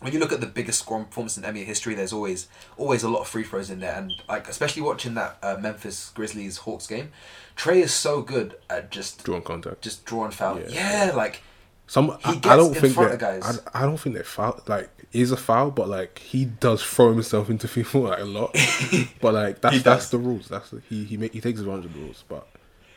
when 0.00 0.12
you 0.12 0.18
look 0.18 0.32
at 0.32 0.40
the 0.40 0.46
biggest 0.46 0.80
scoring 0.80 1.04
performance 1.06 1.36
in 1.38 1.44
NBA 1.44 1.64
history. 1.64 1.94
There's 1.94 2.12
always 2.12 2.48
always 2.76 3.02
a 3.02 3.08
lot 3.08 3.20
of 3.20 3.28
free 3.28 3.44
throws 3.44 3.70
in 3.70 3.80
there, 3.80 3.94
and 3.96 4.12
like 4.28 4.48
especially 4.48 4.82
watching 4.82 5.14
that 5.14 5.36
uh, 5.42 5.56
Memphis 5.60 6.10
Grizzlies 6.14 6.58
Hawks 6.58 6.86
game, 6.86 7.12
Trae 7.56 7.76
is 7.82 7.92
so 7.92 8.22
good 8.22 8.56
at 8.70 8.90
just 8.90 9.24
Drawing 9.24 9.42
contact. 9.42 9.82
just 9.82 10.04
drawing 10.06 10.30
foul. 10.30 10.60
Yeah. 10.60 11.06
Yeah, 11.08 11.12
like 11.14 11.42
Some 11.86 12.06
He 12.24 12.30
I, 12.30 12.34
gets 12.34 12.46
I 12.46 12.56
don't 12.56 12.74
in 12.74 12.80
think 12.80 12.94
front 12.94 13.10
that, 13.10 13.14
of 13.36 13.42
guys. 13.42 13.60
I, 13.74 13.82
I 13.82 13.86
don't 13.86 13.96
think 13.98 14.16
that 14.16 14.26
foul 14.26 14.60
like 14.66 14.90
is 15.12 15.30
a 15.30 15.36
foul, 15.36 15.70
but 15.70 15.88
like 15.88 16.18
he 16.18 16.44
does 16.44 16.82
throw 16.82 17.12
himself 17.12 17.48
into 17.48 17.68
people 17.76 18.02
like 18.02 18.18
a 18.20 18.24
lot. 18.24 18.56
but 19.20 19.34
like 19.34 19.60
that's 19.60 19.82
that's 19.82 20.10
the 20.10 20.18
rules. 20.18 20.48
That's 20.48 20.70
the, 20.70 20.80
he 20.88 21.04
he 21.04 21.16
make, 21.16 21.32
he 21.32 21.40
takes 21.40 21.60
advantage 21.60 21.86
of 21.86 21.94
the 21.94 22.00
rules. 22.00 22.24
But 22.28 22.46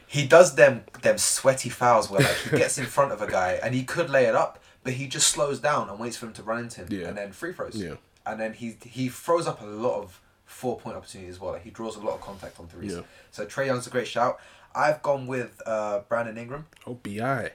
he 0.08 0.26
does 0.28 0.56
them 0.56 0.84
them 1.02 1.18
sweaty 1.20 1.70
fouls 1.70 2.10
where 2.10 2.22
like 2.22 2.36
he 2.52 2.58
gets 2.58 2.78
in 2.78 2.86
front 2.86 3.12
of 3.12 3.22
a 3.22 3.28
guy 3.30 3.60
and 3.62 3.76
he 3.76 3.84
could 3.84 4.10
lay 4.10 4.26
it 4.26 4.34
up, 4.36 4.60
but 4.84 4.94
he 4.94 5.08
just 5.08 5.28
slows 5.28 5.60
down 5.60 5.88
and 5.90 6.00
waits 6.00 6.18
for 6.18 6.26
him 6.26 6.34
to 6.34 6.44
run 6.44 6.60
into 6.60 6.82
him, 6.82 6.88
Yeah. 6.90 7.08
and 7.10 7.18
then 7.18 7.32
free 7.32 7.54
throws. 7.54 7.76
Yeah. 7.76 7.96
And 8.26 8.40
then 8.40 8.54
he 8.54 8.78
he 8.84 9.08
throws 9.10 9.46
up 9.48 9.62
a 9.62 9.66
lot 9.66 10.02
of 10.02 10.20
four 10.46 10.80
point 10.80 10.98
opportunities 10.98 11.36
as 11.36 11.40
well. 11.40 11.52
Like 11.54 11.64
he 11.64 11.70
draws 11.70 11.96
a 11.96 12.00
lot 12.00 12.16
of 12.16 12.22
contact 12.22 12.60
on 12.60 12.68
threes. 12.68 12.94
Yeah. 12.96 13.02
So 13.30 13.46
Trae 13.46 13.68
Young's 13.68 13.86
a 13.86 13.92
great 13.92 14.08
shout. 14.08 14.40
I've 14.74 15.02
gone 15.04 15.28
with 15.28 15.62
uh, 15.66 16.02
Brandon 16.10 16.38
Ingram. 16.40 16.66
oh 16.88 16.96
bi, 16.96 17.52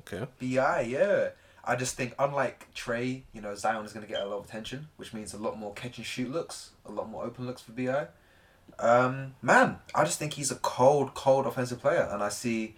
okay. 0.00 0.26
Bi, 0.40 0.80
yeah. 0.82 1.28
I 1.66 1.76
just 1.76 1.96
think 1.96 2.14
unlike 2.18 2.66
Trae, 2.74 3.22
you 3.32 3.40
know, 3.40 3.54
Zion 3.54 3.84
is 3.84 3.92
going 3.92 4.04
to 4.06 4.12
get 4.12 4.22
a 4.22 4.26
lot 4.26 4.38
of 4.38 4.44
attention, 4.44 4.88
which 4.96 5.14
means 5.14 5.32
a 5.32 5.38
lot 5.38 5.58
more 5.58 5.72
catch 5.72 5.96
and 5.96 6.06
shoot 6.06 6.30
looks, 6.30 6.70
a 6.84 6.92
lot 6.92 7.08
more 7.08 7.24
open 7.24 7.46
looks 7.46 7.62
for 7.62 7.72
Bi. 7.72 8.06
Um, 8.78 9.34
man, 9.40 9.78
I 9.94 10.04
just 10.04 10.18
think 10.18 10.34
he's 10.34 10.50
a 10.50 10.56
cold, 10.56 11.14
cold 11.14 11.46
offensive 11.46 11.80
player, 11.80 12.08
and 12.10 12.22
I 12.22 12.28
see 12.28 12.74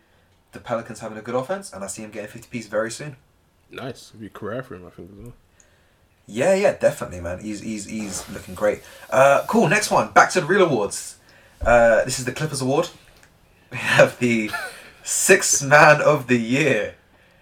the 0.52 0.60
Pelicans 0.60 1.00
having 1.00 1.18
a 1.18 1.22
good 1.22 1.34
offense, 1.34 1.72
and 1.72 1.82
I 1.82 1.86
see 1.86 2.02
him 2.02 2.10
getting 2.10 2.30
fifty 2.30 2.48
piece 2.48 2.66
very 2.66 2.90
soon. 2.90 3.16
Nice. 3.70 4.10
It'd 4.10 4.20
be 4.20 4.26
a 4.26 4.30
career 4.30 4.62
for 4.62 4.74
him, 4.74 4.86
I 4.86 4.90
think 4.90 5.10
as 5.10 5.18
well. 5.18 5.32
Yeah, 6.26 6.54
yeah, 6.54 6.72
definitely, 6.72 7.20
man. 7.20 7.40
He's 7.40 7.60
he's 7.60 7.86
he's 7.86 8.28
looking 8.30 8.54
great. 8.54 8.82
Uh, 9.10 9.44
cool. 9.46 9.68
Next 9.68 9.90
one. 9.90 10.12
Back 10.12 10.30
to 10.30 10.40
the 10.40 10.46
real 10.46 10.62
awards. 10.62 11.18
Uh, 11.64 12.04
this 12.04 12.18
is 12.18 12.24
the 12.24 12.32
Clippers 12.32 12.60
Award. 12.60 12.88
We 13.68 13.78
have 13.78 14.20
the 14.20 14.52
Sixth 15.02 15.60
Man 15.60 16.00
of 16.00 16.28
the 16.28 16.38
Year. 16.38 16.94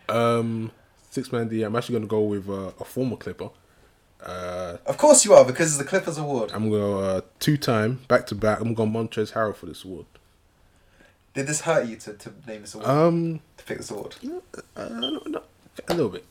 Um, 0.08 0.70
six 1.10 1.32
man 1.32 1.48
D. 1.48 1.62
I'm 1.62 1.74
actually 1.76 1.94
gonna 1.96 2.06
go 2.06 2.22
with 2.22 2.48
uh, 2.48 2.72
a 2.80 2.84
former 2.84 3.16
Clipper. 3.16 3.50
Uh, 4.22 4.78
Of 4.86 4.96
course 4.96 5.24
you 5.24 5.34
are, 5.34 5.44
because 5.44 5.68
it's 5.68 5.78
the 5.78 5.84
Clippers 5.84 6.16
Award. 6.18 6.50
I'm 6.52 6.70
gonna 6.70 6.82
go 6.82 6.98
uh, 6.98 7.20
two 7.40 7.56
time 7.56 8.00
back 8.08 8.26
to 8.28 8.34
back. 8.34 8.58
I'm 8.60 8.72
gonna 8.74 8.90
go 8.92 8.98
Montrezl 8.98 9.32
Harrell 9.32 9.54
for 9.54 9.66
this 9.66 9.84
award. 9.84 10.06
Did 11.34 11.46
this 11.46 11.62
hurt 11.62 11.86
you 11.86 11.96
to, 11.96 12.12
to 12.14 12.32
name 12.46 12.62
this 12.62 12.74
award? 12.74 12.88
Um, 12.88 13.40
to 13.58 13.64
pick 13.64 13.78
this 13.78 13.90
award? 13.90 14.14
uh, 14.76 14.88
no, 14.88 15.20
no, 15.26 15.42
a 15.88 15.94
little 15.94 16.08
bit, 16.10 16.24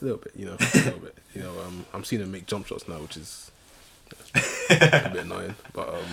a 0.00 0.04
little 0.04 0.18
bit. 0.18 0.32
You 0.36 0.46
know, 0.46 0.56
a 0.60 0.76
little 0.78 1.00
bit. 1.00 1.16
You 1.34 1.42
know, 1.42 1.50
um, 1.66 1.84
I'm 1.92 2.04
seeing 2.04 2.22
him 2.22 2.30
make 2.30 2.46
jump 2.46 2.66
shots 2.66 2.86
now, 2.88 2.98
which 3.00 3.16
is 3.16 3.50
a 4.70 5.10
bit 5.12 5.16
annoying. 5.24 5.56
But 5.72 5.88
um, 5.90 6.04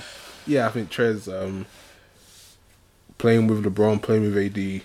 yeah, 0.47 0.67
I 0.67 0.71
think 0.71 0.89
Trez 0.89 1.31
um, 1.31 1.65
playing 3.17 3.47
with 3.47 3.63
LeBron, 3.63 4.01
playing 4.01 4.23
with 4.23 4.37
AD, 4.37 4.81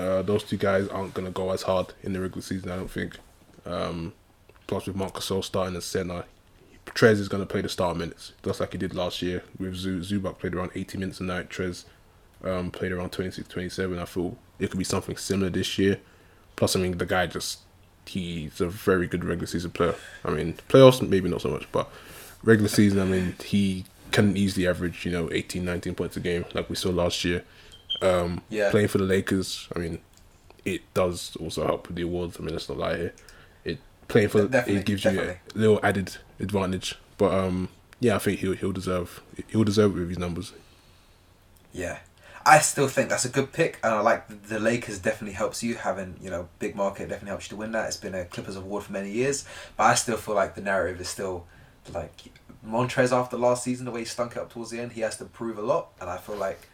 uh, 0.00 0.22
those 0.22 0.42
two 0.42 0.56
guys 0.56 0.88
aren't 0.88 1.14
gonna 1.14 1.30
go 1.30 1.50
as 1.50 1.62
hard 1.62 1.92
in 2.02 2.12
the 2.12 2.20
regular 2.20 2.42
season. 2.42 2.70
I 2.70 2.76
don't 2.76 2.90
think. 2.90 3.18
Um, 3.66 4.14
plus, 4.66 4.86
with 4.86 4.96
Marc 4.96 5.14
Gasol 5.14 5.44
starting 5.44 5.76
as 5.76 5.84
center, 5.84 6.24
Trez 6.86 7.18
is 7.18 7.28
gonna 7.28 7.46
play 7.46 7.60
the 7.60 7.68
start 7.68 7.96
minutes, 7.96 8.32
just 8.42 8.60
like 8.60 8.72
he 8.72 8.78
did 8.78 8.94
last 8.94 9.20
year 9.20 9.44
with 9.58 9.74
Zu- 9.74 10.00
Zubac. 10.00 10.38
Played 10.38 10.54
around 10.54 10.70
80 10.74 10.98
minutes 10.98 11.20
a 11.20 11.24
night. 11.24 11.50
Trez 11.50 11.84
um, 12.42 12.70
played 12.70 12.92
around 12.92 13.10
26, 13.10 13.46
27. 13.46 13.98
I 13.98 14.04
feel 14.06 14.36
it 14.58 14.70
could 14.70 14.78
be 14.78 14.84
something 14.84 15.16
similar 15.16 15.50
this 15.50 15.78
year. 15.78 15.98
Plus, 16.56 16.74
I 16.74 16.80
mean, 16.80 16.96
the 16.96 17.06
guy 17.06 17.26
just 17.26 17.60
he's 18.06 18.60
a 18.60 18.68
very 18.68 19.06
good 19.06 19.24
regular 19.24 19.46
season 19.46 19.70
player. 19.70 19.94
I 20.24 20.30
mean, 20.30 20.54
playoffs 20.68 21.06
maybe 21.06 21.28
not 21.28 21.42
so 21.42 21.50
much, 21.50 21.70
but 21.70 21.88
regular 22.42 22.68
season, 22.68 23.00
I 23.00 23.04
mean, 23.04 23.34
he 23.44 23.84
can 24.10 24.36
easily 24.36 24.66
average 24.66 25.04
you 25.04 25.12
know 25.12 25.28
18, 25.30 25.64
19 25.64 25.94
points 25.94 26.16
a 26.16 26.20
game 26.20 26.44
like 26.54 26.68
we 26.68 26.76
saw 26.76 26.90
last 26.90 27.24
year. 27.24 27.44
Um, 28.02 28.42
Yeah. 28.48 28.70
playing 28.70 28.88
for 28.88 28.98
the 28.98 29.04
Lakers, 29.04 29.68
I 29.74 29.78
mean, 29.78 30.00
it 30.64 30.82
does 30.94 31.36
also 31.36 31.64
help 31.66 31.86
with 31.88 31.96
the 31.96 32.02
awards. 32.02 32.36
I 32.38 32.42
mean, 32.42 32.54
let's 32.54 32.68
not 32.68 32.78
lie 32.78 32.96
here. 32.96 33.14
It 33.64 33.78
playing 34.08 34.28
for 34.28 34.46
Definitely, 34.46 34.80
it 34.80 34.86
gives 34.86 35.02
definitely. 35.02 35.38
you 35.54 35.56
a 35.56 35.58
little 35.60 35.80
added 35.82 36.16
advantage. 36.38 36.96
But 37.18 37.32
um, 37.34 37.68
yeah, 38.00 38.16
I 38.16 38.18
think 38.18 38.40
he'll 38.40 38.54
he'll 38.54 38.72
deserve 38.72 39.20
he'll 39.48 39.64
deserve 39.64 39.96
it 39.96 40.00
with 40.00 40.08
his 40.10 40.18
numbers. 40.18 40.52
Yeah. 41.72 41.98
I 42.46 42.60
still 42.60 42.88
think 42.88 43.10
that's 43.10 43.26
a 43.26 43.28
good 43.28 43.52
pick, 43.52 43.78
and 43.84 43.92
I 43.92 44.00
like 44.00 44.26
the, 44.28 44.34
the 44.34 44.58
Lakers 44.58 44.98
definitely 44.98 45.34
helps 45.34 45.62
you 45.62 45.74
having 45.74 46.16
you 46.22 46.30
know 46.30 46.48
big 46.58 46.74
market 46.74 47.10
definitely 47.10 47.28
helps 47.28 47.46
you 47.46 47.50
to 47.50 47.56
win 47.56 47.72
that. 47.72 47.88
It's 47.88 47.98
been 47.98 48.14
a 48.14 48.24
Clippers 48.24 48.56
award 48.56 48.84
for 48.84 48.92
many 48.92 49.10
years, 49.10 49.44
but 49.76 49.84
I 49.84 49.94
still 49.94 50.16
feel 50.16 50.34
like 50.34 50.54
the 50.54 50.62
narrative 50.62 51.00
is 51.02 51.08
still 51.10 51.44
like 51.92 52.12
Montrez 52.66 53.12
after 53.12 53.36
last 53.36 53.64
season, 53.64 53.84
the 53.84 53.90
way 53.90 54.00
he 54.00 54.04
stunk 54.06 54.32
it 54.32 54.38
up 54.38 54.50
towards 54.52 54.70
the 54.70 54.80
end, 54.80 54.92
he 54.92 55.02
has 55.02 55.18
to 55.18 55.26
prove 55.26 55.58
a 55.58 55.62
lot, 55.62 55.88
and 56.00 56.08
I 56.08 56.16
feel 56.16 56.36
like 56.36 56.69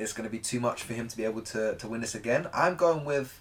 it's 0.00 0.12
going 0.12 0.28
to 0.28 0.30
be 0.30 0.38
too 0.38 0.60
much 0.60 0.82
for 0.82 0.94
him 0.94 1.08
to 1.08 1.16
be 1.16 1.24
able 1.24 1.42
to 1.42 1.76
to 1.76 1.88
win 1.88 2.00
this 2.00 2.14
again. 2.14 2.48
I'm 2.52 2.76
going 2.76 3.04
with, 3.04 3.40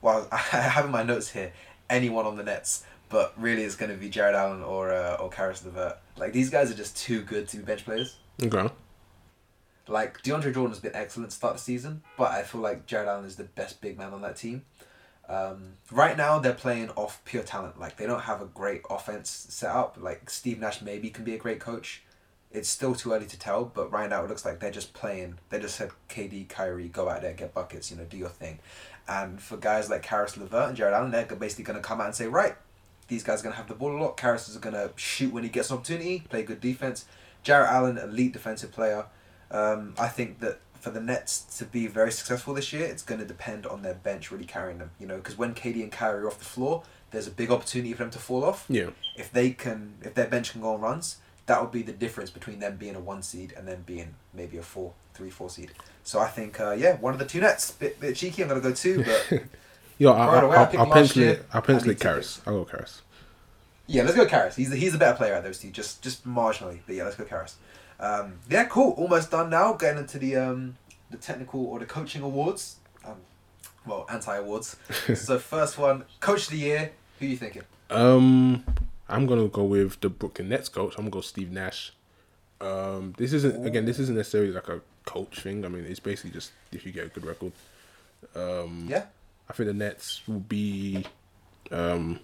well, 0.00 0.28
I 0.32 0.36
have 0.36 0.84
in 0.84 0.90
my 0.90 1.02
notes 1.02 1.30
here 1.30 1.52
anyone 1.90 2.26
on 2.26 2.36
the 2.36 2.42
Nets, 2.42 2.84
but 3.08 3.32
really 3.36 3.62
it's 3.62 3.76
going 3.76 3.90
to 3.90 3.96
be 3.96 4.08
Jarrett 4.08 4.34
Allen 4.34 4.62
or 4.62 4.92
uh, 4.92 5.16
or 5.16 5.30
Caris 5.30 5.64
LeVert. 5.64 5.98
Like 6.16 6.32
these 6.32 6.50
guys 6.50 6.70
are 6.70 6.74
just 6.74 6.96
too 6.96 7.22
good 7.22 7.48
to 7.48 7.58
be 7.58 7.62
bench 7.62 7.84
players. 7.84 8.16
Okay. 8.42 8.68
Like 9.88 10.22
DeAndre 10.22 10.52
Jordan 10.52 10.70
has 10.70 10.80
been 10.80 10.96
excellent 10.96 11.30
to 11.30 11.36
start 11.36 11.54
the 11.54 11.60
season, 11.60 12.02
but 12.18 12.32
I 12.32 12.42
feel 12.42 12.60
like 12.60 12.86
Jarrett 12.86 13.08
Allen 13.08 13.24
is 13.24 13.36
the 13.36 13.44
best 13.44 13.80
big 13.80 13.96
man 13.96 14.12
on 14.12 14.22
that 14.22 14.36
team. 14.36 14.64
Um, 15.28 15.74
right 15.90 16.16
now 16.16 16.38
they're 16.38 16.52
playing 16.52 16.90
off 16.90 17.24
pure 17.24 17.42
talent. 17.42 17.78
Like 17.78 17.96
they 17.96 18.06
don't 18.06 18.22
have 18.22 18.42
a 18.42 18.46
great 18.46 18.82
offense 18.90 19.46
set 19.50 19.70
up. 19.70 19.96
Like 20.00 20.30
Steve 20.30 20.60
Nash 20.60 20.82
maybe 20.82 21.10
can 21.10 21.24
be 21.24 21.34
a 21.34 21.38
great 21.38 21.60
coach. 21.60 22.02
It's 22.56 22.68
still 22.68 22.94
too 22.94 23.12
early 23.12 23.26
to 23.26 23.38
tell, 23.38 23.64
but 23.66 23.92
right 23.92 24.08
now 24.08 24.24
it 24.24 24.28
looks 24.28 24.44
like 24.44 24.60
they're 24.60 24.70
just 24.70 24.94
playing. 24.94 25.38
They 25.50 25.60
just 25.60 25.76
said 25.76 25.90
KD, 26.08 26.48
Kyrie, 26.48 26.88
go 26.88 27.08
out 27.08 27.20
there, 27.22 27.34
get 27.34 27.52
buckets, 27.52 27.90
you 27.90 27.96
know, 27.96 28.04
do 28.04 28.16
your 28.16 28.30
thing. 28.30 28.58
And 29.06 29.40
for 29.40 29.56
guys 29.56 29.90
like 29.90 30.02
Caris 30.02 30.36
LeVert 30.36 30.68
and 30.68 30.76
Jarrett 30.76 30.94
Allen, 30.94 31.10
they're 31.10 31.26
basically 31.26 31.64
going 31.64 31.78
to 31.78 31.82
come 31.82 32.00
out 32.00 32.06
and 32.06 32.14
say, 32.14 32.26
right, 32.26 32.56
these 33.08 33.22
guys 33.22 33.40
are 33.40 33.44
going 33.44 33.52
to 33.52 33.58
have 33.58 33.68
the 33.68 33.74
ball 33.74 33.96
a 33.96 34.00
lot. 34.02 34.16
Caris 34.16 34.48
is 34.48 34.56
going 34.56 34.74
to 34.74 34.90
shoot 34.96 35.32
when 35.32 35.42
he 35.42 35.48
gets 35.48 35.70
an 35.70 35.76
opportunity, 35.76 36.24
play 36.28 36.42
good 36.42 36.60
defense. 36.60 37.04
Jarrett 37.42 37.70
Allen, 37.70 37.98
elite 37.98 38.32
defensive 38.32 38.72
player. 38.72 39.06
Um, 39.50 39.94
I 39.98 40.08
think 40.08 40.40
that 40.40 40.58
for 40.80 40.90
the 40.90 41.00
Nets 41.00 41.40
to 41.58 41.64
be 41.64 41.86
very 41.86 42.10
successful 42.10 42.54
this 42.54 42.72
year, 42.72 42.84
it's 42.84 43.02
going 43.02 43.20
to 43.20 43.26
depend 43.26 43.66
on 43.66 43.82
their 43.82 43.94
bench 43.94 44.30
really 44.30 44.44
carrying 44.44 44.78
them. 44.78 44.90
You 44.98 45.06
know, 45.06 45.16
because 45.16 45.38
when 45.38 45.54
KD 45.54 45.82
and 45.82 45.92
Kyrie 45.92 46.22
are 46.22 46.26
off 46.26 46.38
the 46.38 46.44
floor, 46.44 46.82
there's 47.10 47.26
a 47.26 47.30
big 47.30 47.50
opportunity 47.50 47.92
for 47.92 47.98
them 48.02 48.10
to 48.10 48.18
fall 48.18 48.44
off. 48.44 48.66
Yeah. 48.68 48.90
If 49.16 49.30
they 49.30 49.50
can, 49.50 49.94
if 50.02 50.14
their 50.14 50.26
bench 50.26 50.52
can 50.52 50.60
go 50.60 50.74
on 50.74 50.80
runs, 50.80 51.16
that 51.46 51.60
would 51.60 51.70
be 51.70 51.82
the 51.82 51.92
difference 51.92 52.30
between 52.30 52.58
them 52.58 52.76
being 52.76 52.96
a 52.96 53.00
one 53.00 53.22
seed 53.22 53.54
and 53.56 53.66
them 53.66 53.84
being 53.86 54.14
maybe 54.34 54.58
a 54.58 54.62
four, 54.62 54.92
three, 55.14 55.30
four 55.30 55.48
seed. 55.48 55.72
So 56.04 56.20
I 56.20 56.28
think, 56.28 56.60
uh, 56.60 56.72
yeah, 56.72 56.96
one 56.96 57.12
of 57.12 57.18
the 57.18 57.24
two 57.24 57.40
Nets. 57.40 57.70
Bit, 57.72 58.00
bit 58.00 58.16
cheeky. 58.16 58.42
I'm 58.42 58.48
gonna 58.48 58.60
go 58.60 58.72
two, 58.72 59.04
but 59.04 59.42
Yeah, 59.98 60.10
Right 60.10 60.44
I, 60.44 60.46
I 60.46 60.62
I, 60.62 60.64
picked 60.66 60.80
I 60.80 60.84
last 60.84 60.94
pencil 60.94 61.22
it. 61.22 61.46
I'll 61.52 61.62
pencil 61.62 61.90
it 61.90 62.00
Caris. 62.00 62.42
I'll 62.46 62.64
go 62.64 62.64
Caris. 62.64 63.02
Yeah, 63.86 64.02
let's 64.02 64.16
go 64.16 64.26
Caris. 64.26 64.56
He's 64.56 64.70
the, 64.70 64.76
he's 64.76 64.94
a 64.94 64.98
better 64.98 65.16
player 65.16 65.32
out 65.34 65.38
of 65.38 65.44
those 65.44 65.58
two, 65.58 65.70
just 65.70 66.02
just 66.02 66.26
marginally. 66.26 66.80
But 66.86 66.96
yeah, 66.96 67.04
let's 67.04 67.16
go 67.16 67.24
Caris. 67.24 67.56
Um, 67.98 68.40
yeah, 68.50 68.64
cool. 68.64 68.92
Almost 68.92 69.30
done 69.30 69.48
now. 69.48 69.72
Getting 69.74 70.00
into 70.00 70.18
the 70.18 70.36
um, 70.36 70.76
the 71.10 71.16
technical 71.16 71.64
or 71.66 71.78
the 71.78 71.86
coaching 71.86 72.22
awards. 72.22 72.76
Um, 73.04 73.16
well, 73.86 74.06
anti 74.10 74.36
awards. 74.36 74.76
so 75.14 75.38
first 75.38 75.78
one, 75.78 76.04
coach 76.20 76.44
of 76.44 76.50
the 76.50 76.58
year. 76.58 76.92
Who 77.18 77.26
are 77.26 77.28
you 77.28 77.36
thinking? 77.36 77.62
Um, 77.88 78.64
I'm 79.08 79.26
gonna 79.26 79.48
go 79.48 79.64
with 79.64 80.00
the 80.00 80.08
Brooklyn 80.08 80.48
Nets 80.48 80.68
coach. 80.68 80.94
I'm 80.96 81.04
gonna 81.04 81.10
go 81.10 81.20
Steve 81.20 81.50
Nash. 81.52 81.92
Um, 82.60 83.14
this 83.18 83.32
isn't 83.32 83.66
again. 83.66 83.84
This 83.84 83.98
isn't 83.98 84.16
necessarily 84.16 84.52
like 84.52 84.68
a 84.68 84.80
coach 85.04 85.40
thing. 85.40 85.64
I 85.64 85.68
mean, 85.68 85.84
it's 85.84 86.00
basically 86.00 86.30
just 86.30 86.52
if 86.72 86.84
you 86.84 86.92
get 86.92 87.06
a 87.06 87.08
good 87.08 87.24
record. 87.26 87.52
Um, 88.34 88.86
Yeah. 88.88 89.04
I 89.48 89.52
think 89.52 89.68
the 89.68 89.74
Nets 89.74 90.22
will 90.26 90.40
be, 90.40 91.04
um, 91.70 92.18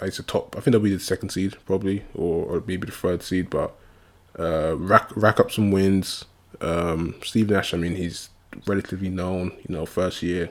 it's 0.00 0.20
a 0.20 0.22
top. 0.22 0.54
I 0.56 0.60
think 0.60 0.72
they'll 0.72 0.80
be 0.80 0.94
the 0.94 1.00
second 1.00 1.30
seed 1.30 1.56
probably, 1.66 2.04
or, 2.14 2.44
or 2.44 2.62
maybe 2.64 2.86
the 2.86 2.92
third 2.92 3.20
seed. 3.22 3.50
But 3.50 3.74
uh, 4.38 4.76
rack 4.76 5.10
rack 5.16 5.40
up 5.40 5.50
some 5.50 5.72
wins. 5.72 6.24
Um, 6.60 7.16
Steve 7.24 7.50
Nash. 7.50 7.74
I 7.74 7.78
mean, 7.78 7.96
he's 7.96 8.30
relatively 8.66 9.08
known. 9.08 9.52
You 9.68 9.74
know, 9.74 9.86
first 9.86 10.22
year. 10.22 10.50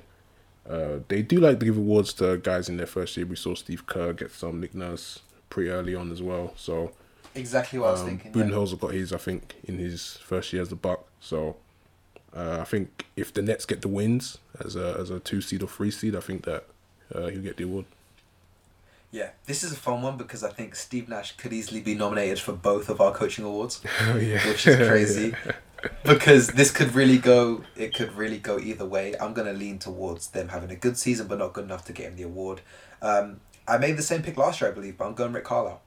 Uh, 0.70 1.00
they 1.08 1.22
do 1.22 1.40
like 1.40 1.60
to 1.60 1.66
give 1.66 1.78
awards 1.78 2.12
to 2.12 2.38
guys 2.40 2.68
in 2.68 2.76
their 2.76 2.86
first 2.86 3.16
year. 3.16 3.26
We 3.26 3.38
saw 3.38 3.56
Steve 3.56 3.86
Kerr 3.88 4.12
get 4.12 4.32
some 4.32 4.60
Nick 4.60 4.76
Nurse 4.76 5.20
pretty 5.50 5.70
early 5.70 5.95
on 5.95 6.12
as 6.12 6.22
well. 6.22 6.54
So 6.56 6.91
Exactly 7.36 7.78
what 7.80 7.89
I 7.89 7.91
was 7.91 8.02
um, 8.02 8.08
thinking. 8.08 8.32
yeah. 8.34 8.45
Budenholzer 8.45 8.80
got 8.80 8.93
his, 8.93 9.14
I 9.14 9.18
think, 9.18 9.56
in 9.64 9.78
his 9.78 10.18
first 10.18 10.52
year 10.54 10.62
as 10.62 10.70
the 10.70 10.76
Buck. 10.76 11.06
So 11.20 11.56
uh, 12.36 12.58
I 12.62 12.64
think 12.64 13.06
if 13.16 13.34
the 13.34 13.41
Nets 13.41 13.66
get 13.66 13.82
the 13.82 13.88
wins 13.88 14.39
as 14.64 14.76
a 14.76 14.98
as 15.00 15.10
a 15.10 15.20
two 15.20 15.41
seed 15.41 15.62
or 15.64 15.68
three 15.68 15.91
seed, 15.91 16.16
I 16.16 16.20
think 16.20 16.45
that 16.45 16.66
uh, 17.14 17.28
he'll 17.28 17.41
get 17.41 17.58
the 17.58 17.64
award. 17.66 17.86
Yeah, 19.12 19.30
this 19.45 19.64
is 19.64 19.72
a 19.72 19.76
fun 19.76 20.02
one 20.02 20.18
because 20.18 20.43
I 20.43 20.50
think 20.50 20.76
Steve 20.76 21.08
Nash 21.08 21.38
could 21.38 21.54
easily 21.54 21.80
be 21.80 21.95
nominated 21.95 22.39
for 22.39 22.52
both 22.52 22.89
of 22.89 23.00
our 23.00 23.14
coaching 23.14 23.45
awards, 23.45 23.82
Oh 24.02 24.18
yeah, 24.18 24.45
which 24.48 24.68
is 24.68 24.76
crazy. 24.76 25.34
because 26.04 26.48
this 26.50 26.72
could 26.72 26.93
really 26.93 27.18
go. 27.18 27.64
It 27.76 27.93
could 27.93 28.14
really 28.14 28.38
go 28.38 28.60
either 28.60 28.86
way. 28.86 29.14
I'm 29.20 29.34
gonna 29.34 29.54
lean 29.54 29.80
towards 29.80 30.28
them 30.30 30.50
having 30.50 30.72
a 30.72 30.76
good 30.76 30.98
season, 30.98 31.28
but 31.28 31.38
not 31.39 31.54
good 31.54 31.64
enough 31.66 31.86
to 31.86 31.93
get 31.93 32.08
him 32.08 32.16
the 32.18 32.24
award. 32.24 32.62
Um, 33.02 33.39
I 33.68 33.78
made 33.78 33.97
the 33.97 34.01
same 34.03 34.22
pick 34.24 34.38
last 34.38 34.61
year, 34.61 34.70
I 34.72 34.74
believe, 34.74 34.97
but 34.97 35.05
I'm 35.07 35.13
going 35.13 35.34
Rick 35.34 35.45
Carlisle. 35.45 35.82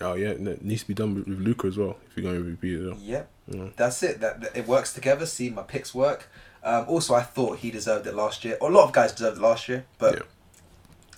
Oh 0.00 0.14
yeah, 0.14 0.30
and 0.30 0.48
it 0.48 0.62
needs 0.64 0.82
to 0.82 0.88
be 0.88 0.94
done 0.94 1.14
with, 1.14 1.26
with 1.28 1.38
Luka 1.38 1.66
as 1.66 1.76
well 1.76 1.96
if 2.08 2.16
you're 2.16 2.24
going 2.30 2.42
to 2.42 2.48
repeat 2.50 2.74
it. 2.80 2.96
Yep, 2.98 3.28
Yeah. 3.48 3.68
that's 3.76 4.02
it. 4.02 4.20
That, 4.20 4.40
that- 4.40 4.56
it 4.56 4.66
works 4.66 4.92
together. 4.94 5.26
See, 5.26 5.50
my 5.50 5.62
picks 5.62 5.94
work. 5.94 6.28
Um, 6.64 6.84
also, 6.88 7.14
I 7.14 7.22
thought 7.22 7.58
he 7.58 7.70
deserved 7.70 8.06
it 8.06 8.14
last 8.14 8.44
year. 8.44 8.56
Or 8.60 8.70
a 8.70 8.72
lot 8.72 8.84
of 8.84 8.92
guys 8.92 9.12
deserved 9.12 9.38
it 9.38 9.40
last 9.42 9.68
year, 9.68 9.84
but 9.98 10.14
Yeah. 10.16 10.22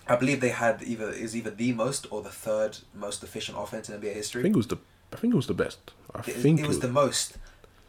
I 0.08 0.16
believe 0.16 0.40
they 0.40 0.48
had 0.50 0.82
either 0.82 1.10
is 1.10 1.34
either 1.36 1.50
the 1.50 1.72
most 1.72 2.06
or 2.10 2.22
the 2.22 2.30
third 2.30 2.78
most 2.94 3.22
efficient 3.22 3.56
offense 3.58 3.88
in 3.88 4.00
NBA 4.00 4.14
history. 4.14 4.40
I 4.40 4.44
think 4.44 4.54
it 4.56 4.58
was 4.58 4.66
the 4.66 4.78
I 5.12 5.16
think 5.16 5.32
it 5.32 5.36
was 5.36 5.46
the 5.46 5.54
best. 5.54 5.78
I 6.14 6.18
It, 6.20 6.24
think 6.36 6.58
it 6.60 6.66
was 6.66 6.80
the 6.80 6.88
most. 6.88 7.36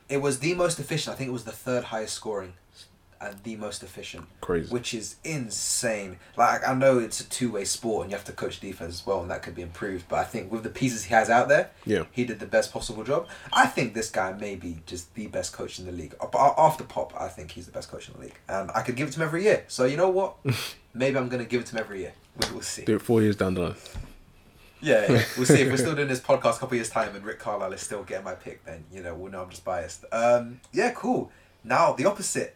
It 0.09 0.17
was 0.21 0.39
the 0.39 0.53
most 0.53 0.79
efficient. 0.79 1.15
I 1.15 1.17
think 1.17 1.29
it 1.29 1.33
was 1.33 1.45
the 1.45 1.51
third 1.51 1.85
highest 1.85 2.13
scoring, 2.13 2.53
and 3.23 3.41
the 3.43 3.55
most 3.55 3.83
efficient, 3.83 4.25
crazy. 4.41 4.71
which 4.71 4.93
is 4.93 5.15
insane. 5.23 6.17
Like 6.35 6.67
I 6.67 6.73
know 6.73 6.99
it's 6.99 7.19
a 7.19 7.29
two 7.29 7.51
way 7.51 7.65
sport, 7.65 8.03
and 8.03 8.11
you 8.11 8.17
have 8.17 8.25
to 8.25 8.31
coach 8.31 8.59
defense 8.59 9.01
as 9.01 9.05
well, 9.05 9.21
and 9.21 9.31
that 9.31 9.43
could 9.43 9.55
be 9.55 9.61
improved. 9.61 10.05
But 10.09 10.19
I 10.19 10.23
think 10.23 10.51
with 10.51 10.63
the 10.63 10.69
pieces 10.69 11.05
he 11.05 11.13
has 11.13 11.29
out 11.29 11.47
there, 11.47 11.71
yeah, 11.85 12.03
he 12.11 12.25
did 12.25 12.39
the 12.39 12.45
best 12.45 12.73
possible 12.73 13.03
job. 13.03 13.27
I 13.51 13.67
think 13.67 13.93
this 13.93 14.09
guy 14.09 14.33
may 14.33 14.55
be 14.55 14.79
just 14.85 15.13
the 15.15 15.27
best 15.27 15.53
coach 15.53 15.79
in 15.79 15.85
the 15.85 15.91
league. 15.91 16.15
After 16.33 16.83
Pop, 16.83 17.13
I 17.19 17.27
think 17.27 17.51
he's 17.51 17.65
the 17.65 17.71
best 17.71 17.89
coach 17.89 18.07
in 18.07 18.15
the 18.15 18.21
league, 18.21 18.39
and 18.47 18.69
I 18.75 18.81
could 18.81 18.95
give 18.95 19.07
it 19.07 19.11
to 19.11 19.19
him 19.19 19.27
every 19.27 19.43
year. 19.43 19.63
So 19.67 19.85
you 19.85 19.97
know 19.97 20.09
what? 20.09 20.35
Maybe 20.93 21.17
I'm 21.17 21.29
gonna 21.29 21.45
give 21.45 21.61
it 21.61 21.67
to 21.67 21.75
him 21.75 21.79
every 21.79 22.01
year. 22.01 22.13
We 22.39 22.53
will 22.53 22.61
see. 22.61 22.83
do 22.83 22.95
it 22.95 23.01
four 23.01 23.21
years 23.21 23.35
down 23.35 23.53
the 23.53 23.61
line. 23.61 23.75
Yeah, 24.83 25.09
yeah. 25.09 25.23
we'll 25.37 25.45
see 25.45 25.61
if 25.61 25.69
we're 25.69 25.77
still 25.77 25.95
doing 25.95 26.09
this 26.09 26.19
podcast 26.19 26.57
a 26.57 26.59
couple 26.59 26.75
years 26.75 26.89
time 26.89 27.15
and 27.15 27.23
Rick 27.23 27.39
Carlisle 27.39 27.71
is 27.71 27.81
still 27.81 28.03
getting 28.03 28.25
my 28.25 28.35
pick. 28.35 28.65
Then 28.65 28.83
you 28.91 29.01
know 29.01 29.15
we'll 29.15 29.31
know 29.31 29.41
I'm 29.41 29.49
just 29.49 29.63
biased. 29.63 30.03
Um, 30.11 30.59
yeah, 30.71 30.91
cool. 30.91 31.31
Now 31.63 31.93
the 31.93 32.05
opposite. 32.05 32.55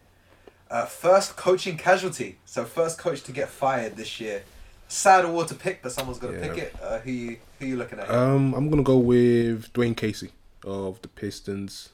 Uh, 0.69 0.85
first 0.85 1.35
coaching 1.35 1.77
casualty. 1.77 2.37
So 2.45 2.65
first 2.65 2.97
coach 2.97 3.21
to 3.23 3.31
get 3.31 3.49
fired 3.49 3.95
this 3.95 4.19
year. 4.19 4.43
Sad 4.89 5.25
award 5.25 5.47
to 5.49 5.55
pick, 5.55 5.81
but 5.81 5.91
someone's 5.91 6.19
got 6.19 6.31
to 6.31 6.37
Yeah. 6.39 6.47
pick 6.47 6.57
it. 6.57 6.75
Uh, 6.81 6.99
who 6.99 7.11
you 7.11 7.37
who 7.59 7.65
you 7.65 7.75
looking 7.77 7.99
at? 7.99 8.09
Um, 8.09 8.53
I'm 8.53 8.69
gonna 8.69 8.83
go 8.83 8.97
with 8.97 9.71
Dwane 9.73 9.95
Casey 9.95 10.31
of 10.65 11.01
the 11.01 11.07
Pistons. 11.07 11.89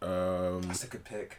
Um, 0.00 0.62
That's 0.62 0.84
a 0.84 0.86
good 0.86 1.04
pick. 1.04 1.38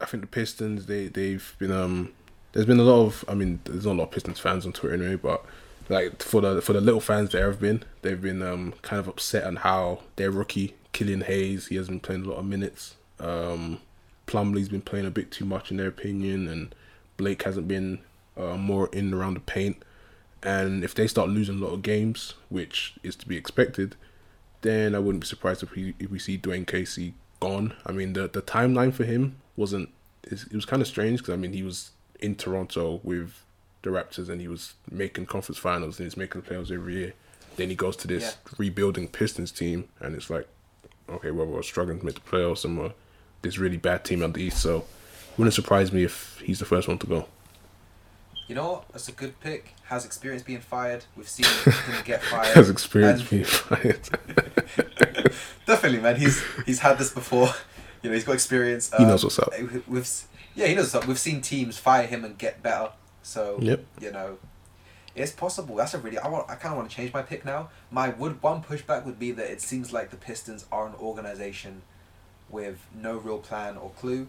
I 0.00 0.06
think 0.06 0.22
the 0.22 0.26
Pistons 0.26 0.86
they 0.86 1.06
they've 1.08 1.54
been 1.58 1.70
um 1.72 2.12
there's 2.52 2.66
been 2.66 2.80
a 2.80 2.82
lot 2.84 3.06
of 3.06 3.24
I 3.28 3.34
mean 3.34 3.60
there's 3.64 3.86
not 3.86 3.92
a 3.92 3.98
lot 3.98 4.04
of 4.04 4.10
Pistons 4.10 4.40
fans 4.40 4.66
on 4.66 4.72
Twitter 4.72 4.94
anyway 4.96 5.14
but 5.16 5.44
like 5.88 6.20
for 6.22 6.40
the 6.40 6.60
for 6.60 6.72
the 6.72 6.80
little 6.80 7.00
fans 7.00 7.30
there 7.30 7.46
have 7.46 7.60
been 7.60 7.82
they've 8.02 8.20
been 8.20 8.42
um 8.42 8.74
kind 8.82 8.98
of 9.00 9.06
upset 9.08 9.44
on 9.44 9.56
how 9.56 10.00
their 10.16 10.30
rookie 10.30 10.74
Killian 10.92 11.22
Hayes 11.22 11.68
he 11.68 11.76
has 11.76 11.88
been 11.88 12.00
playing 12.00 12.24
a 12.26 12.28
lot 12.28 12.38
of 12.38 12.44
minutes 12.44 12.96
um 13.20 13.78
Plumlee's 14.34 14.68
been 14.68 14.80
playing 14.82 15.06
a 15.06 15.10
bit 15.10 15.30
too 15.30 15.44
much 15.44 15.70
in 15.70 15.76
their 15.76 15.86
opinion 15.88 16.48
and 16.48 16.74
Blake 17.16 17.42
hasn't 17.44 17.68
been 17.68 18.00
uh, 18.36 18.56
more 18.56 18.88
in 18.92 19.06
and 19.06 19.14
around 19.14 19.34
the 19.34 19.40
paint 19.40 19.76
and 20.42 20.82
if 20.82 20.92
they 20.94 21.06
start 21.06 21.28
losing 21.28 21.58
a 21.60 21.64
lot 21.64 21.72
of 21.72 21.82
games 21.82 22.34
which 22.48 22.94
is 23.02 23.14
to 23.16 23.28
be 23.28 23.36
expected 23.36 23.94
then 24.62 24.94
I 24.94 24.98
wouldn't 24.98 25.20
be 25.22 25.26
surprised 25.26 25.62
if 25.62 25.70
we 25.72 25.94
if 25.98 26.10
we 26.10 26.18
see 26.18 26.38
Dwane 26.38 26.66
Casey 26.66 27.14
gone. 27.38 27.74
I 27.86 27.92
mean, 27.92 28.14
the 28.14 28.28
the 28.28 28.40
timeline 28.42 28.92
for 28.94 29.04
him 29.04 29.36
wasn't. 29.56 29.90
It 30.22 30.52
was 30.54 30.64
kind 30.64 30.80
of 30.80 30.88
strange 30.88 31.20
because 31.20 31.34
I 31.34 31.36
mean 31.36 31.52
he 31.52 31.62
was 31.62 31.90
in 32.18 32.34
Toronto 32.34 33.00
with 33.04 33.42
the 33.82 33.90
Raptors 33.90 34.30
and 34.30 34.40
he 34.40 34.48
was 34.48 34.72
making 34.90 35.26
conference 35.26 35.58
finals 35.58 35.98
and 36.00 36.06
he's 36.06 36.16
making 36.16 36.40
the 36.40 36.48
playoffs 36.48 36.72
every 36.72 36.94
year. 36.94 37.12
Then 37.56 37.68
he 37.68 37.74
goes 37.76 37.94
to 37.98 38.08
this 38.08 38.22
Yeah. 38.24 38.54
rebuilding 38.56 39.08
Pistons 39.08 39.52
team 39.52 39.88
and 40.00 40.14
it's 40.16 40.30
like, 40.30 40.48
okay, 41.10 41.30
well 41.30 41.46
we're 41.46 41.62
struggling 41.62 41.98
to 42.00 42.06
make 42.06 42.14
the 42.14 42.22
playoffs 42.22 42.64
and 42.64 42.78
we're 42.78 42.92
this 43.44 43.58
really 43.58 43.76
bad 43.76 44.04
team 44.04 44.22
on 44.24 44.32
the 44.32 44.42
East. 44.42 44.58
So, 44.60 44.84
wouldn't 45.38 45.54
surprise 45.54 45.92
me 45.92 46.02
if 46.02 46.40
he's 46.44 46.58
the 46.58 46.64
first 46.64 46.88
one 46.88 46.98
to 46.98 47.06
go. 47.06 47.26
You 48.48 48.54
know 48.56 48.72
what? 48.72 48.88
That's 48.92 49.08
a 49.08 49.12
good 49.12 49.38
pick. 49.40 49.74
Has 49.84 50.04
experience 50.04 50.42
being 50.42 50.60
fired. 50.60 51.04
We've 51.16 51.28
seen 51.28 51.46
him 51.64 52.02
get 52.04 52.22
fired. 52.22 52.54
Has 52.56 52.68
experience 52.68 53.20
And- 53.20 53.30
being 53.30 53.44
fired. 53.44 54.00
Definitely, 55.66 56.00
man. 56.00 56.16
He's 56.16 56.42
he's 56.66 56.80
had 56.80 56.98
this 56.98 57.10
before. 57.12 57.48
You 58.02 58.10
know, 58.10 58.14
he's 58.14 58.24
got 58.24 58.32
experience. 58.32 58.90
He 58.90 59.02
Um, 59.02 59.08
knows 59.08 59.24
what's 59.24 59.38
up. 59.38 59.52
We've 59.88 60.08
yeah, 60.54 60.66
he 60.66 60.74
knows 60.74 60.92
what's 60.92 60.94
up. 60.96 61.06
We've 61.06 61.18
seen 61.18 61.40
teams 61.40 61.78
fire 61.78 62.06
him 62.06 62.24
and 62.24 62.36
get 62.36 62.62
better. 62.62 62.90
So 63.22 63.58
Yep. 63.62 63.84
you 64.02 64.10
know, 64.12 64.38
it's 65.14 65.32
possible. 65.32 65.76
That's 65.76 65.94
a 65.94 65.98
really. 65.98 66.18
I 66.18 66.28
want. 66.28 66.50
I 66.50 66.56
kind 66.56 66.72
of 66.74 66.78
want 66.78 66.90
to 66.90 66.94
change 66.96 67.14
my 67.14 67.22
pick 67.22 67.44
now. 67.46 67.70
My 67.90 68.10
would 68.10 68.42
one 68.42 68.62
pushback 68.62 69.06
would 69.06 69.18
be 69.18 69.30
that 69.32 69.50
it 69.50 69.62
seems 69.62 69.90
like 69.92 70.10
the 70.10 70.16
Pistons 70.18 70.66
are 70.70 70.86
an 70.86 70.94
organization 70.96 71.80
with 72.54 72.78
no 72.94 73.12
real 73.18 73.38
plan 73.38 73.76
or 73.76 73.90
clue. 74.00 74.28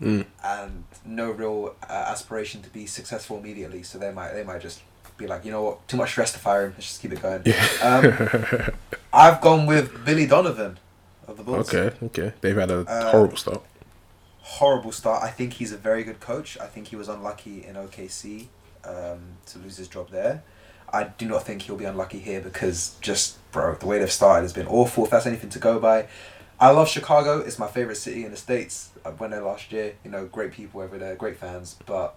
Mm. 0.00 0.26
And 0.44 0.84
no 1.06 1.30
real 1.30 1.74
uh, 1.88 1.92
aspiration 2.14 2.60
to 2.62 2.68
be 2.68 2.84
successful 2.86 3.38
immediately, 3.38 3.82
so 3.82 3.96
they 3.98 4.12
might 4.12 4.32
they 4.32 4.44
might 4.44 4.60
just 4.60 4.82
be 5.16 5.26
like, 5.26 5.44
you 5.46 5.50
know 5.50 5.62
what, 5.62 5.88
too 5.88 5.96
much 5.96 6.10
stress 6.10 6.32
to 6.34 6.38
fire 6.38 6.66
him. 6.66 6.72
Let's 6.76 6.88
just 6.88 7.00
keep 7.00 7.12
it 7.12 7.22
going. 7.22 7.42
Um, 7.82 8.74
I've 9.12 9.40
gone 9.40 9.64
with 9.64 10.04
Billy 10.04 10.26
Donovan 10.26 10.78
of 11.26 11.38
the 11.38 11.42
Bulls. 11.42 11.72
okay, 11.72 11.96
okay. 12.08 12.32
They've 12.42 12.56
had 12.56 12.70
a 12.70 12.80
Uh, 12.80 13.10
horrible 13.10 13.38
start. 13.38 13.62
Horrible 14.42 14.92
start. 14.92 15.22
I 15.24 15.30
think 15.30 15.54
he's 15.54 15.72
a 15.72 15.78
very 15.78 16.04
good 16.04 16.20
coach. 16.20 16.58
I 16.60 16.66
think 16.66 16.88
he 16.88 16.96
was 16.96 17.08
unlucky 17.08 17.64
in 17.64 17.74
OKC 17.76 18.48
um, 18.84 19.20
to 19.46 19.58
lose 19.58 19.78
his 19.78 19.88
job 19.88 20.10
there. 20.10 20.42
I 20.92 21.04
do 21.04 21.26
not 21.26 21.42
think 21.46 21.62
he'll 21.62 21.76
be 21.76 21.84
unlucky 21.86 22.18
here 22.20 22.40
because 22.42 22.96
just 23.00 23.38
bro, 23.50 23.74
the 23.74 23.86
way 23.86 23.98
they've 23.98 24.12
started 24.12 24.42
has 24.42 24.52
been 24.52 24.68
awful. 24.68 25.04
If 25.04 25.10
that's 25.10 25.26
anything 25.26 25.50
to 25.50 25.58
go 25.58 25.78
by, 25.80 26.06
I 26.58 26.70
love 26.70 26.88
Chicago. 26.88 27.40
It's 27.40 27.58
my 27.58 27.66
favorite 27.66 27.96
city 27.96 28.24
in 28.24 28.30
the 28.30 28.36
states. 28.36 28.90
I 29.04 29.10
went 29.10 29.32
there 29.32 29.42
last 29.42 29.70
year. 29.72 29.94
You 30.04 30.10
know, 30.10 30.26
great 30.26 30.52
people 30.52 30.80
over 30.80 30.96
there, 30.98 31.14
great 31.14 31.36
fans. 31.36 31.76
But 31.84 32.14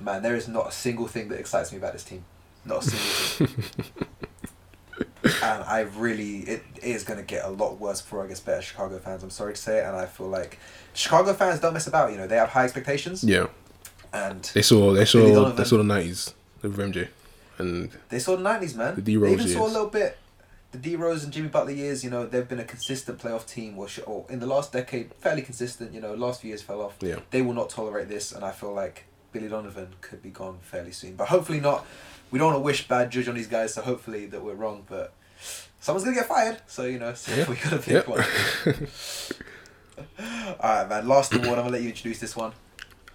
man, 0.00 0.22
there 0.22 0.34
is 0.34 0.48
not 0.48 0.68
a 0.68 0.72
single 0.72 1.06
thing 1.06 1.28
that 1.28 1.38
excites 1.38 1.70
me 1.72 1.78
about 1.78 1.92
this 1.92 2.04
team. 2.04 2.24
Not 2.64 2.84
a 2.84 2.90
single 2.90 3.54
thing. 3.62 3.84
and 5.42 5.62
I 5.64 5.80
really, 5.96 6.38
it 6.40 6.62
is 6.82 7.04
going 7.04 7.18
to 7.20 7.24
get 7.24 7.44
a 7.44 7.48
lot 7.50 7.78
worse 7.78 8.00
before 8.02 8.24
I 8.24 8.26
get 8.26 8.40
better. 8.44 8.62
Chicago 8.62 8.98
fans, 8.98 9.22
I'm 9.22 9.30
sorry 9.30 9.54
to 9.54 9.60
say 9.60 9.78
it, 9.78 9.84
and 9.84 9.96
I 9.96 10.06
feel 10.06 10.28
like 10.28 10.58
Chicago 10.94 11.32
fans 11.34 11.60
don't 11.60 11.72
mess 11.74 11.86
about. 11.86 12.10
You 12.12 12.18
know, 12.18 12.26
they 12.26 12.36
have 12.36 12.48
high 12.50 12.64
expectations, 12.64 13.22
Yeah. 13.22 13.46
and 14.12 14.42
They 14.54 14.62
saw 14.62 14.92
they 14.92 15.04
saw 15.04 15.20
Donovan. 15.20 15.56
they 15.56 15.64
saw 15.64 15.76
the 15.76 15.84
nineties 15.84 16.34
with 16.62 16.76
MJ, 16.76 17.08
and 17.58 17.90
they 18.08 18.18
saw 18.18 18.36
the 18.36 18.42
nineties, 18.42 18.74
man. 18.74 18.94
The 18.96 19.02
D-Rose 19.02 19.36
They 19.36 19.42
even 19.44 19.48
saw 19.54 19.66
a 19.66 19.68
little 19.68 19.86
bit. 19.88 20.16
The 20.72 20.78
D 20.78 20.94
Rose 20.96 21.24
and 21.24 21.32
Jimmy 21.32 21.48
Butler 21.48 21.72
years, 21.72 22.04
you 22.04 22.10
know, 22.10 22.26
they've 22.26 22.46
been 22.48 22.60
a 22.60 22.64
consistent 22.64 23.18
playoff 23.18 23.46
team. 23.46 23.76
Or, 23.78 23.88
sh- 23.88 24.00
or 24.06 24.24
in 24.28 24.38
the 24.38 24.46
last 24.46 24.72
decade, 24.72 25.12
fairly 25.14 25.42
consistent. 25.42 25.92
You 25.92 26.00
know, 26.00 26.14
last 26.14 26.40
few 26.42 26.48
years 26.48 26.62
fell 26.62 26.80
off. 26.80 26.96
yeah, 27.00 27.16
They 27.30 27.42
will 27.42 27.54
not 27.54 27.70
tolerate 27.70 28.08
this, 28.08 28.30
and 28.32 28.44
I 28.44 28.52
feel 28.52 28.72
like 28.72 29.04
Billy 29.32 29.48
Donovan 29.48 29.88
could 30.00 30.22
be 30.22 30.30
gone 30.30 30.58
fairly 30.62 30.92
soon. 30.92 31.16
But 31.16 31.28
hopefully 31.28 31.60
not. 31.60 31.84
We 32.30 32.38
don't 32.38 32.48
want 32.52 32.56
to 32.56 32.64
wish 32.64 32.86
bad 32.86 33.10
judge 33.10 33.26
on 33.28 33.34
these 33.34 33.48
guys, 33.48 33.74
so 33.74 33.82
hopefully 33.82 34.26
that 34.26 34.44
we're 34.44 34.54
wrong. 34.54 34.84
But 34.88 35.12
someone's 35.80 36.04
gonna 36.04 36.16
get 36.16 36.26
fired, 36.28 36.60
so 36.68 36.84
you 36.84 36.98
know, 37.00 37.14
so 37.14 37.34
Yeah. 37.34 37.48
we 37.48 37.56
gotta 37.56 37.78
pick 37.78 38.06
Yep. 38.06 38.08
one. 38.08 38.24
All 40.60 40.76
right, 40.76 40.88
man. 40.88 41.08
Last 41.08 41.34
award. 41.34 41.48
I'm 41.58 41.64
gonna 41.64 41.70
let 41.70 41.82
you 41.82 41.88
introduce 41.88 42.20
this 42.20 42.36
one. 42.36 42.52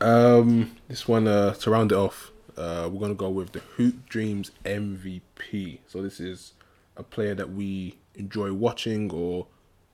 Um, 0.01 0.75
this 0.87 1.07
one 1.07 1.27
uh, 1.27 1.53
to 1.53 1.69
round 1.69 1.91
it 1.93 1.95
off, 1.95 2.31
uh, 2.57 2.89
we're 2.91 2.99
gonna 2.99 3.13
go 3.13 3.29
with 3.29 3.53
the 3.53 3.59
Hoop 3.77 4.07
Dreams 4.09 4.51
MVP. 4.65 5.79
So 5.87 6.01
this 6.01 6.19
is 6.19 6.53
a 6.97 7.03
player 7.03 7.35
that 7.35 7.51
we 7.53 7.97
enjoy 8.15 8.53
watching 8.53 9.11
or 9.11 9.47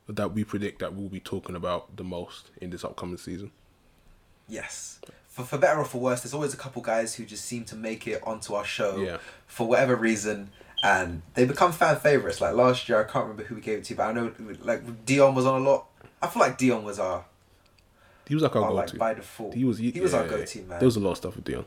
that 0.08 0.34
we 0.34 0.44
predict 0.44 0.80
that 0.80 0.94
we'll 0.94 1.10
be 1.10 1.20
talking 1.20 1.56
about 1.56 1.96
the 1.98 2.04
most 2.04 2.52
in 2.62 2.70
this 2.70 2.84
upcoming 2.84 3.18
season. 3.18 3.52
Yes. 4.48 5.00
for 5.28 5.44
for 5.44 5.58
better 5.58 5.80
or 5.80 5.86
for 5.86 6.00
worse, 6.02 6.22
there's 6.22 6.34
always 6.34 6.54
a 6.54 6.58
couple 6.58 6.82
guys 6.82 7.16
who 7.16 7.26
just 7.26 7.46
seem 7.46 7.64
to 7.66 7.76
make 7.76 8.06
it 8.08 8.22
onto 8.26 8.54
our 8.54 8.66
show 8.66 8.98
Yeah. 8.98 9.18
for 9.48 9.66
whatever 9.68 9.96
reason, 9.96 10.52
and 10.84 11.22
they 11.36 11.46
become 11.46 11.72
fan 11.72 11.98
favorites. 12.00 12.42
Like 12.42 12.54
last 12.56 12.90
year, 12.90 13.00
I 13.00 13.04
can't 13.04 13.24
remember 13.26 13.44
who 13.44 13.56
we 13.56 13.62
gave 13.62 13.80
it 13.80 13.86
to, 13.86 13.96
but 13.96 14.04
I 14.10 14.12
know 14.12 14.34
like 14.62 15.06
Dion 15.06 15.34
was 15.36 15.46
on 15.46 15.62
a 15.62 15.64
lot. 15.64 15.86
I 16.22 16.28
feel 16.28 16.42
like 16.42 16.58
Dion 16.58 16.84
was 16.84 17.00
our, 17.00 17.24
He 18.28 18.36
was 18.36 18.44
like 18.44 18.56
our 18.56 18.64
our 18.64 18.70
go 18.70 18.76
like 18.76 18.98
by 18.98 19.14
default. 19.14 19.54
he 19.54 19.64
was. 19.64 19.78
he 19.78 20.00
was 20.02 20.14
our 20.14 20.28
go 20.28 20.44
to 20.44 20.62
man. 20.64 20.80
There 20.80 20.86
was 20.88 20.98
a 20.98 21.00
lot 21.00 21.12
of 21.12 21.18
stuff 21.18 21.36
with 21.38 21.46
Dion. 21.46 21.66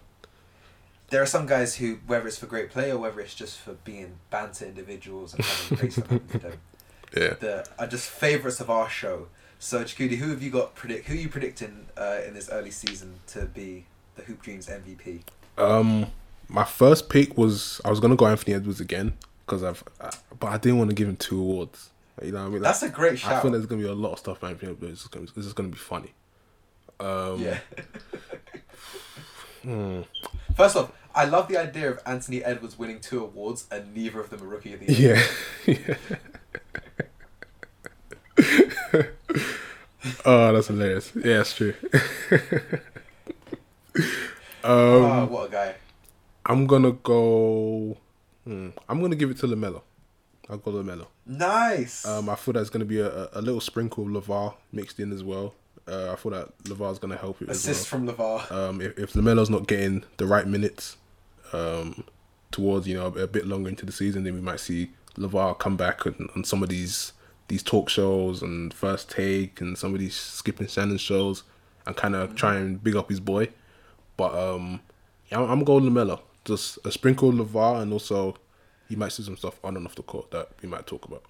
There 1.14 1.22
are 1.22 1.26
some 1.26 1.46
guys 1.46 1.76
who, 1.76 1.98
whether 2.08 2.26
it's 2.26 2.38
for 2.38 2.46
great 2.46 2.70
play 2.70 2.90
or 2.90 2.98
whether 2.98 3.20
it's 3.20 3.36
just 3.36 3.58
for 3.58 3.74
being 3.84 4.16
banter 4.30 4.64
individuals 4.64 5.32
and 5.32 5.44
having 5.44 5.78
great 5.78 5.92
stuff 5.92 6.08
to 6.32 6.38
them, 6.38 6.52
Yeah. 7.16 7.34
that 7.34 7.68
are 7.78 7.86
just 7.86 8.10
favourites 8.10 8.58
of 8.58 8.68
our 8.68 8.88
show. 8.90 9.28
So, 9.60 9.84
Chakudi, 9.84 10.16
who 10.16 10.30
have 10.30 10.42
you 10.42 10.50
got 10.50 10.74
predict? 10.74 11.06
Who 11.06 11.14
are 11.14 11.16
you 11.16 11.28
predicting 11.28 11.86
uh, 11.96 12.18
in 12.26 12.34
this 12.34 12.50
early 12.50 12.72
season 12.72 13.20
to 13.28 13.44
be 13.46 13.86
the 14.16 14.22
Hoop 14.22 14.42
Dreams 14.42 14.66
MVP? 14.66 15.20
Um, 15.56 16.06
my 16.48 16.64
first 16.64 17.08
pick 17.08 17.38
was 17.38 17.80
I 17.84 17.90
was 17.90 18.00
gonna 18.00 18.16
go 18.16 18.26
Anthony 18.26 18.54
Edwards 18.54 18.80
again 18.80 19.12
because 19.46 19.62
I've, 19.62 19.84
uh, 20.00 20.10
but 20.40 20.48
I 20.48 20.58
didn't 20.58 20.78
want 20.78 20.90
to 20.90 20.96
give 20.96 21.08
him 21.08 21.14
two 21.16 21.38
awards. 21.40 21.90
You 22.22 22.32
know 22.32 22.38
what 22.40 22.44
I 22.44 22.48
mean? 22.48 22.54
Like, 22.62 22.72
That's 22.72 22.82
a 22.82 22.88
great 22.88 23.20
shout. 23.20 23.34
I 23.34 23.40
think 23.40 23.52
there's 23.52 23.66
gonna 23.66 23.82
be 23.82 23.88
a 23.88 23.94
lot 23.94 24.14
of 24.14 24.18
stuff 24.18 24.40
by 24.40 24.50
Anthony 24.50 24.72
Edwards. 24.72 24.92
It's 24.94 25.02
just 25.02 25.12
gonna, 25.12 25.24
it's 25.24 25.34
just 25.34 25.54
gonna 25.54 25.68
be 25.68 25.78
funny. 25.78 26.12
Um, 26.98 27.40
yeah. 27.40 27.58
hmm. 29.64 30.02
First 30.54 30.76
off, 30.76 30.92
I 31.14 31.24
love 31.24 31.48
the 31.48 31.56
idea 31.56 31.90
of 31.90 32.00
Anthony 32.06 32.42
Edwards 32.44 32.78
winning 32.78 33.00
two 33.00 33.22
awards 33.22 33.66
and 33.70 33.94
neither 33.94 34.20
of 34.20 34.30
them 34.30 34.42
are 34.42 34.46
Rookie 34.46 34.74
of 34.74 34.80
the 34.80 34.92
Year. 34.92 35.22
Yeah. 35.66 35.96
oh, 40.24 40.52
that's 40.52 40.66
hilarious. 40.68 41.12
Yeah, 41.14 41.40
it's 41.40 41.54
true. 41.54 41.74
um, 44.64 45.04
Ah, 45.04 45.24
what 45.26 45.48
a 45.48 45.52
guy. 45.52 45.74
I'm 46.46 46.66
gonna 46.66 46.92
go. 46.92 47.96
Hmm, 48.44 48.70
I'm 48.88 49.00
gonna 49.00 49.16
give 49.16 49.30
it 49.30 49.38
to 49.38 49.46
LaMelo. 49.46 49.82
I'll 50.50 50.58
go 50.58 50.72
LaMelo. 50.72 51.06
Nice. 51.26 52.04
Um, 52.06 52.28
I 52.28 52.34
thought 52.34 52.54
that's 52.54 52.70
gonna 52.70 52.84
be 52.84 53.00
a, 53.00 53.28
a 53.32 53.40
little 53.40 53.60
sprinkle 53.60 54.16
of 54.16 54.26
LaVar 54.26 54.54
mixed 54.72 55.00
in 55.00 55.12
as 55.12 55.24
well. 55.24 55.54
Uh, 55.86 56.12
I 56.12 56.16
thought 56.16 56.30
that 56.30 56.58
LaVar's 56.64 56.98
gonna 56.98 57.16
help 57.16 57.42
it 57.42 57.50
Assist 57.50 57.82
as 57.82 57.86
from 57.86 58.08
LaVar. 58.08 58.50
well. 58.50 58.68
Um, 58.70 58.80
if, 58.80 58.98
if 58.98 59.12
LaMelo's 59.12 59.50
not 59.50 59.66
getting 59.66 60.04
the 60.16 60.26
right 60.26 60.46
minutes, 60.46 60.96
um, 61.52 62.04
towards 62.50 62.86
you 62.86 62.94
know 62.94 63.06
a, 63.06 63.26
bit 63.26 63.46
longer 63.46 63.68
into 63.68 63.84
the 63.84 63.92
season, 63.92 64.24
then 64.24 64.34
we 64.34 64.40
might 64.40 64.60
see 64.60 64.90
LaVar 65.16 65.58
come 65.58 65.76
back 65.76 66.06
on, 66.06 66.28
on 66.36 66.44
some 66.44 66.62
of 66.62 66.68
these 66.68 67.12
these 67.48 67.62
talk 67.62 67.88
shows 67.88 68.42
and 68.42 68.72
first 68.72 69.10
take 69.10 69.60
and 69.60 69.76
some 69.76 69.92
of 69.92 70.00
these 70.00 70.14
skipping 70.14 70.66
Shannon 70.66 70.96
shows 70.96 71.42
and 71.86 71.96
kind 71.96 72.14
of 72.14 72.34
try 72.34 72.56
and 72.56 72.82
big 72.82 72.96
up 72.96 73.10
his 73.10 73.20
boy. 73.20 73.48
But 74.16 74.34
um, 74.34 74.80
yeah, 75.30 75.40
I'm, 75.40 75.50
I'm 75.50 75.64
going 75.64 75.84
LaMelo. 75.84 76.20
Just 76.44 76.78
a 76.84 76.92
sprinkle 76.92 77.40
of 77.40 77.48
LaVar 77.48 77.82
and 77.82 77.92
also 77.92 78.36
he 78.88 78.96
might 78.96 79.12
see 79.12 79.22
some 79.22 79.36
stuff 79.36 79.58
on 79.64 79.76
and 79.76 79.86
off 79.86 79.94
the 79.94 80.02
court 80.02 80.30
that 80.30 80.50
we 80.62 80.68
might 80.68 80.86
talk 80.86 81.04
about. 81.04 81.24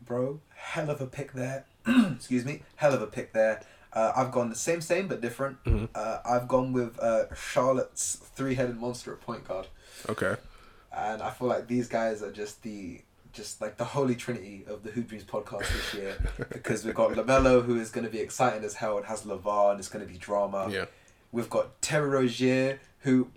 Bro, 0.00 0.40
hell 0.54 0.90
of 0.90 1.00
a 1.00 1.06
pick 1.06 1.32
there. 1.32 1.64
Excuse 2.16 2.44
me. 2.44 2.62
Hell 2.76 2.94
of 2.94 3.02
a 3.02 3.06
pick 3.06 3.32
there. 3.32 3.62
Uh, 3.92 4.12
I've 4.14 4.30
gone 4.30 4.50
the 4.50 4.56
same, 4.56 4.80
same, 4.80 5.08
but 5.08 5.20
different. 5.20 5.62
Mm-hmm. 5.64 5.86
Uh, 5.94 6.18
I've 6.24 6.46
gone 6.46 6.72
with 6.72 6.98
uh, 7.00 7.34
Charlotte's 7.34 8.16
three 8.34 8.54
headed 8.54 8.78
monster 8.78 9.12
at 9.12 9.20
point 9.20 9.46
guard. 9.46 9.66
Okay. 10.08 10.36
and 10.96 11.20
I 11.22 11.30
feel 11.30 11.48
like 11.48 11.66
these 11.66 11.88
guys 11.88 12.22
are 12.22 12.32
just 12.32 12.62
the 12.62 13.02
just 13.32 13.60
like 13.60 13.76
the 13.76 13.84
holy 13.84 14.16
trinity 14.16 14.64
of 14.66 14.82
the 14.82 14.90
Hoop 14.90 15.08
Dreams 15.08 15.24
podcast 15.24 15.60
this 15.72 15.94
year 15.94 16.16
because 16.50 16.84
we've 16.84 16.94
got 16.94 17.12
LaMelo 17.12 17.64
who 17.64 17.78
is 17.78 17.90
going 17.90 18.04
to 18.04 18.10
be 18.10 18.18
exciting 18.18 18.64
as 18.64 18.74
hell 18.74 18.96
and 18.96 19.06
has 19.06 19.22
LaVar 19.22 19.70
and 19.70 19.78
it's 19.78 19.88
going 19.88 20.04
to 20.04 20.12
be 20.12 20.18
drama. 20.18 20.68
Yeah. 20.70 20.86
We've 21.30 21.48
got 21.50 21.80
Terry 21.80 22.08
Rozier 22.08 22.80
who 23.00 23.28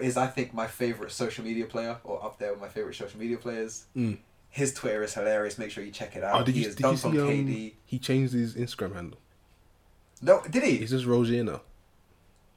is 0.00 0.16
I 0.16 0.26
think 0.26 0.52
my 0.52 0.66
favorite 0.66 1.12
social 1.12 1.44
media 1.44 1.64
player 1.66 1.96
or 2.04 2.22
up 2.22 2.38
there 2.38 2.52
with 2.52 2.60
my 2.60 2.68
favorite 2.68 2.94
social 2.94 3.18
media 3.18 3.38
players. 3.38 3.86
Mm. 3.96 4.18
His 4.50 4.74
Twitter 4.74 5.02
is 5.02 5.14
hilarious. 5.14 5.58
Make 5.58 5.70
sure 5.70 5.84
you 5.84 5.90
check 5.90 6.16
it 6.16 6.24
out. 6.24 6.40
Oh, 6.40 6.44
did 6.44 6.54
he 6.54 6.62
you, 6.62 6.66
has 6.66 6.74
did 6.74 6.86
you 6.86 6.96
see? 6.96 7.08
Um, 7.08 7.14
KD. 7.14 7.72
he 7.84 7.98
changed 7.98 8.32
his 8.32 8.54
Instagram 8.54 8.94
handle. 8.94 9.18
No, 10.20 10.42
did 10.50 10.62
he? 10.64 10.78
He's 10.78 10.90
just 10.90 11.06
Rozier 11.06 11.44
now. 11.44 11.60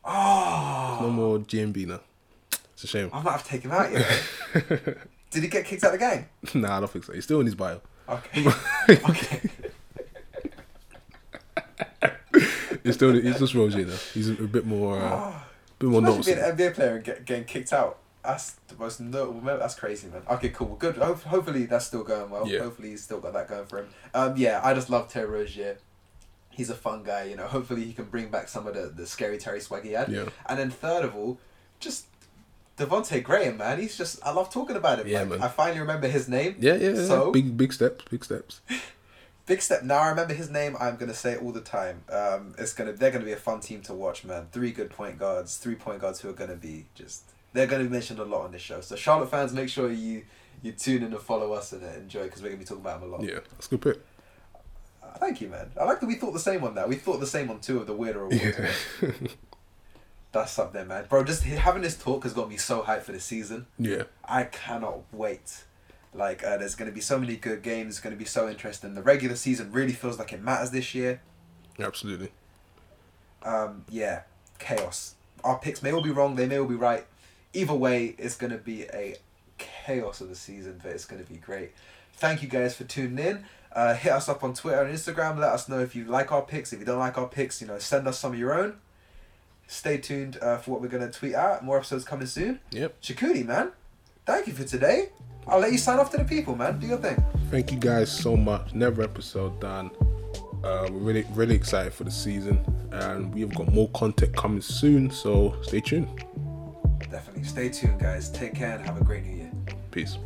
Oh, 0.04 0.98
No 1.02 1.10
more 1.10 1.40
GMB 1.40 1.88
now. 1.88 2.00
It's 2.74 2.84
a 2.86 2.88
shame. 2.88 3.10
I 3.14 3.22
might 3.22 3.34
have 3.34 3.44
to 3.44 3.50
take 3.50 3.62
him 3.62 3.72
out. 3.72 3.92
You 3.92 4.00
did 5.32 5.44
he 5.44 5.48
get 5.48 5.66
kicked 5.66 5.84
out 5.84 5.94
of 5.94 6.00
the 6.00 6.06
game? 6.06 6.62
nah, 6.62 6.78
I 6.78 6.80
don't 6.80 6.90
think 6.90 7.06
so. 7.06 7.14
He's 7.14 7.24
still 7.24 7.40
in 7.40 7.46
his 7.46 7.56
bio. 7.56 7.82
Okay. 8.10 8.46
okay. 8.90 9.42
It's 12.84 12.98
still 12.98 13.16
it's 13.16 13.40
just 13.40 13.54
now. 13.54 13.96
He's 14.14 14.30
a, 14.30 14.34
bit 14.34 14.66
more, 14.66 15.00
uh, 15.00 15.34
bit 15.78 15.90
more 15.90 16.00
Imagine 16.00 16.24
being 16.24 16.40
an 16.40 16.58
NBA 16.58 16.74
player 16.74 16.96
and 16.96 17.04
get, 17.04 17.26
getting 17.26 17.46
kicked 17.46 17.74
out. 17.74 18.00
That's 18.24 18.52
the 18.68 18.76
most 18.76 19.00
notable 19.00 19.42
moment. 19.42 19.60
That's 19.60 19.76
crazy, 19.76 20.08
man. 20.08 20.22
Okay, 20.30 20.50
cool. 20.50 20.68
Well, 20.68 20.76
good. 20.78 20.98
Ho- 20.98 21.16
hopefully 21.16 21.66
that's 21.66 21.86
still 21.88 22.04
going 22.04 22.30
well. 22.30 22.48
Yeah. 22.48 22.60
Hopefully 22.60 22.90
he's 22.90 23.04
still 23.04 23.20
got 23.20 23.34
that 23.34 23.48
going 23.48 23.66
for 23.66 23.80
him. 23.80 23.88
Um, 24.14 24.38
yeah, 24.38 24.62
I 24.64 24.74
just 24.74 24.90
love 24.90 25.10
Terry 25.10 25.28
Rozier. 25.28 25.78
He's 26.52 26.70
a 26.70 26.76
fun 26.76 27.04
guy, 27.04 27.24
you 27.24 27.36
know. 27.36 27.48
Hopefully 27.48 27.86
he 27.86 27.94
can 27.94 28.06
bring 28.06 28.30
back 28.30 28.48
some 28.48 28.68
of 28.68 28.76
the, 28.76 28.92
the 28.96 29.08
scary 29.08 29.38
Terry 29.38 29.60
swag 29.60 29.84
he 29.84 29.94
had. 29.94 30.10
Yeah. 30.10 30.26
And 30.48 30.60
then 30.60 30.70
third 30.70 31.06
of 31.06 31.16
all, 31.16 31.40
just 31.80 32.06
Devonte 32.78 33.24
Graham, 33.24 33.58
man. 33.58 33.80
He's 33.80 33.98
just 33.98 34.20
I 34.26 34.32
love 34.32 34.52
talking 34.52 34.76
about 34.76 35.00
him. 35.00 35.08
Yeah, 35.08 35.20
like, 35.20 35.30
man. 35.30 35.42
I 35.42 35.48
finally 35.48 35.80
remember 35.80 36.08
his 36.08 36.28
name. 36.28 36.58
Yeah, 36.60 36.76
yeah, 36.76 36.90
yeah. 36.90 37.06
So 37.06 37.32
big, 37.32 37.58
big 37.58 37.74
steps, 37.74 38.06
big 38.10 38.24
steps. 38.24 38.62
Big 39.48 39.62
step. 39.62 39.84
Now 39.84 39.98
I 39.98 40.10
remember 40.10 40.36
his 40.36 40.50
name. 40.50 40.78
I'm 40.80 40.98
gonna 40.98 41.16
say 41.16 41.34
it 41.34 41.42
all 41.42 41.52
the 41.52 41.62
time. 41.62 42.04
Um, 42.10 42.54
it's 42.60 42.74
gonna 42.74 42.94
they're 42.94 43.12
gonna 43.12 43.26
be 43.26 43.32
a 43.32 43.38
fun 43.38 43.60
team 43.60 43.82
to 43.82 43.94
watch, 43.94 44.24
man. 44.24 44.48
Three 44.52 44.72
good 44.72 44.92
point 44.92 45.18
guards, 45.18 45.58
three 45.58 45.76
point 45.76 46.00
guards 46.00 46.22
who 46.22 46.30
are 46.30 46.34
gonna 46.34 46.56
be 46.56 46.86
just 46.94 47.24
they're 47.54 47.68
gonna 47.68 47.84
be 47.84 47.90
mentioned 47.90 48.20
a 48.20 48.26
lot 48.26 48.42
on 48.46 48.52
this 48.52 48.62
show. 48.62 48.82
So 48.82 48.96
Charlotte 48.96 49.30
fans, 49.30 49.54
make 49.54 49.70
sure 49.70 49.92
you 49.92 50.24
you 50.62 50.72
tune 50.74 51.04
in 51.04 51.12
and 51.12 51.22
follow 51.22 51.54
us 51.54 51.72
and 51.74 51.84
uh, 51.84 51.88
enjoy 51.88 52.24
because 52.24 52.42
we're 52.42 52.50
gonna 52.50 52.60
be 52.60 52.66
talking 52.66 52.82
about 52.84 53.02
them 53.02 53.10
a 53.12 53.16
lot. 53.16 53.24
Yeah, 53.24 53.40
that's 53.52 53.68
a 53.68 53.70
good 53.72 53.82
pick. 53.82 54.02
Uh, 55.04 55.18
thank 55.20 55.42
you, 55.42 55.50
man. 55.50 55.72
I 55.80 55.84
like 55.86 56.00
that 56.00 56.06
we 56.08 56.16
thought 56.16 56.32
the 56.34 56.40
same 56.40 56.64
on 56.64 56.76
that. 56.76 56.88
We 56.88 56.96
thought 56.96 57.20
the 57.20 57.28
same 57.28 57.50
on 57.50 57.60
two 57.60 57.80
of 57.80 57.88
the 57.88 57.94
weirder 57.94 58.22
awards. 58.24 58.42
Yeah. 59.02 59.12
That's 60.32 60.58
up 60.60 60.72
there, 60.72 60.86
man. 60.86 61.08
Bro, 61.10 61.26
just 61.26 61.44
having 61.44 61.82
this 61.82 61.98
talk 61.98 62.24
has 62.24 62.32
got 62.34 62.48
me 62.48 62.56
so 62.56 62.84
hyped 62.84 63.02
for 63.02 63.12
the 63.12 63.20
season. 63.20 63.66
yeah, 63.78 64.04
I 64.24 64.44
cannot 64.46 65.02
wait. 65.12 65.66
Like, 66.14 66.44
uh, 66.44 66.58
there's 66.58 66.76
going 66.76 66.90
to 66.90 66.96
be 66.96 67.02
so 67.02 67.20
many 67.20 67.36
good 67.36 67.62
games. 67.64 67.96
It's 67.96 68.00
going 68.00 68.16
to 68.16 68.20
be 68.20 68.26
so 68.26 68.50
interesting. 68.50 68.94
The 68.96 69.02
regular 69.02 69.36
season 69.36 69.72
really 69.72 69.94
feels 69.94 70.20
like 70.20 70.32
it 70.34 70.42
matters 70.42 70.72
this 70.72 70.94
year. 70.96 71.22
absolutely. 71.80 72.32
Um, 73.44 73.86
yeah, 73.90 74.22
chaos. 74.60 75.16
Our 75.44 75.58
picks 75.58 75.82
may 75.82 75.92
all 75.92 76.02
be 76.02 76.12
wrong. 76.12 76.36
They 76.36 76.48
may 76.48 76.60
all 76.60 76.66
be 76.66 76.76
right. 76.76 77.06
Either 77.54 77.74
way, 77.74 78.16
it's 78.18 78.36
going 78.36 78.52
to 78.52 78.58
be 78.58 78.84
a 78.94 79.16
chaos 79.58 80.22
of 80.22 80.30
the 80.30 80.36
season, 80.36 80.80
but 80.82 80.92
it's 80.92 81.06
going 81.06 81.24
to 81.24 81.30
be 81.30 81.38
great. 81.38 81.72
Thank 82.14 82.42
you 82.42 82.48
guys 82.48 82.76
for 82.76 82.84
tuning 82.84 83.26
in. 83.26 83.46
Uh, 83.74 83.94
hit 83.94 84.12
us 84.12 84.28
up 84.28 84.44
on 84.44 84.54
Twitter 84.54 84.82
and 84.82 84.94
Instagram. 84.94 85.38
Let 85.40 85.52
us 85.54 85.70
know 85.70 85.80
if 85.80 85.96
you 85.96 86.06
like 86.06 86.32
our 86.32 86.42
picks. 86.42 86.74
If 86.74 86.80
you 86.80 86.86
don't 86.86 87.00
like 87.00 87.18
our 87.18 87.28
picks, 87.28 87.62
you 87.62 87.68
know, 87.68 87.80
send 87.80 88.08
us 88.08 88.20
some 88.20 88.34
of 88.34 88.40
your 88.40 88.54
own. 88.54 88.76
Stay 89.68 89.98
tuned 89.98 90.38
uh, 90.42 90.58
for 90.58 90.72
what 90.72 90.82
we're 90.82 90.90
going 90.90 91.10
to 91.10 91.18
tweet 91.18 91.34
out. 91.34 91.64
More 91.64 91.78
episodes 91.78 92.04
coming 92.04 92.28
soon. 92.28 92.60
Yep. 92.72 93.02
Chakudi, 93.02 93.46
man. 93.46 93.72
Thank 94.26 94.48
you 94.48 94.54
for 94.54 94.66
today. 94.66 95.10
I'll 95.48 95.60
let 95.60 95.72
you 95.72 95.78
sign 95.78 96.00
off 96.00 96.12
to 96.12 96.18
the 96.18 96.26
people, 96.26 96.56
man. 96.56 96.80
Do 96.80 96.88
your 96.88 96.98
thing. 96.98 97.24
Thank 97.50 97.72
you 97.72 97.80
guys 97.80 98.12
so 98.12 98.36
much. 98.36 98.74
Never 98.74 99.02
episode 99.02 99.60
done. 99.60 99.90
Uh, 100.64 100.88
we're 100.92 101.00
really, 101.00 101.26
really 101.32 101.56
excited 101.56 101.94
for 101.94 102.04
the 102.04 102.12
season, 102.12 102.64
and 102.92 103.34
we've 103.34 103.54
got 103.56 103.74
more 103.74 103.90
content 103.90 104.36
coming 104.36 104.62
soon. 104.62 105.10
So 105.10 105.56
stay 105.64 105.80
tuned. 105.80 106.24
Definitely. 107.12 107.44
Stay 107.44 107.70
tuned, 107.70 108.00
guys. 108.00 108.30
Take 108.30 108.56
care 108.56 108.78
and 108.78 108.86
have 108.86 109.00
a 109.00 109.04
great 109.04 109.26
new 109.26 109.36
year. 109.36 109.52
Peace. 109.92 110.18